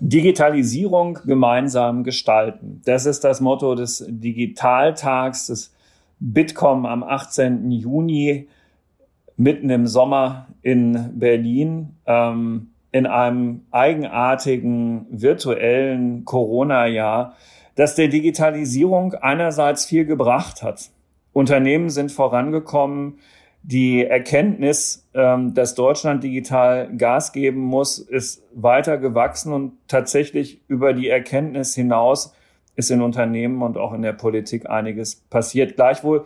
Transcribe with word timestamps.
Digitalisierung 0.00 1.18
gemeinsam 1.26 2.02
gestalten. 2.02 2.80
Das 2.84 3.04
ist 3.04 3.24
das 3.24 3.40
Motto 3.40 3.74
des 3.74 4.04
Digitaltags 4.08 5.48
des 5.48 5.74
Bitkom 6.18 6.86
am 6.86 7.02
18. 7.02 7.70
Juni 7.70 8.48
mitten 9.36 9.70
im 9.70 9.86
Sommer 9.86 10.48
in 10.62 11.18
Berlin 11.18 11.96
ähm, 12.06 12.70
in 12.90 13.06
einem 13.06 13.66
eigenartigen 13.70 15.06
virtuellen 15.10 16.24
Corona-Jahr, 16.24 17.34
das 17.74 17.94
der 17.94 18.08
Digitalisierung 18.08 19.12
einerseits 19.14 19.84
viel 19.84 20.06
gebracht 20.06 20.62
hat. 20.62 20.90
Unternehmen 21.32 21.90
sind 21.90 22.10
vorangekommen, 22.10 23.18
die 23.68 24.02
Erkenntnis, 24.02 25.06
ähm, 25.12 25.52
dass 25.52 25.74
Deutschland 25.74 26.24
digital 26.24 26.88
Gas 26.96 27.32
geben 27.32 27.60
muss, 27.60 27.98
ist 27.98 28.42
weiter 28.54 28.96
gewachsen 28.96 29.52
und 29.52 29.72
tatsächlich 29.88 30.62
über 30.68 30.94
die 30.94 31.10
Erkenntnis 31.10 31.74
hinaus 31.74 32.34
ist 32.76 32.90
in 32.90 33.02
Unternehmen 33.02 33.60
und 33.60 33.76
auch 33.76 33.92
in 33.92 34.00
der 34.00 34.14
Politik 34.14 34.70
einiges 34.70 35.16
passiert. 35.16 35.76
Gleichwohl, 35.76 36.24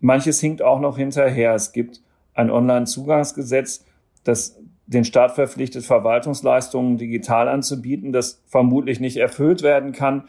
manches 0.00 0.40
hinkt 0.40 0.62
auch 0.62 0.80
noch 0.80 0.96
hinterher. 0.96 1.54
Es 1.54 1.72
gibt 1.72 2.00
ein 2.32 2.50
Online-Zugangsgesetz, 2.50 3.84
das 4.24 4.58
den 4.86 5.04
Staat 5.04 5.32
verpflichtet, 5.32 5.84
Verwaltungsleistungen 5.84 6.96
digital 6.96 7.48
anzubieten, 7.48 8.14
das 8.14 8.40
vermutlich 8.46 8.98
nicht 8.98 9.18
erfüllt 9.18 9.62
werden 9.62 9.92
kann. 9.92 10.24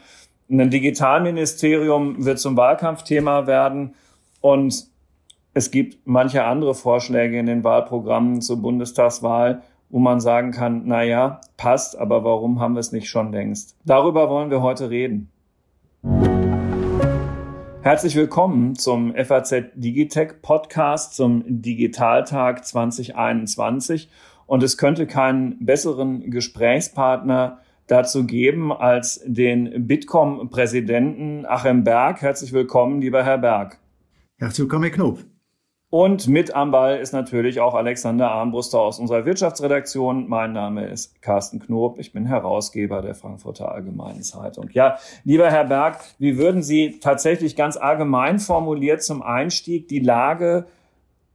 Ein 0.50 0.68
Digitalministerium 0.68 2.22
wird 2.22 2.38
zum 2.38 2.58
Wahlkampfthema 2.58 3.46
werden 3.46 3.94
und 4.42 4.89
es 5.52 5.70
gibt 5.72 6.06
manche 6.06 6.44
andere 6.44 6.74
Vorschläge 6.74 7.38
in 7.38 7.46
den 7.46 7.64
Wahlprogrammen 7.64 8.40
zur 8.40 8.62
Bundestagswahl, 8.62 9.62
wo 9.88 9.98
man 9.98 10.20
sagen 10.20 10.52
kann, 10.52 10.82
na 10.84 11.02
ja, 11.02 11.40
passt, 11.56 11.98
aber 11.98 12.22
warum 12.22 12.60
haben 12.60 12.74
wir 12.74 12.80
es 12.80 12.92
nicht 12.92 13.08
schon 13.08 13.32
längst? 13.32 13.76
Darüber 13.84 14.30
wollen 14.30 14.50
wir 14.50 14.62
heute 14.62 14.90
reden. 14.90 15.28
Herzlich 17.82 18.14
willkommen 18.14 18.76
zum 18.76 19.12
FAZ 19.14 19.54
Digitech 19.74 20.40
Podcast 20.40 21.16
zum 21.16 21.42
Digitaltag 21.46 22.64
2021. 22.64 24.08
Und 24.46 24.62
es 24.62 24.78
könnte 24.78 25.06
keinen 25.08 25.64
besseren 25.64 26.30
Gesprächspartner 26.30 27.58
dazu 27.88 28.24
geben 28.24 28.72
als 28.72 29.20
den 29.26 29.88
Bitkom-Präsidenten 29.88 31.44
Achim 31.46 31.82
Berg. 31.82 32.22
Herzlich 32.22 32.52
willkommen, 32.52 33.00
lieber 33.00 33.24
Herr 33.24 33.38
Berg. 33.38 33.78
Herzlich 34.38 34.60
willkommen, 34.60 34.84
Herr 34.84 34.92
Knob. 34.92 35.29
Und 35.90 36.28
mit 36.28 36.54
am 36.54 36.70
Ball 36.70 36.98
ist 36.98 37.12
natürlich 37.12 37.58
auch 37.58 37.74
Alexander 37.74 38.30
Armbruster 38.30 38.78
aus 38.78 39.00
unserer 39.00 39.24
Wirtschaftsredaktion. 39.24 40.28
Mein 40.28 40.52
Name 40.52 40.86
ist 40.86 41.20
Carsten 41.20 41.58
Knob. 41.58 41.98
Ich 41.98 42.12
bin 42.12 42.26
Herausgeber 42.26 43.02
der 43.02 43.16
Frankfurter 43.16 43.72
Allgemeinen 43.72 44.22
Zeitung. 44.22 44.70
Ja, 44.72 44.98
lieber 45.24 45.50
Herr 45.50 45.64
Berg, 45.64 45.98
wie 46.20 46.38
würden 46.38 46.62
Sie 46.62 47.00
tatsächlich 47.00 47.56
ganz 47.56 47.76
allgemein 47.76 48.38
formuliert 48.38 49.02
zum 49.02 49.20
Einstieg 49.20 49.88
die 49.88 49.98
Lage 49.98 50.66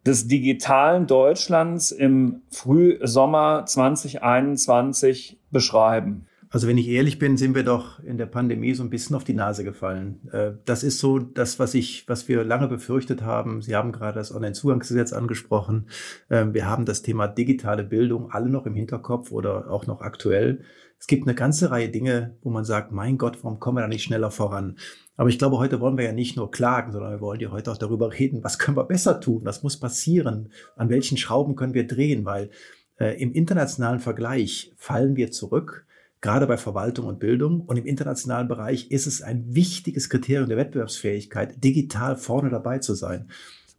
des 0.06 0.30
digitalen 0.30 1.06
Deutschlands 1.06 1.92
im 1.92 2.42
Frühsommer 2.50 3.66
2021 3.66 5.38
beschreiben? 5.52 6.28
Also 6.56 6.70
wenn 6.70 6.78
ich 6.78 6.88
ehrlich 6.88 7.20
bin, 7.20 7.36
sind 7.36 7.54
wir 7.54 7.64
doch 7.64 8.00
in 8.00 8.18
der 8.18 8.28
Pandemie 8.28 8.74
so 8.76 8.82
ein 8.82 8.90
bisschen 8.90 9.18
auf 9.18 9.26
die 9.26 9.34
Nase 9.34 9.66
gefallen. 9.66 10.22
Äh, 10.32 10.54
das 10.64 10.86
ist 10.86 11.00
so 11.00 11.20
das, 11.20 11.60
was 11.60 11.74
ich, 11.74 12.08
was 12.08 12.30
wir 12.30 12.46
lange 12.46 12.70
befürchtet 12.70 13.24
haben. 13.24 13.62
Sie 13.62 13.76
haben 13.76 13.92
gerade 13.92 14.18
das 14.18 14.34
Onlinezugangsgesetz 14.34 15.12
angesprochen. 15.12 15.90
Ähm, 16.30 16.54
wir 16.54 16.66
haben 16.66 16.86
das 16.86 17.02
Thema 17.02 17.28
digitale 17.28 17.84
Bildung 17.84 18.32
alle 18.32 18.48
noch 18.48 18.66
im 18.66 18.74
Hinterkopf 18.74 19.34
oder 19.34 19.70
auch 19.70 19.86
noch 19.86 20.00
aktuell. 20.00 20.62
Es 20.98 21.08
gibt 21.08 21.28
eine 21.28 21.36
ganze 21.36 21.72
Reihe 21.72 21.90
Dinge, 21.90 22.38
wo 22.42 22.52
man 22.52 22.64
sagt, 22.64 22.94
mein 22.94 23.18
Gott, 23.18 23.44
warum 23.44 23.60
kommen 23.60 23.80
wir 23.80 23.82
da 23.82 23.90
nicht 23.90 24.04
schneller 24.04 24.32
voran? 24.32 24.78
Aber 25.18 25.28
ich 25.28 25.38
glaube, 25.38 25.58
heute 25.58 25.82
wollen 25.82 25.98
wir 25.98 26.06
ja 26.06 26.14
nicht 26.14 26.38
nur 26.38 26.52
klagen, 26.52 26.94
sondern 26.94 27.12
wir 27.12 27.20
wollen 27.20 27.42
ja 27.42 27.52
heute 27.52 27.70
auch 27.70 27.78
darüber 27.78 28.14
reden, 28.14 28.46
was 28.46 28.60
können 28.60 28.78
wir 28.78 28.86
besser 28.86 29.20
tun? 29.20 29.42
Was 29.44 29.62
muss 29.62 29.78
passieren? 29.78 30.54
An 30.78 30.88
welchen 30.88 31.18
Schrauben 31.18 31.58
können 31.58 31.74
wir 31.74 31.86
drehen? 31.86 32.24
Weil 32.24 32.50
äh, 32.98 33.22
im 33.22 33.34
internationalen 33.34 34.00
Vergleich 34.00 34.72
fallen 34.78 35.18
wir 35.18 35.32
zurück 35.32 35.86
gerade 36.26 36.48
bei 36.48 36.58
Verwaltung 36.58 37.06
und 37.06 37.20
Bildung. 37.20 37.62
Und 37.62 37.78
im 37.78 37.86
internationalen 37.86 38.48
Bereich 38.48 38.90
ist 38.90 39.06
es 39.06 39.22
ein 39.22 39.54
wichtiges 39.54 40.10
Kriterium 40.10 40.50
der 40.50 40.58
Wettbewerbsfähigkeit, 40.58 41.64
digital 41.64 42.18
vorne 42.18 42.50
dabei 42.50 42.80
zu 42.80 42.96
sein. 42.96 43.30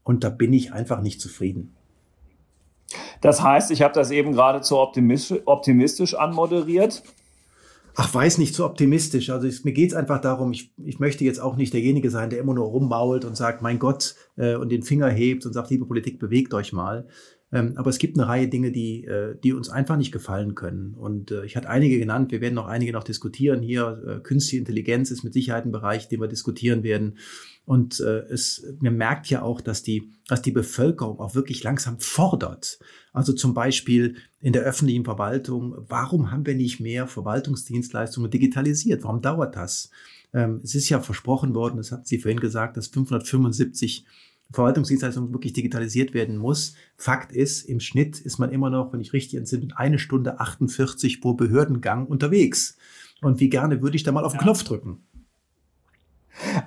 Und 0.04 0.22
da 0.22 0.30
bin 0.30 0.52
ich 0.52 0.72
einfach 0.72 1.02
nicht 1.02 1.20
zufrieden. 1.20 1.74
Das 3.20 3.42
heißt, 3.42 3.72
ich 3.72 3.82
habe 3.82 3.94
das 3.94 4.12
eben 4.12 4.32
gerade 4.32 4.60
zu 4.60 4.78
optimistisch, 4.78 5.40
optimistisch 5.44 6.14
anmoderiert. 6.14 7.02
Ach, 7.96 8.14
weiß 8.14 8.38
nicht, 8.38 8.54
zu 8.54 8.64
optimistisch. 8.64 9.30
Also 9.30 9.48
ich, 9.48 9.64
mir 9.64 9.72
geht's 9.72 9.94
einfach 9.94 10.20
darum, 10.20 10.52
ich, 10.52 10.70
ich 10.84 11.00
möchte 11.00 11.24
jetzt 11.24 11.40
auch 11.40 11.56
nicht 11.56 11.72
derjenige 11.72 12.10
sein, 12.10 12.30
der 12.30 12.38
immer 12.38 12.54
nur 12.54 12.66
rummault 12.66 13.24
und 13.24 13.36
sagt, 13.36 13.60
mein 13.60 13.80
Gott, 13.80 14.14
äh, 14.36 14.54
und 14.54 14.70
den 14.70 14.82
Finger 14.82 15.08
hebt 15.08 15.46
und 15.46 15.52
sagt, 15.52 15.70
liebe 15.70 15.86
Politik, 15.86 16.20
bewegt 16.20 16.54
euch 16.54 16.72
mal. 16.72 17.08
Ähm, 17.56 17.72
aber 17.76 17.88
es 17.88 17.98
gibt 17.98 18.18
eine 18.18 18.28
Reihe 18.28 18.48
Dinge, 18.48 18.70
die, 18.70 19.04
äh, 19.04 19.34
die 19.42 19.54
uns 19.54 19.70
einfach 19.70 19.96
nicht 19.96 20.12
gefallen 20.12 20.54
können. 20.54 20.92
Und 20.92 21.30
äh, 21.30 21.46
ich 21.46 21.56
hatte 21.56 21.70
einige 21.70 21.98
genannt, 21.98 22.30
wir 22.30 22.42
werden 22.42 22.54
noch 22.54 22.66
einige 22.66 22.92
noch 22.92 23.02
diskutieren 23.02 23.62
hier. 23.62 24.02
Äh, 24.06 24.20
künstliche 24.20 24.58
Intelligenz 24.58 25.10
ist 25.10 25.24
mit 25.24 25.32
Sicherheit 25.32 25.64
ein 25.64 25.72
Bereich, 25.72 26.06
den 26.08 26.20
wir 26.20 26.28
diskutieren 26.28 26.82
werden. 26.82 27.16
Und 27.64 27.98
es, 27.98 28.64
man 28.78 28.96
merkt 28.96 29.28
ja 29.28 29.42
auch, 29.42 29.60
dass 29.60 29.82
die, 29.82 30.12
dass 30.28 30.40
die 30.40 30.52
Bevölkerung 30.52 31.18
auch 31.18 31.34
wirklich 31.34 31.64
langsam 31.64 31.98
fordert. 31.98 32.78
Also 33.12 33.32
zum 33.32 33.54
Beispiel 33.54 34.14
in 34.40 34.52
der 34.52 34.62
öffentlichen 34.62 35.04
Verwaltung, 35.04 35.74
warum 35.88 36.30
haben 36.30 36.46
wir 36.46 36.54
nicht 36.54 36.78
mehr 36.78 37.08
Verwaltungsdienstleistungen 37.08 38.30
digitalisiert? 38.30 39.02
Warum 39.02 39.20
dauert 39.20 39.56
das? 39.56 39.90
Ähm, 40.32 40.60
es 40.62 40.76
ist 40.76 40.88
ja 40.90 41.00
versprochen 41.00 41.56
worden, 41.56 41.78
das 41.78 41.90
hat 41.90 42.06
Sie 42.06 42.18
vorhin 42.18 42.38
gesagt, 42.38 42.76
dass 42.76 42.86
575 42.86 44.04
Verwaltungsdienstleistung 44.52 45.32
wirklich 45.32 45.52
digitalisiert 45.52 46.14
werden 46.14 46.36
muss. 46.36 46.74
Fakt 46.96 47.32
ist, 47.32 47.62
im 47.62 47.80
Schnitt 47.80 48.20
ist 48.20 48.38
man 48.38 48.50
immer 48.50 48.70
noch, 48.70 48.92
wenn 48.92 49.00
ich 49.00 49.12
richtig 49.12 49.38
entsinne, 49.38 49.68
eine 49.76 49.98
Stunde 49.98 50.40
48 50.40 51.20
pro 51.20 51.34
Behördengang 51.34 52.06
unterwegs. 52.06 52.78
Und 53.22 53.40
wie 53.40 53.48
gerne 53.48 53.82
würde 53.82 53.96
ich 53.96 54.02
da 54.02 54.12
mal 54.12 54.24
auf 54.24 54.32
den 54.32 54.38
ja. 54.38 54.42
Knopf 54.44 54.62
drücken? 54.62 55.02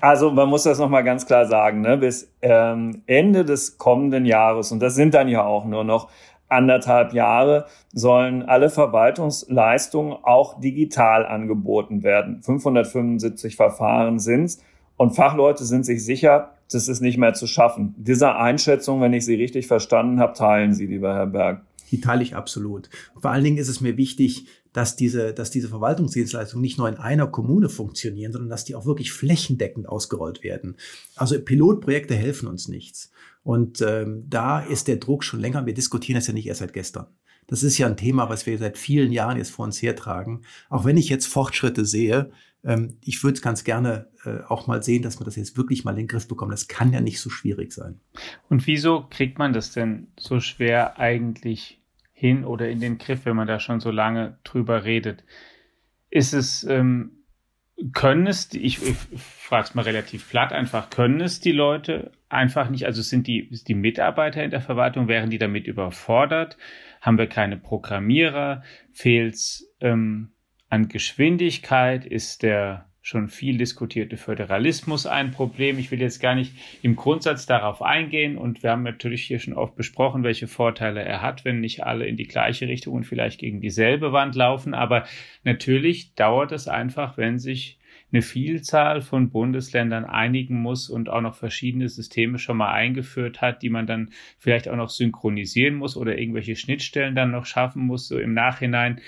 Also 0.01 0.31
man 0.31 0.49
muss 0.49 0.63
das 0.63 0.79
nochmal 0.79 1.03
ganz 1.03 1.25
klar 1.25 1.45
sagen, 1.45 1.81
ne? 1.81 1.97
bis 1.97 2.33
ähm, 2.41 3.03
Ende 3.05 3.45
des 3.45 3.77
kommenden 3.77 4.25
Jahres, 4.25 4.71
und 4.71 4.79
das 4.79 4.95
sind 4.95 5.13
dann 5.13 5.27
ja 5.27 5.45
auch 5.45 5.65
nur 5.65 5.83
noch 5.83 6.09
anderthalb 6.47 7.13
Jahre, 7.13 7.65
sollen 7.93 8.43
alle 8.43 8.71
Verwaltungsleistungen 8.71 10.17
auch 10.23 10.59
digital 10.59 11.25
angeboten 11.25 12.03
werden. 12.03 12.41
575 12.41 13.55
Verfahren 13.55 14.17
sind's 14.17 14.63
und 14.97 15.11
Fachleute 15.11 15.63
sind 15.63 15.85
sich 15.85 16.03
sicher, 16.03 16.55
das 16.71 16.87
ist 16.87 17.01
nicht 17.01 17.17
mehr 17.17 17.33
zu 17.33 17.47
schaffen. 17.47 17.95
Diese 17.97 18.35
Einschätzung, 18.35 19.01
wenn 19.01 19.13
ich 19.13 19.25
sie 19.25 19.35
richtig 19.35 19.67
verstanden 19.67 20.19
habe, 20.19 20.33
teilen 20.33 20.73
Sie, 20.73 20.85
lieber 20.85 21.13
Herr 21.13 21.27
Berg. 21.27 21.65
Die 21.91 22.01
teile 22.01 22.21
ich 22.21 22.35
absolut. 22.35 22.89
Vor 23.19 23.31
allen 23.31 23.43
Dingen 23.43 23.57
ist 23.57 23.67
es 23.67 23.81
mir 23.81 23.97
wichtig, 23.97 24.45
dass 24.73 24.95
diese, 24.95 25.33
dass 25.33 25.49
diese 25.49 25.69
Verwaltungsdienstleistungen 25.69 26.61
nicht 26.61 26.77
nur 26.77 26.87
in 26.87 26.97
einer 26.97 27.25
Kommune 27.27 27.69
funktionieren, 27.69 28.31
sondern 28.31 28.49
dass 28.49 28.65
die 28.65 28.75
auch 28.75 28.85
wirklich 28.85 29.11
flächendeckend 29.11 29.89
ausgerollt 29.89 30.43
werden. 30.43 30.77
Also 31.15 31.39
Pilotprojekte 31.41 32.15
helfen 32.15 32.47
uns 32.47 32.67
nichts. 32.67 33.11
Und 33.41 33.81
ähm, 33.81 34.25
da 34.29 34.59
ist 34.59 34.87
der 34.87 34.97
Druck 34.97 35.23
schon 35.23 35.39
länger. 35.39 35.65
Wir 35.65 35.73
diskutieren 35.73 36.15
das 36.19 36.27
ja 36.27 36.33
nicht 36.33 36.45
erst 36.45 36.59
seit 36.59 36.73
gestern. 36.73 37.07
Das 37.47 37.63
ist 37.63 37.79
ja 37.79 37.87
ein 37.87 37.97
Thema, 37.97 38.29
was 38.29 38.45
wir 38.45 38.59
seit 38.59 38.77
vielen 38.77 39.11
Jahren 39.11 39.37
jetzt 39.37 39.49
vor 39.49 39.65
uns 39.65 39.81
hertragen. 39.81 40.41
Auch 40.69 40.85
wenn 40.85 40.97
ich 40.97 41.09
jetzt 41.09 41.25
Fortschritte 41.25 41.83
sehe, 41.83 42.31
ähm, 42.63 42.97
ich 43.03 43.23
würde 43.23 43.35
es 43.35 43.41
ganz 43.41 43.63
gerne 43.63 44.07
äh, 44.25 44.41
auch 44.47 44.67
mal 44.67 44.83
sehen, 44.83 45.01
dass 45.01 45.19
man 45.19 45.25
das 45.25 45.35
jetzt 45.35 45.57
wirklich 45.57 45.85
mal 45.85 45.91
in 45.91 45.97
den 45.97 46.07
Griff 46.07 46.27
bekommt. 46.27 46.51
Das 46.51 46.67
kann 46.67 46.91
ja 46.91 47.01
nicht 47.01 47.19
so 47.19 47.29
schwierig 47.29 47.71
sein. 47.71 47.99
Und 48.49 48.67
wieso 48.67 49.05
kriegt 49.09 49.39
man 49.39 49.53
das 49.53 49.71
denn 49.71 50.07
so 50.19 50.39
schwer 50.39 50.99
eigentlich 50.99 51.81
hin 52.11 52.43
oder 52.43 52.69
in 52.69 52.81
den 52.81 52.97
Griff, 52.97 53.25
wenn 53.25 53.35
man 53.35 53.47
da 53.47 53.59
schon 53.59 53.79
so 53.79 53.91
lange 53.91 54.37
drüber 54.43 54.83
redet? 54.83 55.23
Ist 56.09 56.33
es, 56.33 56.63
ähm, 56.65 57.11
können 57.93 58.27
es, 58.27 58.53
ich, 58.53 58.81
ich 58.85 58.97
frage 59.17 59.63
es 59.63 59.75
mal 59.75 59.83
relativ 59.83 60.29
platt 60.29 60.51
einfach, 60.51 60.89
können 60.89 61.21
es 61.21 61.39
die 61.39 61.53
Leute 61.53 62.11
einfach 62.27 62.69
nicht, 62.69 62.85
also 62.85 63.01
sind 63.01 63.25
die, 63.27 63.49
die 63.49 63.73
Mitarbeiter 63.73 64.43
in 64.43 64.51
der 64.51 64.59
Verwaltung, 64.59 65.07
wären 65.07 65.29
die 65.29 65.37
damit 65.37 65.65
überfordert? 65.65 66.57
Haben 66.99 67.17
wir 67.17 67.27
keine 67.27 67.55
Programmierer? 67.55 68.63
Fehlt 68.91 69.35
es 69.35 69.73
ähm, 69.79 70.31
an 70.69 70.87
Geschwindigkeit 70.87 72.05
ist 72.05 72.43
der 72.43 72.85
schon 73.01 73.29
viel 73.29 73.57
diskutierte 73.57 74.17
Föderalismus 74.17 75.07
ein 75.07 75.31
Problem. 75.31 75.79
Ich 75.79 75.89
will 75.89 76.01
jetzt 76.01 76.19
gar 76.19 76.35
nicht 76.35 76.53
im 76.83 76.95
Grundsatz 76.95 77.45
darauf 77.45 77.81
eingehen 77.81 78.37
und 78.37 78.61
wir 78.61 78.71
haben 78.71 78.83
natürlich 78.83 79.23
hier 79.23 79.39
schon 79.39 79.55
oft 79.55 79.75
besprochen, 79.75 80.23
welche 80.23 80.47
Vorteile 80.47 81.01
er 81.01 81.21
hat, 81.21 81.43
wenn 81.43 81.59
nicht 81.59 81.83
alle 81.83 82.05
in 82.05 82.17
die 82.17 82.27
gleiche 82.27 82.67
Richtung 82.67 82.93
und 82.93 83.05
vielleicht 83.05 83.39
gegen 83.39 83.61
dieselbe 83.61 84.11
Wand 84.11 84.35
laufen. 84.35 84.73
Aber 84.73 85.05
natürlich 85.43 86.13
dauert 86.13 86.51
es 86.51 86.67
einfach, 86.67 87.17
wenn 87.17 87.39
sich 87.39 87.79
eine 88.11 88.21
Vielzahl 88.21 89.01
von 89.01 89.29
Bundesländern 89.29 90.05
einigen 90.05 90.61
muss 90.61 90.89
und 90.89 91.09
auch 91.09 91.21
noch 91.21 91.35
verschiedene 91.35 91.89
Systeme 91.89 92.37
schon 92.37 92.57
mal 92.57 92.71
eingeführt 92.71 93.41
hat, 93.41 93.61
die 93.61 93.69
man 93.69 93.87
dann 93.87 94.11
vielleicht 94.37 94.67
auch 94.67 94.75
noch 94.75 94.89
synchronisieren 94.89 95.75
muss 95.75 95.95
oder 95.95 96.17
irgendwelche 96.17 96.55
Schnittstellen 96.55 97.15
dann 97.15 97.31
noch 97.31 97.45
schaffen 97.45 97.85
muss, 97.85 98.07
so 98.07 98.19
im 98.19 98.33
Nachhinein, 98.33 98.99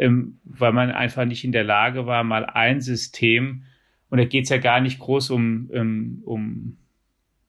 ähm, 0.00 0.38
weil 0.44 0.72
man 0.72 0.90
einfach 0.90 1.26
nicht 1.26 1.44
in 1.44 1.52
der 1.52 1.62
Lage 1.62 2.06
war, 2.06 2.24
mal 2.24 2.46
ein 2.46 2.80
System, 2.80 3.64
und 4.08 4.18
da 4.18 4.24
geht 4.24 4.44
es 4.44 4.50
ja 4.50 4.56
gar 4.56 4.80
nicht 4.80 4.98
groß 4.98 5.30
um, 5.30 5.70
um, 5.70 6.22
um 6.24 6.76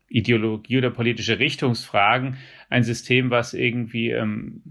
Ideologie 0.10 0.78
oder 0.78 0.90
politische 0.90 1.40
Richtungsfragen, 1.40 2.36
ein 2.70 2.84
System, 2.84 3.30
was 3.30 3.54
irgendwie 3.54 4.12
ähm, 4.12 4.62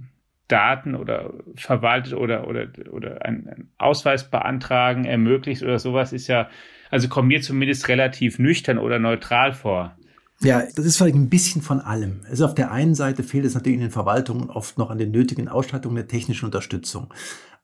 Daten 0.46 0.94
oder 0.94 1.32
verwaltet 1.54 2.12
oder, 2.12 2.46
oder, 2.46 2.68
oder 2.90 3.24
einen 3.24 3.70
Ausweis 3.78 4.30
beantragen 4.30 5.06
ermöglicht 5.06 5.62
oder 5.62 5.78
sowas 5.78 6.12
ist 6.12 6.28
ja, 6.28 6.50
also 6.90 7.08
kommt 7.08 7.28
mir 7.28 7.40
zumindest 7.40 7.88
relativ 7.88 8.38
nüchtern 8.38 8.78
oder 8.78 8.98
neutral 8.98 9.52
vor. 9.52 9.96
Ja, 10.42 10.62
das 10.74 10.86
ist 10.86 10.96
vielleicht 10.96 11.16
ein 11.16 11.28
bisschen 11.28 11.60
von 11.60 11.80
allem. 11.80 12.22
Also 12.28 12.46
auf 12.46 12.54
der 12.54 12.70
einen 12.70 12.94
Seite 12.94 13.22
fehlt 13.22 13.44
es 13.44 13.54
natürlich 13.54 13.76
in 13.76 13.82
den 13.84 13.90
Verwaltungen 13.90 14.48
oft 14.48 14.78
noch 14.78 14.90
an 14.90 14.96
den 14.96 15.10
nötigen 15.10 15.48
Ausstattungen 15.48 15.96
der 15.96 16.08
technischen 16.08 16.46
Unterstützung. 16.46 17.12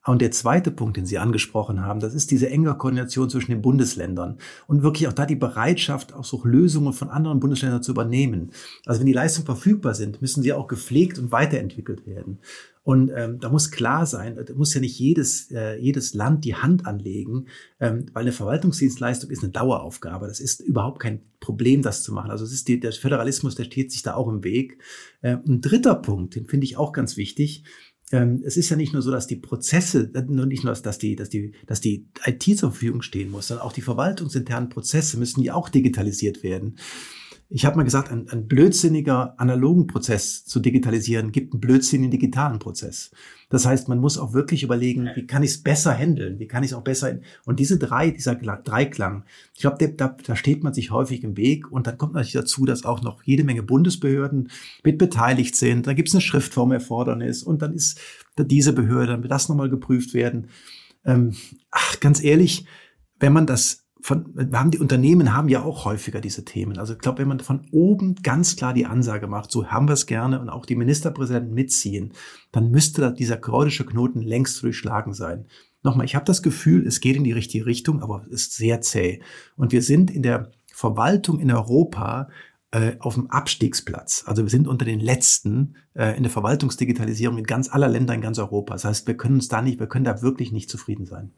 Und 0.06 0.22
der 0.22 0.30
zweite 0.30 0.70
Punkt, 0.70 0.96
den 0.96 1.06
Sie 1.06 1.18
angesprochen 1.18 1.82
haben, 1.82 2.00
das 2.00 2.14
ist 2.14 2.30
diese 2.30 2.48
enge 2.48 2.74
Koordination 2.74 3.28
zwischen 3.28 3.50
den 3.50 3.62
Bundesländern 3.62 4.38
und 4.66 4.82
wirklich 4.82 5.08
auch 5.08 5.12
da 5.12 5.26
die 5.26 5.36
Bereitschaft, 5.36 6.14
auch 6.14 6.24
so 6.24 6.40
Lösungen 6.44 6.92
von 6.92 7.10
anderen 7.10 7.40
Bundesländern 7.40 7.82
zu 7.82 7.90
übernehmen. 7.90 8.52
Also 8.84 9.00
wenn 9.00 9.06
die 9.06 9.12
Leistungen 9.12 9.46
verfügbar 9.46 9.94
sind, 9.94 10.22
müssen 10.22 10.42
sie 10.42 10.52
auch 10.52 10.68
gepflegt 10.68 11.18
und 11.18 11.32
weiterentwickelt 11.32 12.06
werden. 12.06 12.38
Und 12.86 13.10
ähm, 13.16 13.40
da 13.40 13.48
muss 13.48 13.72
klar 13.72 14.06
sein, 14.06 14.36
da 14.36 14.54
muss 14.54 14.72
ja 14.72 14.80
nicht 14.80 14.96
jedes, 14.96 15.50
äh, 15.50 15.76
jedes 15.76 16.14
Land 16.14 16.44
die 16.44 16.54
Hand 16.54 16.86
anlegen, 16.86 17.48
ähm, 17.80 18.06
weil 18.12 18.22
eine 18.22 18.30
Verwaltungsdienstleistung 18.30 19.28
ist 19.28 19.42
eine 19.42 19.50
Daueraufgabe. 19.50 20.28
Das 20.28 20.38
ist 20.38 20.60
überhaupt 20.60 21.00
kein 21.00 21.20
Problem, 21.40 21.82
das 21.82 22.04
zu 22.04 22.14
machen. 22.14 22.30
Also 22.30 22.44
es 22.44 22.52
ist 22.52 22.68
die, 22.68 22.78
der 22.78 22.92
Föderalismus, 22.92 23.56
der 23.56 23.64
steht 23.64 23.90
sich 23.90 24.04
da 24.04 24.14
auch 24.14 24.28
im 24.28 24.44
Weg. 24.44 24.78
Äh, 25.20 25.38
ein 25.48 25.60
dritter 25.60 25.96
Punkt, 25.96 26.36
den 26.36 26.46
finde 26.46 26.64
ich 26.64 26.76
auch 26.76 26.92
ganz 26.92 27.16
wichtig, 27.16 27.64
ähm, 28.12 28.42
es 28.44 28.56
ist 28.56 28.68
ja 28.68 28.76
nicht 28.76 28.92
nur 28.92 29.02
so, 29.02 29.10
dass 29.10 29.26
die 29.26 29.36
Prozesse, 29.36 30.10
nur 30.28 30.46
nicht 30.46 30.64
nur, 30.64 30.72
dass 30.72 30.98
die, 30.98 31.16
dass 31.16 31.28
die, 31.28 31.52
dass 31.66 31.80
die 31.80 32.06
IT 32.24 32.44
zur 32.44 32.70
Verfügung 32.70 33.02
stehen 33.02 33.30
muss, 33.30 33.48
sondern 33.48 33.66
auch 33.66 33.72
die 33.72 33.82
verwaltungsinternen 33.82 34.68
Prozesse 34.68 35.18
müssen 35.18 35.42
ja 35.42 35.54
auch 35.54 35.68
digitalisiert 35.68 36.42
werden. 36.42 36.76
Ich 37.48 37.64
habe 37.64 37.76
mal 37.76 37.84
gesagt, 37.84 38.10
ein, 38.10 38.28
ein 38.28 38.48
blödsinniger 38.48 39.38
analogen 39.38 39.86
Prozess 39.86 40.44
zu 40.44 40.58
digitalisieren 40.58 41.30
gibt 41.30 41.52
einen 41.52 41.60
blödsinnigen 41.60 42.10
digitalen 42.10 42.58
Prozess. 42.58 43.12
Das 43.50 43.64
heißt, 43.64 43.88
man 43.88 44.00
muss 44.00 44.18
auch 44.18 44.32
wirklich 44.32 44.64
überlegen, 44.64 45.08
wie 45.14 45.28
kann 45.28 45.44
ich 45.44 45.50
es 45.50 45.62
besser 45.62 45.96
handeln, 45.96 46.40
wie 46.40 46.48
kann 46.48 46.64
ich 46.64 46.72
es 46.72 46.76
auch 46.76 46.82
besser. 46.82 47.18
Und 47.44 47.60
diese 47.60 47.78
drei, 47.78 48.10
dieser 48.10 48.34
Dreiklang, 48.34 49.24
ich 49.54 49.60
glaube, 49.60 49.88
da, 49.90 50.08
da 50.08 50.34
steht 50.34 50.64
man 50.64 50.74
sich 50.74 50.90
häufig 50.90 51.22
im 51.22 51.36
Weg. 51.36 51.70
Und 51.70 51.86
dann 51.86 51.98
kommt 51.98 52.14
natürlich 52.14 52.32
dazu, 52.32 52.64
dass 52.64 52.84
auch 52.84 53.02
noch 53.02 53.22
jede 53.22 53.44
Menge 53.44 53.62
Bundesbehörden 53.62 54.50
mit 54.82 54.98
beteiligt 54.98 55.54
sind. 55.54 55.86
Da 55.86 55.92
gibt 55.92 56.08
es 56.08 56.14
eine 56.14 56.22
Schriftformerfordernis 56.22 57.44
und 57.44 57.62
dann 57.62 57.74
ist 57.74 58.00
diese 58.36 58.72
Behörde, 58.72 59.12
dann 59.12 59.22
wird 59.22 59.32
das 59.32 59.48
nochmal 59.48 59.70
geprüft 59.70 60.14
werden. 60.14 60.48
Ähm, 61.04 61.34
ach, 61.70 62.00
ganz 62.00 62.22
ehrlich, 62.22 62.66
wenn 63.20 63.32
man 63.32 63.46
das 63.46 63.85
von, 64.06 64.26
wir 64.34 64.60
haben 64.60 64.70
die 64.70 64.78
Unternehmen 64.78 65.34
haben 65.34 65.48
ja 65.48 65.64
auch 65.64 65.84
häufiger 65.84 66.20
diese 66.20 66.44
Themen. 66.44 66.78
Also 66.78 66.92
ich 66.92 67.00
glaube, 67.00 67.18
wenn 67.18 67.28
man 67.28 67.40
von 67.40 67.66
oben 67.72 68.14
ganz 68.22 68.54
klar 68.54 68.72
die 68.72 68.86
Ansage 68.86 69.26
macht, 69.26 69.50
so 69.50 69.66
haben 69.66 69.88
wir 69.88 69.94
es 69.94 70.06
gerne 70.06 70.40
und 70.40 70.48
auch 70.48 70.64
die 70.64 70.76
Ministerpräsidenten 70.76 71.52
mitziehen, 71.52 72.12
dann 72.52 72.70
müsste 72.70 73.12
dieser 73.12 73.36
gordische 73.36 73.84
Knoten 73.84 74.22
längst 74.22 74.62
durchschlagen 74.62 75.12
sein. 75.12 75.46
Nochmal, 75.82 76.06
ich 76.06 76.14
habe 76.14 76.24
das 76.24 76.44
Gefühl, 76.44 76.86
es 76.86 77.00
geht 77.00 77.16
in 77.16 77.24
die 77.24 77.32
richtige 77.32 77.66
Richtung, 77.66 78.00
aber 78.00 78.24
es 78.26 78.42
ist 78.42 78.54
sehr 78.54 78.80
zäh. 78.80 79.22
Und 79.56 79.72
wir 79.72 79.82
sind 79.82 80.12
in 80.12 80.22
der 80.22 80.52
Verwaltung 80.72 81.40
in 81.40 81.50
Europa 81.50 82.28
äh, 82.70 82.92
auf 83.00 83.14
dem 83.14 83.28
Abstiegsplatz. 83.28 84.22
Also 84.24 84.44
wir 84.44 84.50
sind 84.50 84.68
unter 84.68 84.84
den 84.84 85.00
letzten 85.00 85.74
äh, 85.94 86.16
in 86.16 86.22
der 86.22 86.30
Verwaltungsdigitalisierung 86.30 87.38
in 87.38 87.44
ganz 87.44 87.72
aller 87.72 87.88
Länder 87.88 88.14
in 88.14 88.20
ganz 88.20 88.38
Europa. 88.38 88.74
Das 88.74 88.84
heißt, 88.84 89.08
wir 89.08 89.16
können 89.16 89.34
uns 89.34 89.48
da 89.48 89.62
nicht, 89.62 89.80
wir 89.80 89.88
können 89.88 90.04
da 90.04 90.22
wirklich 90.22 90.52
nicht 90.52 90.70
zufrieden 90.70 91.06
sein. 91.06 91.32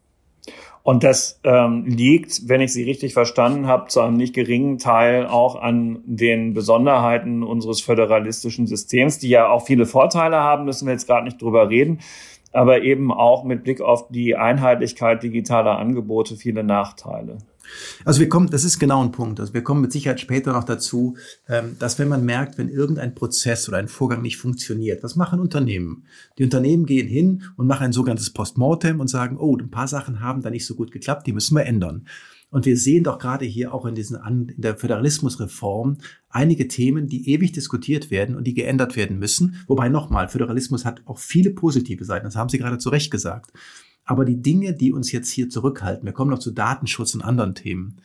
Und 0.83 1.03
das 1.03 1.39
ähm, 1.43 1.85
liegt, 1.85 2.47
wenn 2.47 2.61
ich 2.61 2.73
Sie 2.73 2.83
richtig 2.83 3.13
verstanden 3.13 3.67
habe, 3.67 3.89
zu 3.89 4.01
einem 4.01 4.17
nicht 4.17 4.33
geringen 4.33 4.77
Teil 4.77 5.27
auch 5.27 5.61
an 5.61 5.99
den 6.05 6.53
Besonderheiten 6.53 7.43
unseres 7.43 7.81
föderalistischen 7.81 8.65
Systems, 8.65 9.19
die 9.19 9.29
ja 9.29 9.49
auch 9.49 9.65
viele 9.65 9.85
Vorteile 9.85 10.37
haben, 10.37 10.65
müssen 10.65 10.87
wir 10.87 10.93
jetzt 10.93 11.07
gerade 11.07 11.25
nicht 11.25 11.41
drüber 11.41 11.69
reden, 11.69 11.99
aber 12.53 12.81
eben 12.81 13.11
auch 13.11 13.43
mit 13.43 13.63
Blick 13.63 13.81
auf 13.81 14.07
die 14.09 14.35
Einheitlichkeit 14.35 15.21
digitaler 15.21 15.77
Angebote 15.77 16.35
viele 16.35 16.63
Nachteile. 16.63 17.37
Also 18.05 18.19
wir 18.19 18.29
kommen, 18.29 18.49
das 18.49 18.63
ist 18.63 18.79
genau 18.79 19.03
ein 19.03 19.11
Punkt. 19.11 19.39
Also 19.39 19.53
wir 19.53 19.63
kommen 19.63 19.81
mit 19.81 19.91
Sicherheit 19.91 20.19
später 20.19 20.53
noch 20.53 20.63
dazu, 20.63 21.15
ähm, 21.47 21.75
dass 21.79 21.99
wenn 21.99 22.07
man 22.07 22.25
merkt, 22.25 22.57
wenn 22.57 22.69
irgendein 22.69 23.15
Prozess 23.15 23.67
oder 23.67 23.77
ein 23.77 23.87
Vorgang 23.87 24.21
nicht 24.21 24.37
funktioniert, 24.37 25.03
was 25.03 25.15
machen 25.15 25.39
Unternehmen? 25.39 26.05
Die 26.37 26.43
Unternehmen 26.43 26.85
gehen 26.85 27.07
hin 27.07 27.43
und 27.57 27.67
machen 27.67 27.85
ein 27.85 27.93
sogenanntes 27.93 28.31
Postmortem 28.31 28.99
und 28.99 29.09
sagen, 29.09 29.37
oh, 29.37 29.57
ein 29.57 29.71
paar 29.71 29.87
Sachen 29.87 30.19
haben 30.21 30.41
da 30.41 30.49
nicht 30.49 30.65
so 30.65 30.75
gut 30.75 30.91
geklappt, 30.91 31.27
die 31.27 31.33
müssen 31.33 31.55
wir 31.55 31.65
ändern. 31.65 32.05
Und 32.51 32.65
wir 32.65 32.77
sehen 32.77 33.03
doch 33.03 33.19
gerade 33.19 33.45
hier 33.45 33.73
auch 33.73 33.85
in, 33.85 33.93
diesen, 33.93 34.17
in 34.25 34.53
der 34.57 34.75
Föderalismusreform 34.75 35.97
einige 36.29 36.67
Themen, 36.67 37.07
die 37.07 37.29
ewig 37.29 37.51
diskutiert 37.51 38.09
werden 38.09 38.35
und 38.35 38.45
die 38.45 38.55
geändert 38.55 38.95
werden 38.95 39.19
müssen. 39.19 39.63
Wobei 39.67 39.89
nochmal, 39.89 40.29
Föderalismus 40.29 40.83
hat 40.83 41.01
auch 41.05 41.19
viele 41.19 41.51
positive 41.51 42.05
Seiten. 42.05 42.25
Das 42.25 42.35
haben 42.35 42.49
Sie 42.49 42.57
gerade 42.57 42.79
zu 42.79 42.89
Recht 42.89 43.11
gesagt. 43.11 43.51
Aber 44.09 44.25
die 44.25 44.41
Dinge, 44.41 44.73
die 44.73 44.91
uns 44.91 45.11
jetzt 45.11 45.29
hier 45.29 45.49
zurückhalten, 45.49 46.03
wir 46.03 46.13
kommen 46.13 46.31
noch 46.31 46.39
zu 46.39 46.49
Datenschutz 46.49 47.13
und 47.13 47.21
anderen 47.21 47.53
Themen, 47.53 47.97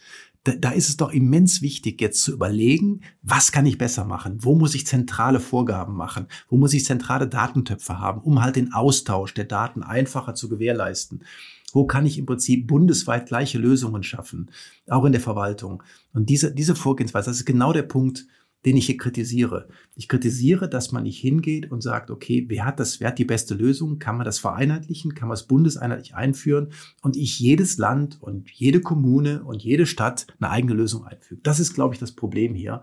da, 0.43 0.53
da 0.53 0.71
ist 0.73 0.91
es 0.91 0.99
doch 0.99 1.11
immens 1.11 1.62
wichtig, 1.62 1.99
jetzt 1.99 2.23
zu 2.23 2.35
überlegen, 2.35 3.01
was 3.23 3.53
kann 3.53 3.65
ich 3.65 3.79
besser 3.79 4.05
machen? 4.05 4.37
Wo 4.41 4.55
muss 4.55 4.75
ich 4.75 4.87
zentrale 4.87 5.41
Vorgaben 5.41 5.97
machen? 5.97 6.27
Wo 6.51 6.59
muss 6.59 6.75
ich 6.75 6.85
zentrale 6.85 7.27
Datentöpfe 7.27 8.01
haben, 8.01 8.21
um 8.21 8.43
halt 8.43 8.56
den 8.56 8.75
Austausch 8.75 9.33
der 9.33 9.47
Daten 9.47 9.83
einfacher 9.83 10.35
zu 10.35 10.51
gewährleisten? 10.51 11.25
Wo 11.73 11.87
kann 11.87 12.05
ich 12.05 12.19
im 12.19 12.27
Prinzip 12.27 12.67
bundesweit 12.67 13.25
gleiche 13.25 13.56
Lösungen 13.56 14.03
schaffen? 14.03 14.51
Auch 14.87 15.06
in 15.06 15.12
der 15.12 15.23
Verwaltung. 15.23 15.83
Und 16.12 16.29
diese, 16.29 16.53
diese 16.53 16.75
Vorgehensweise, 16.75 17.31
das 17.31 17.39
ist 17.39 17.47
genau 17.47 17.73
der 17.73 17.83
Punkt, 17.83 18.27
den 18.65 18.77
ich 18.77 18.87
hier 18.87 18.97
kritisiere. 18.97 19.69
Ich 19.95 20.09
kritisiere, 20.09 20.69
dass 20.69 20.93
man 20.93 21.03
nicht 21.03 21.19
hingeht 21.19 21.71
und 21.71 21.83
sagt, 21.83 22.11
okay, 22.11 22.45
wer 22.49 22.65
hat 22.65 22.81
das, 22.81 23.01
wer 23.01 23.09
hat 23.09 23.19
die 23.19 23.25
beste 23.25 23.55
Lösung? 23.55 23.99
Kann 23.99 24.17
man 24.17 24.25
das 24.25 24.39
vereinheitlichen? 24.39 25.15
Kann 25.15 25.29
man 25.29 25.35
es 25.35 25.45
bundeseinheitlich 25.45 26.15
einführen? 26.15 26.69
Und 27.03 27.17
ich 27.17 27.39
jedes 27.39 27.79
Land 27.79 28.21
und 28.21 28.51
jede 28.51 28.81
Kommune 28.81 29.45
und 29.45 29.63
jede 29.63 29.87
Stadt 29.87 30.27
eine 30.39 30.51
eigene 30.51 30.75
Lösung 30.75 31.05
einfüge. 31.05 31.41
Das 31.43 31.61
ist, 31.61 31.75
glaube 31.75 31.95
ich, 31.95 32.01
das 32.01 32.13
Problem 32.13 32.55
hier 32.55 32.83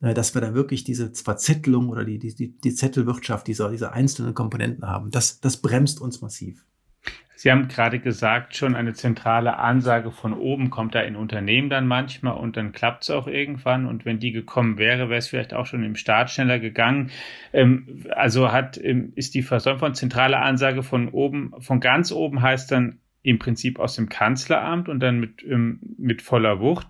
äh, 0.00 0.14
dass 0.14 0.34
wir 0.34 0.40
da 0.40 0.54
wirklich 0.54 0.84
diese 0.84 1.12
Verzettelung 1.12 1.90
oder 1.90 2.04
die, 2.04 2.18
die, 2.18 2.58
die 2.58 2.74
Zettelwirtschaft 2.74 3.46
dieser, 3.46 3.70
dieser 3.70 3.92
einzelnen 3.92 4.34
Komponenten 4.34 4.86
haben. 4.86 5.10
Das, 5.10 5.40
das 5.40 5.58
bremst 5.58 6.00
uns 6.00 6.20
massiv. 6.20 6.64
Sie 7.40 7.50
haben 7.50 7.68
gerade 7.68 8.00
gesagt, 8.00 8.54
schon 8.54 8.76
eine 8.76 8.92
zentrale 8.92 9.56
Ansage 9.56 10.10
von 10.10 10.34
oben 10.34 10.68
kommt 10.68 10.94
da 10.94 11.00
in 11.00 11.16
Unternehmen 11.16 11.70
dann 11.70 11.86
manchmal 11.86 12.34
und 12.36 12.58
dann 12.58 12.72
klappt 12.72 13.04
es 13.04 13.08
auch 13.08 13.26
irgendwann. 13.26 13.86
Und 13.86 14.04
wenn 14.04 14.18
die 14.18 14.32
gekommen 14.32 14.76
wäre, 14.76 15.08
wäre 15.08 15.20
es 15.20 15.28
vielleicht 15.28 15.54
auch 15.54 15.64
schon 15.64 15.82
im 15.82 15.96
Start 15.96 16.28
schneller 16.28 16.58
gegangen. 16.58 17.10
Ähm, 17.54 18.04
also 18.10 18.52
hat, 18.52 18.76
ähm, 18.76 19.14
ist 19.14 19.34
die 19.34 19.40
Versäumung 19.40 19.78
von 19.78 19.94
zentrale 19.94 20.38
Ansage 20.38 20.82
von 20.82 21.08
oben, 21.08 21.54
von 21.60 21.80
ganz 21.80 22.12
oben 22.12 22.42
heißt 22.42 22.70
dann 22.72 22.98
im 23.22 23.38
Prinzip 23.38 23.78
aus 23.78 23.96
dem 23.96 24.10
Kanzleramt 24.10 24.90
und 24.90 25.00
dann 25.00 25.18
mit, 25.18 25.42
ähm, 25.42 25.80
mit 25.96 26.20
voller 26.20 26.60
Wucht 26.60 26.88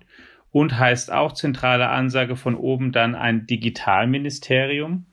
und 0.51 0.77
heißt 0.77 1.13
auch 1.13 1.31
zentrale 1.31 1.87
Ansage 1.87 2.35
von 2.35 2.55
oben 2.55 2.91
dann 2.91 3.15
ein 3.15 3.47
Digitalministerium, 3.47 5.05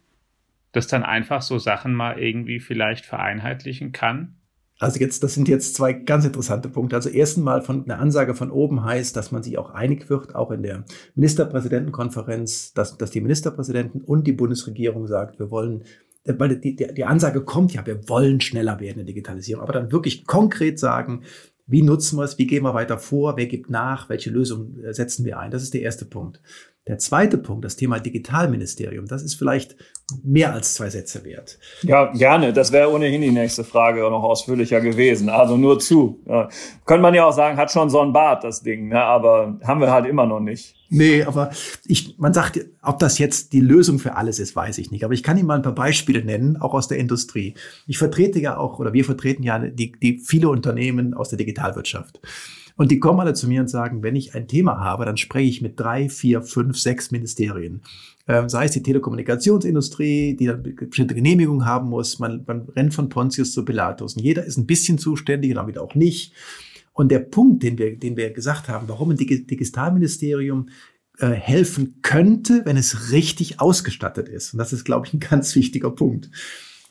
das 0.72 0.88
dann 0.88 1.04
einfach 1.04 1.42
so 1.42 1.60
Sachen 1.60 1.94
mal 1.94 2.18
irgendwie 2.18 2.58
vielleicht 2.58 3.06
vereinheitlichen 3.06 3.92
kann. 3.92 4.34
Also 4.78 5.00
jetzt, 5.00 5.24
das 5.24 5.34
sind 5.34 5.48
jetzt 5.48 5.74
zwei 5.74 5.92
ganz 5.92 6.24
interessante 6.24 6.68
Punkte. 6.68 6.94
Also 6.94 7.08
erstens 7.08 7.42
mal 7.42 7.62
von 7.62 7.84
einer 7.84 7.98
Ansage 7.98 8.34
von 8.34 8.50
oben 8.50 8.84
heißt, 8.84 9.16
dass 9.16 9.32
man 9.32 9.42
sich 9.42 9.58
auch 9.58 9.70
einig 9.70 10.08
wird, 10.08 10.34
auch 10.34 10.52
in 10.52 10.62
der 10.62 10.84
Ministerpräsidentenkonferenz, 11.16 12.74
dass, 12.74 12.96
dass 12.96 13.10
die 13.10 13.20
Ministerpräsidenten 13.20 14.02
und 14.02 14.26
die 14.26 14.32
Bundesregierung 14.32 15.08
sagt, 15.08 15.40
wir 15.40 15.50
wollen, 15.50 15.82
weil 16.24 16.60
die, 16.60 16.76
die, 16.76 16.94
die 16.94 17.04
Ansage 17.04 17.42
kommt 17.42 17.74
ja, 17.74 17.84
wir 17.86 18.08
wollen 18.08 18.40
schneller 18.40 18.78
werden 18.78 19.00
in 19.00 19.06
der 19.06 19.14
Digitalisierung, 19.14 19.62
aber 19.62 19.72
dann 19.72 19.90
wirklich 19.90 20.26
konkret 20.26 20.78
sagen, 20.78 21.22
wie 21.66 21.82
nutzen 21.82 22.18
wir 22.18 22.24
es, 22.24 22.38
wie 22.38 22.46
gehen 22.46 22.62
wir 22.62 22.72
weiter 22.72 22.98
vor, 22.98 23.36
wer 23.36 23.46
gibt 23.46 23.70
nach, 23.70 24.08
welche 24.08 24.30
Lösung 24.30 24.82
äh, 24.82 24.94
setzen 24.94 25.24
wir 25.24 25.38
ein. 25.38 25.50
Das 25.50 25.62
ist 25.62 25.74
der 25.74 25.82
erste 25.82 26.06
Punkt. 26.06 26.40
Der 26.88 26.98
zweite 26.98 27.36
Punkt, 27.36 27.66
das 27.66 27.76
Thema 27.76 28.00
Digitalministerium, 28.00 29.06
das 29.06 29.22
ist 29.22 29.34
vielleicht 29.34 29.76
mehr 30.24 30.54
als 30.54 30.72
zwei 30.72 30.88
Sätze 30.88 31.22
wert. 31.24 31.58
Ja, 31.82 32.10
gerne. 32.12 32.54
Das 32.54 32.72
wäre 32.72 32.90
ohnehin 32.90 33.20
die 33.20 33.30
nächste 33.30 33.62
Frage 33.62 34.00
noch 34.00 34.22
ausführlicher 34.22 34.80
gewesen. 34.80 35.28
Also 35.28 35.58
nur 35.58 35.78
zu. 35.78 36.20
Ja. 36.26 36.48
Könnte 36.86 37.02
man 37.02 37.12
ja 37.12 37.26
auch 37.26 37.32
sagen, 37.32 37.58
hat 37.58 37.70
schon 37.70 37.90
so 37.90 38.00
ein 38.00 38.14
Bart, 38.14 38.42
das 38.42 38.62
Ding, 38.62 38.88
ne? 38.88 39.02
aber 39.02 39.58
haben 39.62 39.82
wir 39.82 39.92
halt 39.92 40.06
immer 40.06 40.24
noch 40.24 40.40
nicht. 40.40 40.74
Nee, 40.88 41.24
aber 41.24 41.50
ich, 41.84 42.18
man 42.18 42.32
sagt, 42.32 42.58
ob 42.82 42.98
das 42.98 43.18
jetzt 43.18 43.52
die 43.52 43.60
Lösung 43.60 43.98
für 43.98 44.16
alles 44.16 44.38
ist, 44.38 44.56
weiß 44.56 44.78
ich 44.78 44.90
nicht. 44.90 45.04
Aber 45.04 45.12
ich 45.12 45.22
kann 45.22 45.36
Ihnen 45.36 45.46
mal 45.46 45.56
ein 45.56 45.62
paar 45.62 45.74
Beispiele 45.74 46.24
nennen, 46.24 46.56
auch 46.56 46.72
aus 46.72 46.88
der 46.88 46.96
Industrie. 46.96 47.52
Ich 47.86 47.98
vertrete 47.98 48.40
ja 48.40 48.56
auch, 48.56 48.78
oder 48.78 48.94
wir 48.94 49.04
vertreten 49.04 49.42
ja 49.42 49.58
die, 49.58 49.92
die 49.92 50.18
viele 50.18 50.48
Unternehmen 50.48 51.12
aus 51.12 51.28
der 51.28 51.36
Digitalwirtschaft. 51.36 52.20
Und 52.78 52.92
die 52.92 53.00
kommen 53.00 53.18
alle 53.18 53.34
zu 53.34 53.48
mir 53.48 53.60
und 53.60 53.68
sagen, 53.68 54.04
wenn 54.04 54.14
ich 54.14 54.36
ein 54.36 54.46
Thema 54.46 54.78
habe, 54.78 55.04
dann 55.04 55.16
spreche 55.16 55.48
ich 55.48 55.60
mit 55.60 55.80
drei, 55.80 56.08
vier, 56.08 56.42
fünf, 56.42 56.78
sechs 56.78 57.10
Ministerien. 57.10 57.82
Ähm, 58.28 58.48
sei 58.48 58.66
es 58.66 58.70
die 58.70 58.84
Telekommunikationsindustrie, 58.84 60.36
die 60.36 60.46
dann 60.46 60.62
bestimmte 60.62 61.16
Genehmigungen 61.16 61.66
haben 61.66 61.88
muss. 61.88 62.20
Man, 62.20 62.44
man 62.46 62.68
rennt 62.68 62.94
von 62.94 63.08
Pontius 63.08 63.50
zu 63.50 63.64
Pilatus. 63.64 64.14
Und 64.14 64.22
jeder 64.22 64.44
ist 64.44 64.58
ein 64.58 64.66
bisschen 64.66 64.96
zuständig 64.96 65.50
und 65.50 65.56
damit 65.56 65.76
auch 65.76 65.96
nicht. 65.96 66.32
Und 66.92 67.10
der 67.10 67.18
Punkt, 67.18 67.64
den 67.64 67.78
wir, 67.78 67.98
den 67.98 68.16
wir 68.16 68.30
gesagt 68.30 68.68
haben, 68.68 68.86
warum 68.86 69.10
ein 69.10 69.16
Digitalministerium 69.16 70.68
äh, 71.18 71.30
helfen 71.30 71.98
könnte, 72.02 72.62
wenn 72.64 72.76
es 72.76 73.10
richtig 73.10 73.58
ausgestattet 73.60 74.28
ist. 74.28 74.52
Und 74.52 74.58
das 74.58 74.72
ist, 74.72 74.84
glaube 74.84 75.08
ich, 75.08 75.14
ein 75.14 75.20
ganz 75.20 75.56
wichtiger 75.56 75.90
Punkt. 75.90 76.30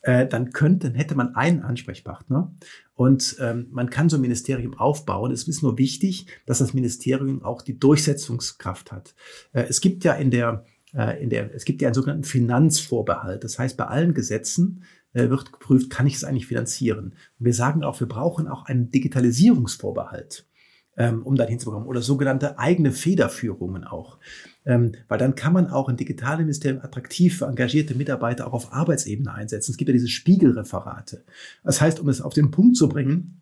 Äh, 0.08 0.26
dann 0.26 0.54
könnte, 0.54 0.94
hätte 0.94 1.16
man 1.16 1.36
einen 1.36 1.64
Ansprechpartner 1.64 2.56
und 2.96 3.36
ähm, 3.42 3.68
man 3.72 3.90
kann 3.90 4.08
so 4.08 4.16
ein 4.16 4.22
Ministerium 4.22 4.74
aufbauen. 4.74 5.32
Es 5.32 5.46
ist 5.50 5.62
nur 5.62 5.78
wichtig, 5.78 6.28
dass 6.46 6.60
das 6.60 6.74
Ministerium 6.74 7.44
auch 7.44 7.62
die 7.62 7.78
Durchsetzungskraft 7.78 8.94
hat. 8.94 9.16
Äh, 9.52 9.64
es 9.64 9.82
gibt 9.82 10.06
ja 10.06 10.14
in 10.14 10.32
der 10.32 10.64
äh, 10.94 11.22
in 11.22 11.30
der, 11.30 11.54
es 11.54 11.66
gibt 11.66 11.82
ja 11.82 11.90
einen 11.90 11.94
sogenannten 11.94 12.24
Finanzvorbehalt. 12.24 13.44
Das 13.44 13.60
heißt, 13.60 13.76
bei 13.76 13.84
allen 13.84 14.14
Gesetzen 14.14 14.86
äh, 15.12 15.30
wird 15.30 15.52
geprüft, 15.52 15.90
kann 15.90 16.08
ich 16.08 16.16
es 16.16 16.24
eigentlich 16.24 16.48
finanzieren? 16.48 17.08
Und 17.38 17.46
wir 17.46 17.54
sagen 17.54 17.84
auch, 17.84 18.00
wir 18.00 18.08
brauchen 18.08 18.48
auch 18.48 18.64
einen 18.64 18.90
Digitalisierungsvorbehalt 18.90 20.48
ähm, 20.98 21.22
um 21.24 21.36
dann 21.36 21.48
hinzubekommen. 21.48 21.88
Oder 21.88 22.02
sogenannte 22.02 22.60
eigene 22.60 22.92
Federführungen 22.92 23.84
auch. 23.84 24.18
Ähm, 24.68 24.92
weil 25.08 25.18
dann 25.18 25.36
kann 25.36 25.54
man 25.54 25.68
auch 25.68 25.88
ein 25.88 25.96
Digitalministerium 25.96 26.82
attraktiv 26.84 27.38
für 27.38 27.46
engagierte 27.46 27.96
Mitarbeiter 27.96 28.46
auch 28.48 28.54
auf 28.54 28.74
Arbeitsebene 28.74 29.34
einsetzen. 29.34 29.72
Es 29.72 29.78
gibt 29.78 29.88
ja 29.88 29.94
diese 29.94 30.10
Spiegelreferate. 30.10 31.24
Das 31.64 31.80
heißt, 31.80 32.02
um 32.02 32.10
es 32.10 32.22
auf 32.22 32.34
den 32.34 32.52
Punkt 32.52 32.76
zu 32.76 32.90
bringen, 32.90 33.42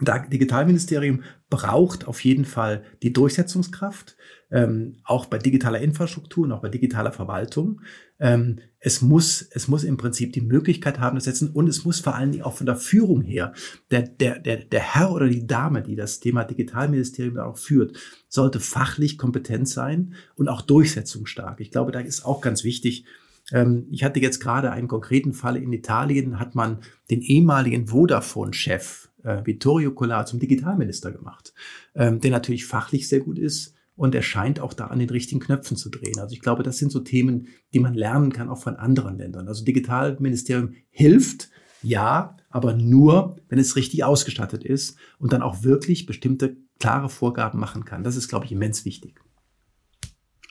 das 0.00 0.28
Digitalministerium 0.28 1.22
braucht 1.48 2.06
auf 2.06 2.24
jeden 2.24 2.44
Fall 2.44 2.84
die 3.02 3.12
Durchsetzungskraft, 3.12 4.16
ähm, 4.50 4.96
auch 5.04 5.26
bei 5.26 5.38
digitaler 5.38 5.80
Infrastruktur 5.80 6.44
und 6.44 6.52
auch 6.52 6.62
bei 6.62 6.68
digitaler 6.68 7.12
Verwaltung. 7.12 7.80
Ähm, 8.18 8.58
es 8.78 9.02
muss, 9.02 9.42
es 9.42 9.68
muss 9.68 9.84
im 9.84 9.96
Prinzip 9.96 10.32
die 10.32 10.40
Möglichkeit 10.40 11.00
haben, 11.00 11.16
das 11.16 11.24
setzen 11.24 11.50
und 11.50 11.68
es 11.68 11.84
muss 11.84 12.00
vor 12.00 12.14
allen 12.14 12.32
Dingen 12.32 12.44
auch 12.44 12.54
von 12.54 12.66
der 12.66 12.76
Führung 12.76 13.22
her, 13.22 13.52
der, 13.90 14.02
der, 14.02 14.38
der, 14.38 14.64
der 14.64 14.80
Herr 14.80 15.12
oder 15.12 15.28
die 15.28 15.46
Dame, 15.46 15.82
die 15.82 15.96
das 15.96 16.20
Thema 16.20 16.44
Digitalministerium 16.44 17.34
da 17.34 17.44
auch 17.44 17.58
führt, 17.58 17.96
sollte 18.28 18.60
fachlich 18.60 19.18
kompetent 19.18 19.68
sein 19.68 20.14
und 20.36 20.48
auch 20.48 20.62
durchsetzungsstark. 20.62 21.60
Ich 21.60 21.70
glaube, 21.70 21.92
da 21.92 22.00
ist 22.00 22.24
auch 22.24 22.40
ganz 22.40 22.64
wichtig, 22.64 23.04
ähm, 23.52 23.86
ich 23.90 24.04
hatte 24.04 24.20
jetzt 24.20 24.40
gerade 24.40 24.70
einen 24.70 24.88
konkreten 24.88 25.32
Fall 25.32 25.56
in 25.56 25.72
Italien, 25.72 26.38
hat 26.38 26.54
man 26.54 26.78
den 27.10 27.20
ehemaligen 27.20 27.88
Vodafone-Chef 27.88 29.09
äh, 29.24 29.44
Vittorio 29.44 29.92
Collar 29.92 30.26
zum 30.26 30.38
Digitalminister 30.40 31.12
gemacht, 31.12 31.52
ähm, 31.94 32.20
der 32.20 32.30
natürlich 32.30 32.66
fachlich 32.66 33.08
sehr 33.08 33.20
gut 33.20 33.38
ist 33.38 33.74
und 33.96 34.14
er 34.14 34.22
scheint 34.22 34.60
auch 34.60 34.72
da 34.72 34.86
an 34.86 34.98
den 34.98 35.10
richtigen 35.10 35.40
Knöpfen 35.40 35.76
zu 35.76 35.90
drehen. 35.90 36.18
Also 36.18 36.32
ich 36.32 36.40
glaube, 36.40 36.62
das 36.62 36.78
sind 36.78 36.90
so 36.90 37.00
Themen, 37.00 37.48
die 37.74 37.80
man 37.80 37.94
lernen 37.94 38.32
kann, 38.32 38.48
auch 38.48 38.58
von 38.58 38.76
anderen 38.76 39.18
Ländern. 39.18 39.46
Also 39.46 39.64
Digitalministerium 39.64 40.74
hilft, 40.88 41.50
ja, 41.82 42.36
aber 42.48 42.74
nur, 42.74 43.36
wenn 43.48 43.58
es 43.58 43.76
richtig 43.76 44.02
ausgestattet 44.04 44.64
ist 44.64 44.96
und 45.18 45.32
dann 45.32 45.42
auch 45.42 45.62
wirklich 45.62 46.06
bestimmte 46.06 46.56
klare 46.78 47.08
Vorgaben 47.08 47.60
machen 47.60 47.84
kann. 47.84 48.02
Das 48.02 48.16
ist, 48.16 48.28
glaube 48.28 48.46
ich, 48.46 48.52
immens 48.52 48.84
wichtig. 48.84 49.20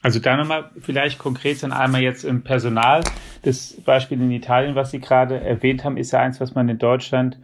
Also 0.02 0.20
da 0.20 0.38
nochmal 0.38 0.72
vielleicht 0.80 1.20
konkret 1.20 1.62
dann 1.62 1.74
einmal 1.74 2.02
jetzt 2.02 2.24
im 2.24 2.44
Personal. 2.44 3.04
Das 3.42 3.74
Beispiel 3.84 4.22
in 4.22 4.32
Italien, 4.32 4.76
was 4.76 4.92
Sie 4.92 5.00
gerade 5.00 5.40
erwähnt 5.40 5.84
haben, 5.84 5.98
ist 5.98 6.12
ja 6.12 6.20
eins, 6.20 6.40
was 6.40 6.56
man 6.56 6.70
in 6.70 6.78
Deutschland 6.78 7.40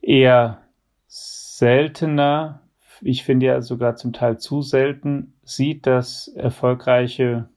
eher 0.00 0.62
seltener, 1.06 2.62
ich 3.00 3.24
finde 3.24 3.46
ja 3.46 3.62
sogar 3.62 3.96
zum 3.96 4.12
Teil 4.12 4.38
zu 4.38 4.62
selten, 4.62 5.34
sieht, 5.42 5.86
dass 5.86 6.28
erfolgreiche 6.28 7.48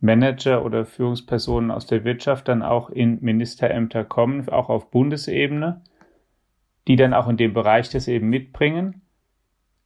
Manager 0.00 0.64
oder 0.64 0.84
Führungspersonen 0.84 1.70
aus 1.70 1.86
der 1.86 2.04
Wirtschaft 2.04 2.48
dann 2.48 2.62
auch 2.62 2.90
in 2.90 3.20
Ministerämter 3.22 4.04
kommen, 4.04 4.48
auch 4.48 4.68
auf 4.68 4.90
Bundesebene, 4.90 5.82
die 6.86 6.96
dann 6.96 7.14
auch 7.14 7.28
in 7.28 7.36
dem 7.36 7.54
Bereich 7.54 7.90
das 7.90 8.08
eben 8.08 8.28
mitbringen 8.28 9.02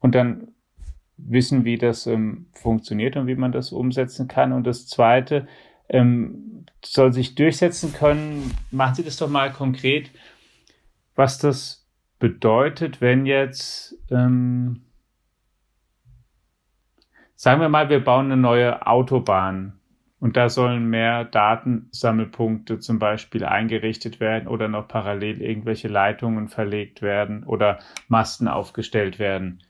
und 0.01 0.15
dann 0.15 0.49
wissen, 1.17 1.65
wie 1.65 1.77
das 1.77 2.07
ähm, 2.07 2.47
funktioniert 2.53 3.17
und 3.17 3.27
wie 3.27 3.35
man 3.35 3.53
das 3.53 3.73
umsetzen 3.73 4.27
kann. 4.27 4.53
Und 4.53 4.67
das 4.67 4.87
Zweite, 4.87 5.47
ähm, 5.89 6.65
soll 6.85 7.13
sich 7.13 7.35
durchsetzen 7.35 7.93
können. 7.93 8.55
Machen 8.71 8.95
Sie 8.95 9.05
das 9.05 9.17
doch 9.17 9.29
mal 9.29 9.53
konkret 9.53 10.11
was 11.21 11.37
das 11.37 11.87
bedeutet, 12.19 13.03
wenn 13.03 13.27
jetzt, 13.27 13.95
ähm, 14.11 14.87
sagen 17.37 17.61
wir 17.61 17.69
mal, 17.69 17.91
wir 17.91 18.03
bauen 18.03 18.33
eine 18.33 18.39
neue 18.39 18.87
Autobahn 18.87 19.79
und 20.19 20.39
da 20.39 20.49
sollen 20.49 20.89
mehr 20.89 21.27
Datensammelpunkte 21.27 22.79
zum 22.79 22.99
Beispiel 22.99 23.45
eingerichtet 23.45 24.19
werden 24.19 24.49
oder 24.49 24.69
noch 24.69 24.89
parallel 24.89 25.43
irgendwelche 25.43 25.89
Leitungen 25.89 26.49
verlegt 26.49 27.03
werden 27.03 27.45
oder 27.45 27.81
Masten 28.09 28.49
aufgestellt 28.49 29.19
werden. 29.19 29.63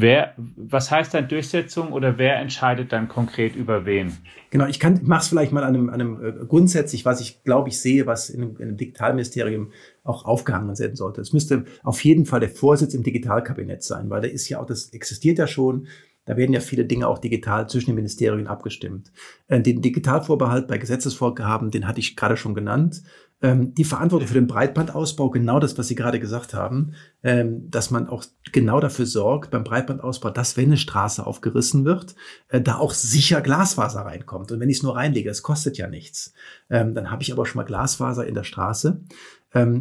Wer, 0.00 0.34
was 0.56 0.90
heißt 0.90 1.12
dann 1.12 1.28
Durchsetzung 1.28 1.92
oder 1.92 2.16
wer 2.16 2.36
entscheidet 2.36 2.90
dann 2.90 3.08
konkret 3.08 3.54
über 3.54 3.84
wen? 3.84 4.16
Genau, 4.48 4.66
ich 4.66 4.80
kann, 4.80 5.00
es 5.10 5.28
vielleicht 5.28 5.52
mal 5.52 5.62
an 5.62 5.74
einem, 5.74 5.88
an 5.90 6.00
einem 6.00 6.24
äh, 6.24 6.32
grundsätzlich, 6.46 7.04
was 7.04 7.20
ich 7.20 7.44
glaube 7.44 7.68
ich 7.68 7.80
sehe, 7.80 8.06
was 8.06 8.30
in 8.30 8.42
einem, 8.42 8.56
in 8.56 8.68
einem 8.68 8.76
Digitalministerium 8.78 9.72
auch 10.02 10.24
aufgehangen 10.24 10.78
werden 10.78 10.96
sollte. 10.96 11.20
Es 11.20 11.34
müsste 11.34 11.66
auf 11.82 12.02
jeden 12.02 12.24
Fall 12.24 12.40
der 12.40 12.48
Vorsitz 12.48 12.94
im 12.94 13.02
Digitalkabinett 13.02 13.82
sein, 13.82 14.08
weil 14.08 14.22
da 14.22 14.28
ist 14.28 14.48
ja 14.48 14.60
auch, 14.60 14.66
das 14.66 14.90
existiert 14.94 15.38
ja 15.38 15.46
schon. 15.46 15.86
Da 16.24 16.36
werden 16.36 16.52
ja 16.52 16.60
viele 16.60 16.84
Dinge 16.84 17.08
auch 17.08 17.18
digital 17.18 17.68
zwischen 17.68 17.90
den 17.90 17.96
Ministerien 17.96 18.46
abgestimmt. 18.46 19.12
Äh, 19.48 19.60
den 19.60 19.82
Digitalvorbehalt 19.82 20.66
bei 20.66 20.78
Gesetzesvorgaben, 20.78 21.70
den 21.70 21.86
hatte 21.86 22.00
ich 22.00 22.16
gerade 22.16 22.38
schon 22.38 22.54
genannt. 22.54 23.02
Ähm, 23.42 23.74
die 23.74 23.84
Verantwortung 23.84 24.28
für 24.28 24.34
den 24.34 24.46
Breitbandausbau, 24.46 25.30
genau 25.30 25.60
das, 25.60 25.78
was 25.78 25.88
Sie 25.88 25.94
gerade 25.94 26.20
gesagt 26.20 26.52
haben, 26.52 26.92
ähm, 27.22 27.70
dass 27.70 27.90
man 27.90 28.06
auch 28.06 28.24
genau 28.52 28.80
dafür 28.80 29.06
sorgt 29.06 29.50
beim 29.50 29.64
Breitbandausbau, 29.64 30.30
dass 30.30 30.56
wenn 30.56 30.66
eine 30.66 30.76
Straße 30.76 31.26
aufgerissen 31.26 31.86
wird, 31.86 32.14
äh, 32.48 32.60
da 32.60 32.76
auch 32.76 32.92
sicher 32.92 33.40
Glasfaser 33.40 34.02
reinkommt. 34.02 34.52
Und 34.52 34.60
wenn 34.60 34.68
ich 34.68 34.78
es 34.78 34.82
nur 34.82 34.96
reinlege, 34.96 35.30
es 35.30 35.42
kostet 35.42 35.78
ja 35.78 35.86
nichts, 35.86 36.34
ähm, 36.68 36.94
dann 36.94 37.10
habe 37.10 37.22
ich 37.22 37.32
aber 37.32 37.46
schon 37.46 37.58
mal 37.58 37.64
Glasfaser 37.64 38.26
in 38.26 38.34
der 38.34 38.44
Straße. 38.44 39.00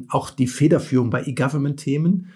auch 0.08 0.32
die 0.32 0.48
Federführung 0.48 1.12
bei 1.12 1.24
E-Government-Themen 1.24 2.32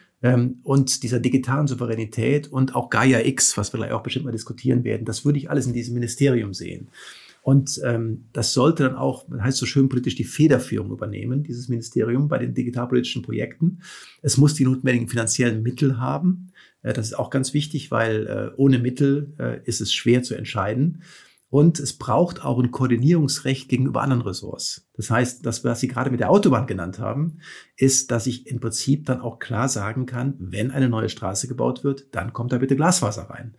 und 0.62 1.02
dieser 1.02 1.20
digitalen 1.20 1.66
Souveränität 1.66 2.48
und 2.48 2.76
auch 2.76 2.92
Gaia 2.92 3.26
X, 3.26 3.58
was 3.58 3.74
wir 3.74 3.80
gleich 3.80 3.92
auch 3.92 4.04
bestimmt 4.04 4.26
mal 4.26 4.32
diskutieren 4.32 4.84
werden, 4.84 5.04
das 5.04 5.26
würde 5.26 5.40
ich 5.40 5.50
alles 5.50 5.66
in 5.66 5.74
diesem 5.74 5.96
Ministerium 5.96 6.54
sehen. 6.54 6.90
Und 7.44 7.82
ähm, 7.84 8.30
das 8.32 8.54
sollte 8.54 8.84
dann 8.84 8.96
auch, 8.96 9.28
man 9.28 9.44
heißt 9.44 9.58
so 9.58 9.66
schön 9.66 9.90
politisch, 9.90 10.16
die 10.16 10.24
Federführung 10.24 10.92
übernehmen, 10.92 11.44
dieses 11.44 11.68
Ministerium 11.68 12.30
bei 12.30 12.38
den 12.38 12.54
digitalpolitischen 12.54 13.22
Projekten. 13.22 13.82
Es 14.22 14.38
muss 14.38 14.54
die 14.54 14.64
notwendigen 14.64 15.10
finanziellen 15.10 15.62
Mittel 15.62 16.00
haben. 16.00 16.54
Äh, 16.84 16.94
das 16.94 17.08
ist 17.08 17.20
auch 17.20 17.30
ganz 17.30 17.54
wichtig, 17.54 17.92
weil 17.92 18.28
äh, 18.28 18.56
ohne 18.56 18.80
Mittel 18.80 19.34
äh, 19.40 19.60
ist 19.66 19.82
es 19.82 19.94
schwer 19.94 20.24
zu 20.24 20.36
entscheiden. 20.36 21.04
Und 21.50 21.82
es 21.82 21.92
braucht 21.92 22.46
auch 22.46 22.58
ein 22.60 22.72
Koordinierungsrecht 22.72 23.68
gegenüber 23.68 24.02
anderen 24.02 24.22
Ressorts. 24.22 24.88
Das 24.94 25.10
heißt, 25.10 25.46
das, 25.46 25.66
was 25.66 25.82
Sie 25.82 25.90
gerade 25.90 26.12
mit 26.12 26.22
der 26.22 26.32
Autobahn 26.32 26.66
genannt 26.66 26.98
haben, 26.98 27.40
ist, 27.76 28.10
dass 28.10 28.26
ich 28.26 28.48
im 28.48 28.62
Prinzip 28.62 29.06
dann 29.06 29.20
auch 29.20 29.40
klar 29.40 29.68
sagen 29.68 30.06
kann, 30.06 30.36
wenn 30.40 30.72
eine 30.72 30.88
neue 30.88 31.10
Straße 31.10 31.50
gebaut 31.50 31.84
wird, 31.84 32.16
dann 32.16 32.32
kommt 32.32 32.54
da 32.54 32.58
bitte 32.60 32.78
Glasfaser 32.78 33.24
rein. 33.24 33.58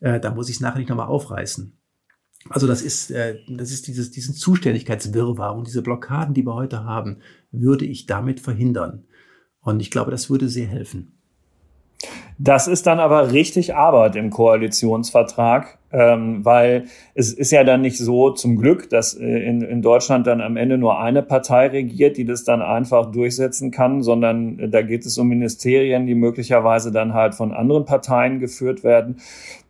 Äh, 0.00 0.20
da 0.20 0.34
muss 0.34 0.50
ich 0.50 0.56
es 0.56 0.60
nachher 0.60 0.78
nicht 0.78 0.90
nochmal 0.90 1.06
aufreißen. 1.06 1.72
Also 2.50 2.66
das 2.66 2.82
ist, 2.82 3.10
äh, 3.10 3.38
das 3.48 3.70
ist 3.70 3.86
dieses, 3.86 4.10
diesen 4.10 4.34
Zuständigkeitswirrwarr 4.34 5.56
und 5.56 5.66
diese 5.66 5.82
Blockaden, 5.82 6.34
die 6.34 6.44
wir 6.44 6.54
heute 6.54 6.84
haben, 6.84 7.18
würde 7.50 7.86
ich 7.86 8.06
damit 8.06 8.40
verhindern. 8.40 9.04
Und 9.60 9.80
ich 9.80 9.90
glaube, 9.90 10.10
das 10.10 10.28
würde 10.28 10.48
sehr 10.48 10.66
helfen. 10.66 11.18
Das 12.38 12.66
ist 12.66 12.86
dann 12.88 12.98
aber 12.98 13.30
richtig 13.30 13.76
Arbeit 13.76 14.16
im 14.16 14.30
Koalitionsvertrag, 14.30 15.78
ähm, 15.92 16.44
weil 16.44 16.86
es 17.14 17.32
ist 17.32 17.52
ja 17.52 17.62
dann 17.62 17.80
nicht 17.80 17.96
so 17.96 18.30
zum 18.32 18.56
Glück, 18.56 18.90
dass 18.90 19.14
äh, 19.14 19.24
in, 19.24 19.62
in 19.62 19.82
Deutschland 19.82 20.26
dann 20.26 20.40
am 20.40 20.56
Ende 20.56 20.76
nur 20.76 20.98
eine 20.98 21.22
Partei 21.22 21.68
regiert, 21.68 22.16
die 22.16 22.24
das 22.24 22.42
dann 22.42 22.60
einfach 22.60 23.12
durchsetzen 23.12 23.70
kann, 23.70 24.02
sondern 24.02 24.58
äh, 24.58 24.68
da 24.68 24.82
geht 24.82 25.06
es 25.06 25.16
um 25.16 25.28
Ministerien, 25.28 26.06
die 26.06 26.16
möglicherweise 26.16 26.90
dann 26.90 27.14
halt 27.14 27.36
von 27.36 27.52
anderen 27.52 27.84
Parteien 27.84 28.40
geführt 28.40 28.82
werden, 28.82 29.18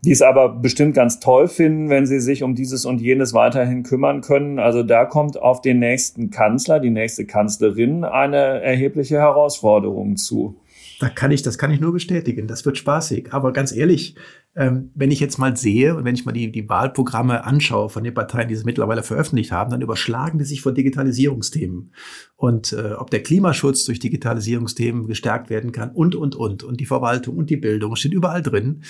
die 0.02 0.12
es 0.12 0.22
aber 0.22 0.48
bestimmt 0.48 0.94
ganz 0.94 1.20
toll 1.20 1.48
finden, 1.48 1.90
wenn 1.90 2.06
sie 2.06 2.20
sich 2.20 2.42
um 2.42 2.54
dieses 2.54 2.86
und 2.86 3.02
jenes 3.02 3.34
weiterhin 3.34 3.82
kümmern 3.82 4.22
können. 4.22 4.58
Also 4.58 4.82
da 4.82 5.04
kommt 5.04 5.40
auf 5.40 5.60
den 5.60 5.80
nächsten 5.80 6.30
Kanzler, 6.30 6.80
die 6.80 6.90
nächste 6.90 7.26
Kanzlerin 7.26 8.04
eine 8.04 8.62
erhebliche 8.62 9.18
Herausforderung 9.18 10.16
zu. 10.16 10.56
Da 11.00 11.08
kann 11.08 11.30
ich, 11.30 11.42
das 11.42 11.58
kann 11.58 11.70
ich 11.70 11.80
nur 11.80 11.92
bestätigen. 11.92 12.46
Das 12.46 12.64
wird 12.64 12.78
spaßig. 12.78 13.32
Aber 13.32 13.52
ganz 13.52 13.72
ehrlich, 13.72 14.14
ähm, 14.56 14.90
wenn 14.94 15.10
ich 15.10 15.20
jetzt 15.20 15.38
mal 15.38 15.56
sehe 15.56 15.96
und 15.96 16.04
wenn 16.04 16.14
ich 16.14 16.24
mal 16.24 16.32
die, 16.32 16.52
die 16.52 16.68
Wahlprogramme 16.68 17.44
anschaue 17.44 17.88
von 17.88 18.04
den 18.04 18.14
Parteien, 18.14 18.48
die 18.48 18.54
es 18.54 18.64
mittlerweile 18.64 19.02
veröffentlicht 19.02 19.50
haben, 19.50 19.70
dann 19.70 19.82
überschlagen 19.82 20.38
die 20.38 20.44
sich 20.44 20.60
von 20.60 20.74
Digitalisierungsthemen. 20.74 21.92
Und 22.36 22.72
äh, 22.72 22.92
ob 22.92 23.10
der 23.10 23.22
Klimaschutz 23.22 23.84
durch 23.84 23.98
Digitalisierungsthemen 23.98 25.06
gestärkt 25.06 25.50
werden 25.50 25.72
kann 25.72 25.90
und, 25.90 26.14
und, 26.14 26.36
und. 26.36 26.62
Und 26.62 26.80
die 26.80 26.86
Verwaltung 26.86 27.36
und 27.36 27.50
die 27.50 27.56
Bildung 27.56 27.96
steht 27.96 28.14
überall 28.14 28.42
drin. 28.42 28.82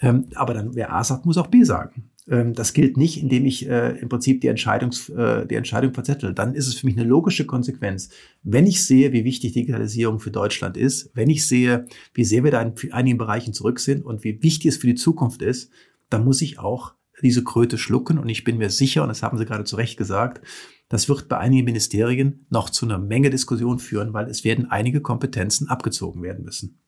Ähm, 0.00 0.26
aber 0.34 0.54
dann, 0.54 0.74
wer 0.74 0.94
A 0.94 1.04
sagt, 1.04 1.26
muss 1.26 1.36
auch 1.36 1.48
B 1.48 1.62
sagen. 1.64 2.09
Ähm, 2.28 2.54
das 2.54 2.72
gilt 2.72 2.96
nicht, 2.96 3.20
indem 3.20 3.46
ich 3.46 3.68
äh, 3.68 3.98
im 3.98 4.08
Prinzip 4.08 4.40
die, 4.40 4.48
Entscheidungs, 4.48 5.08
äh, 5.08 5.46
die 5.46 5.54
Entscheidung 5.54 5.94
verzettel. 5.94 6.34
Dann 6.34 6.54
ist 6.54 6.66
es 6.66 6.74
für 6.74 6.86
mich 6.86 6.96
eine 6.96 7.08
logische 7.08 7.46
Konsequenz. 7.46 8.10
Wenn 8.42 8.66
ich 8.66 8.84
sehe, 8.84 9.12
wie 9.12 9.24
wichtig 9.24 9.52
Digitalisierung 9.52 10.20
für 10.20 10.30
Deutschland 10.30 10.76
ist, 10.76 11.10
wenn 11.14 11.30
ich 11.30 11.46
sehe, 11.46 11.86
wie 12.14 12.24
sehr 12.24 12.44
wir 12.44 12.50
da 12.50 12.62
in 12.62 12.74
einigen 12.92 13.18
Bereichen 13.18 13.52
zurück 13.52 13.80
sind 13.80 14.04
und 14.04 14.24
wie 14.24 14.42
wichtig 14.42 14.66
es 14.66 14.76
für 14.76 14.86
die 14.86 14.94
Zukunft 14.94 15.42
ist, 15.42 15.70
dann 16.08 16.24
muss 16.24 16.42
ich 16.42 16.58
auch 16.58 16.94
diese 17.22 17.44
Kröte 17.44 17.78
schlucken. 17.78 18.18
Und 18.18 18.28
ich 18.28 18.44
bin 18.44 18.58
mir 18.58 18.70
sicher, 18.70 19.02
und 19.02 19.08
das 19.08 19.22
haben 19.22 19.38
Sie 19.38 19.44
gerade 19.44 19.64
zu 19.64 19.76
Recht 19.76 19.96
gesagt, 19.96 20.44
das 20.88 21.08
wird 21.08 21.28
bei 21.28 21.38
einigen 21.38 21.64
Ministerien 21.64 22.46
noch 22.50 22.70
zu 22.70 22.84
einer 22.84 22.98
Menge 22.98 23.30
Diskussion 23.30 23.78
führen, 23.78 24.12
weil 24.12 24.28
es 24.28 24.42
werden 24.42 24.70
einige 24.70 25.00
Kompetenzen 25.00 25.68
abgezogen 25.68 26.22
werden 26.22 26.44
müssen. 26.44 26.80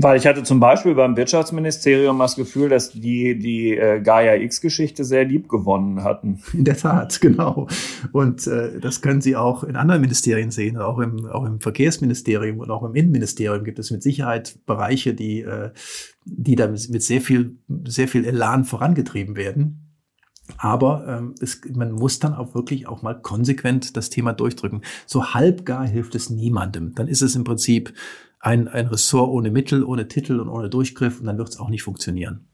Weil 0.00 0.16
ich 0.16 0.28
hatte 0.28 0.44
zum 0.44 0.60
Beispiel 0.60 0.94
beim 0.94 1.16
Wirtschaftsministerium 1.16 2.20
das 2.20 2.36
Gefühl, 2.36 2.68
dass 2.68 2.92
die 2.92 3.36
die 3.36 3.76
äh, 3.76 4.00
Gaia 4.00 4.36
X-Geschichte 4.36 5.02
sehr 5.02 5.24
lieb 5.24 5.48
gewonnen 5.48 6.04
hatten. 6.04 6.40
In 6.52 6.64
der 6.64 6.76
Tat, 6.76 7.20
genau. 7.20 7.66
Und 8.12 8.46
äh, 8.46 8.78
das 8.78 9.00
können 9.00 9.20
Sie 9.20 9.34
auch 9.34 9.64
in 9.64 9.74
anderen 9.74 10.00
Ministerien 10.00 10.52
sehen, 10.52 10.76
auch 10.76 11.00
im, 11.00 11.26
auch 11.26 11.44
im 11.44 11.58
Verkehrsministerium 11.58 12.60
und 12.60 12.70
auch 12.70 12.84
im 12.84 12.94
Innenministerium 12.94 13.64
gibt 13.64 13.80
es 13.80 13.90
mit 13.90 14.04
Sicherheit 14.04 14.60
Bereiche, 14.66 15.14
die, 15.14 15.40
äh, 15.40 15.72
die 16.24 16.54
da 16.54 16.68
mit 16.68 17.02
sehr 17.02 17.20
viel, 17.20 17.56
sehr 17.84 18.06
viel 18.06 18.24
Elan 18.24 18.64
vorangetrieben 18.64 19.34
werden. 19.34 19.96
Aber 20.58 21.06
ähm, 21.08 21.34
es, 21.40 21.60
man 21.74 21.90
muss 21.90 22.20
dann 22.20 22.34
auch 22.34 22.54
wirklich 22.54 22.86
auch 22.86 23.02
mal 23.02 23.20
konsequent 23.20 23.96
das 23.96 24.10
Thema 24.10 24.32
durchdrücken. 24.32 24.82
So 25.06 25.34
halbgar 25.34 25.84
hilft 25.88 26.14
es 26.14 26.30
niemandem. 26.30 26.94
Dann 26.94 27.08
ist 27.08 27.20
es 27.20 27.34
im 27.34 27.42
Prinzip 27.42 27.92
ein, 28.40 28.68
ein 28.68 28.86
Ressort 28.86 29.30
ohne 29.30 29.50
Mittel, 29.50 29.84
ohne 29.84 30.08
Titel 30.08 30.40
und 30.40 30.48
ohne 30.48 30.70
Durchgriff 30.70 31.20
und 31.20 31.26
dann 31.26 31.38
wird 31.38 31.48
es 31.48 31.58
auch 31.58 31.70
nicht 31.70 31.82
funktionieren. 31.82 32.48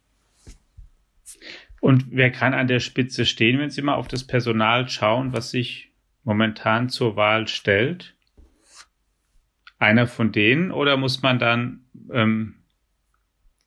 Und 1.80 2.06
wer 2.10 2.30
kann 2.30 2.54
an 2.54 2.66
der 2.66 2.80
Spitze 2.80 3.26
stehen, 3.26 3.58
wenn 3.58 3.68
Sie 3.68 3.82
mal 3.82 3.96
auf 3.96 4.08
das 4.08 4.26
Personal 4.26 4.88
schauen, 4.88 5.34
was 5.34 5.50
sich 5.50 5.92
momentan 6.22 6.88
zur 6.88 7.16
Wahl 7.16 7.46
stellt? 7.46 8.14
Einer 9.78 10.06
von 10.06 10.32
denen 10.32 10.70
oder 10.70 10.96
muss 10.96 11.20
man 11.20 11.38
dann, 11.38 11.84
ähm, 12.10 12.54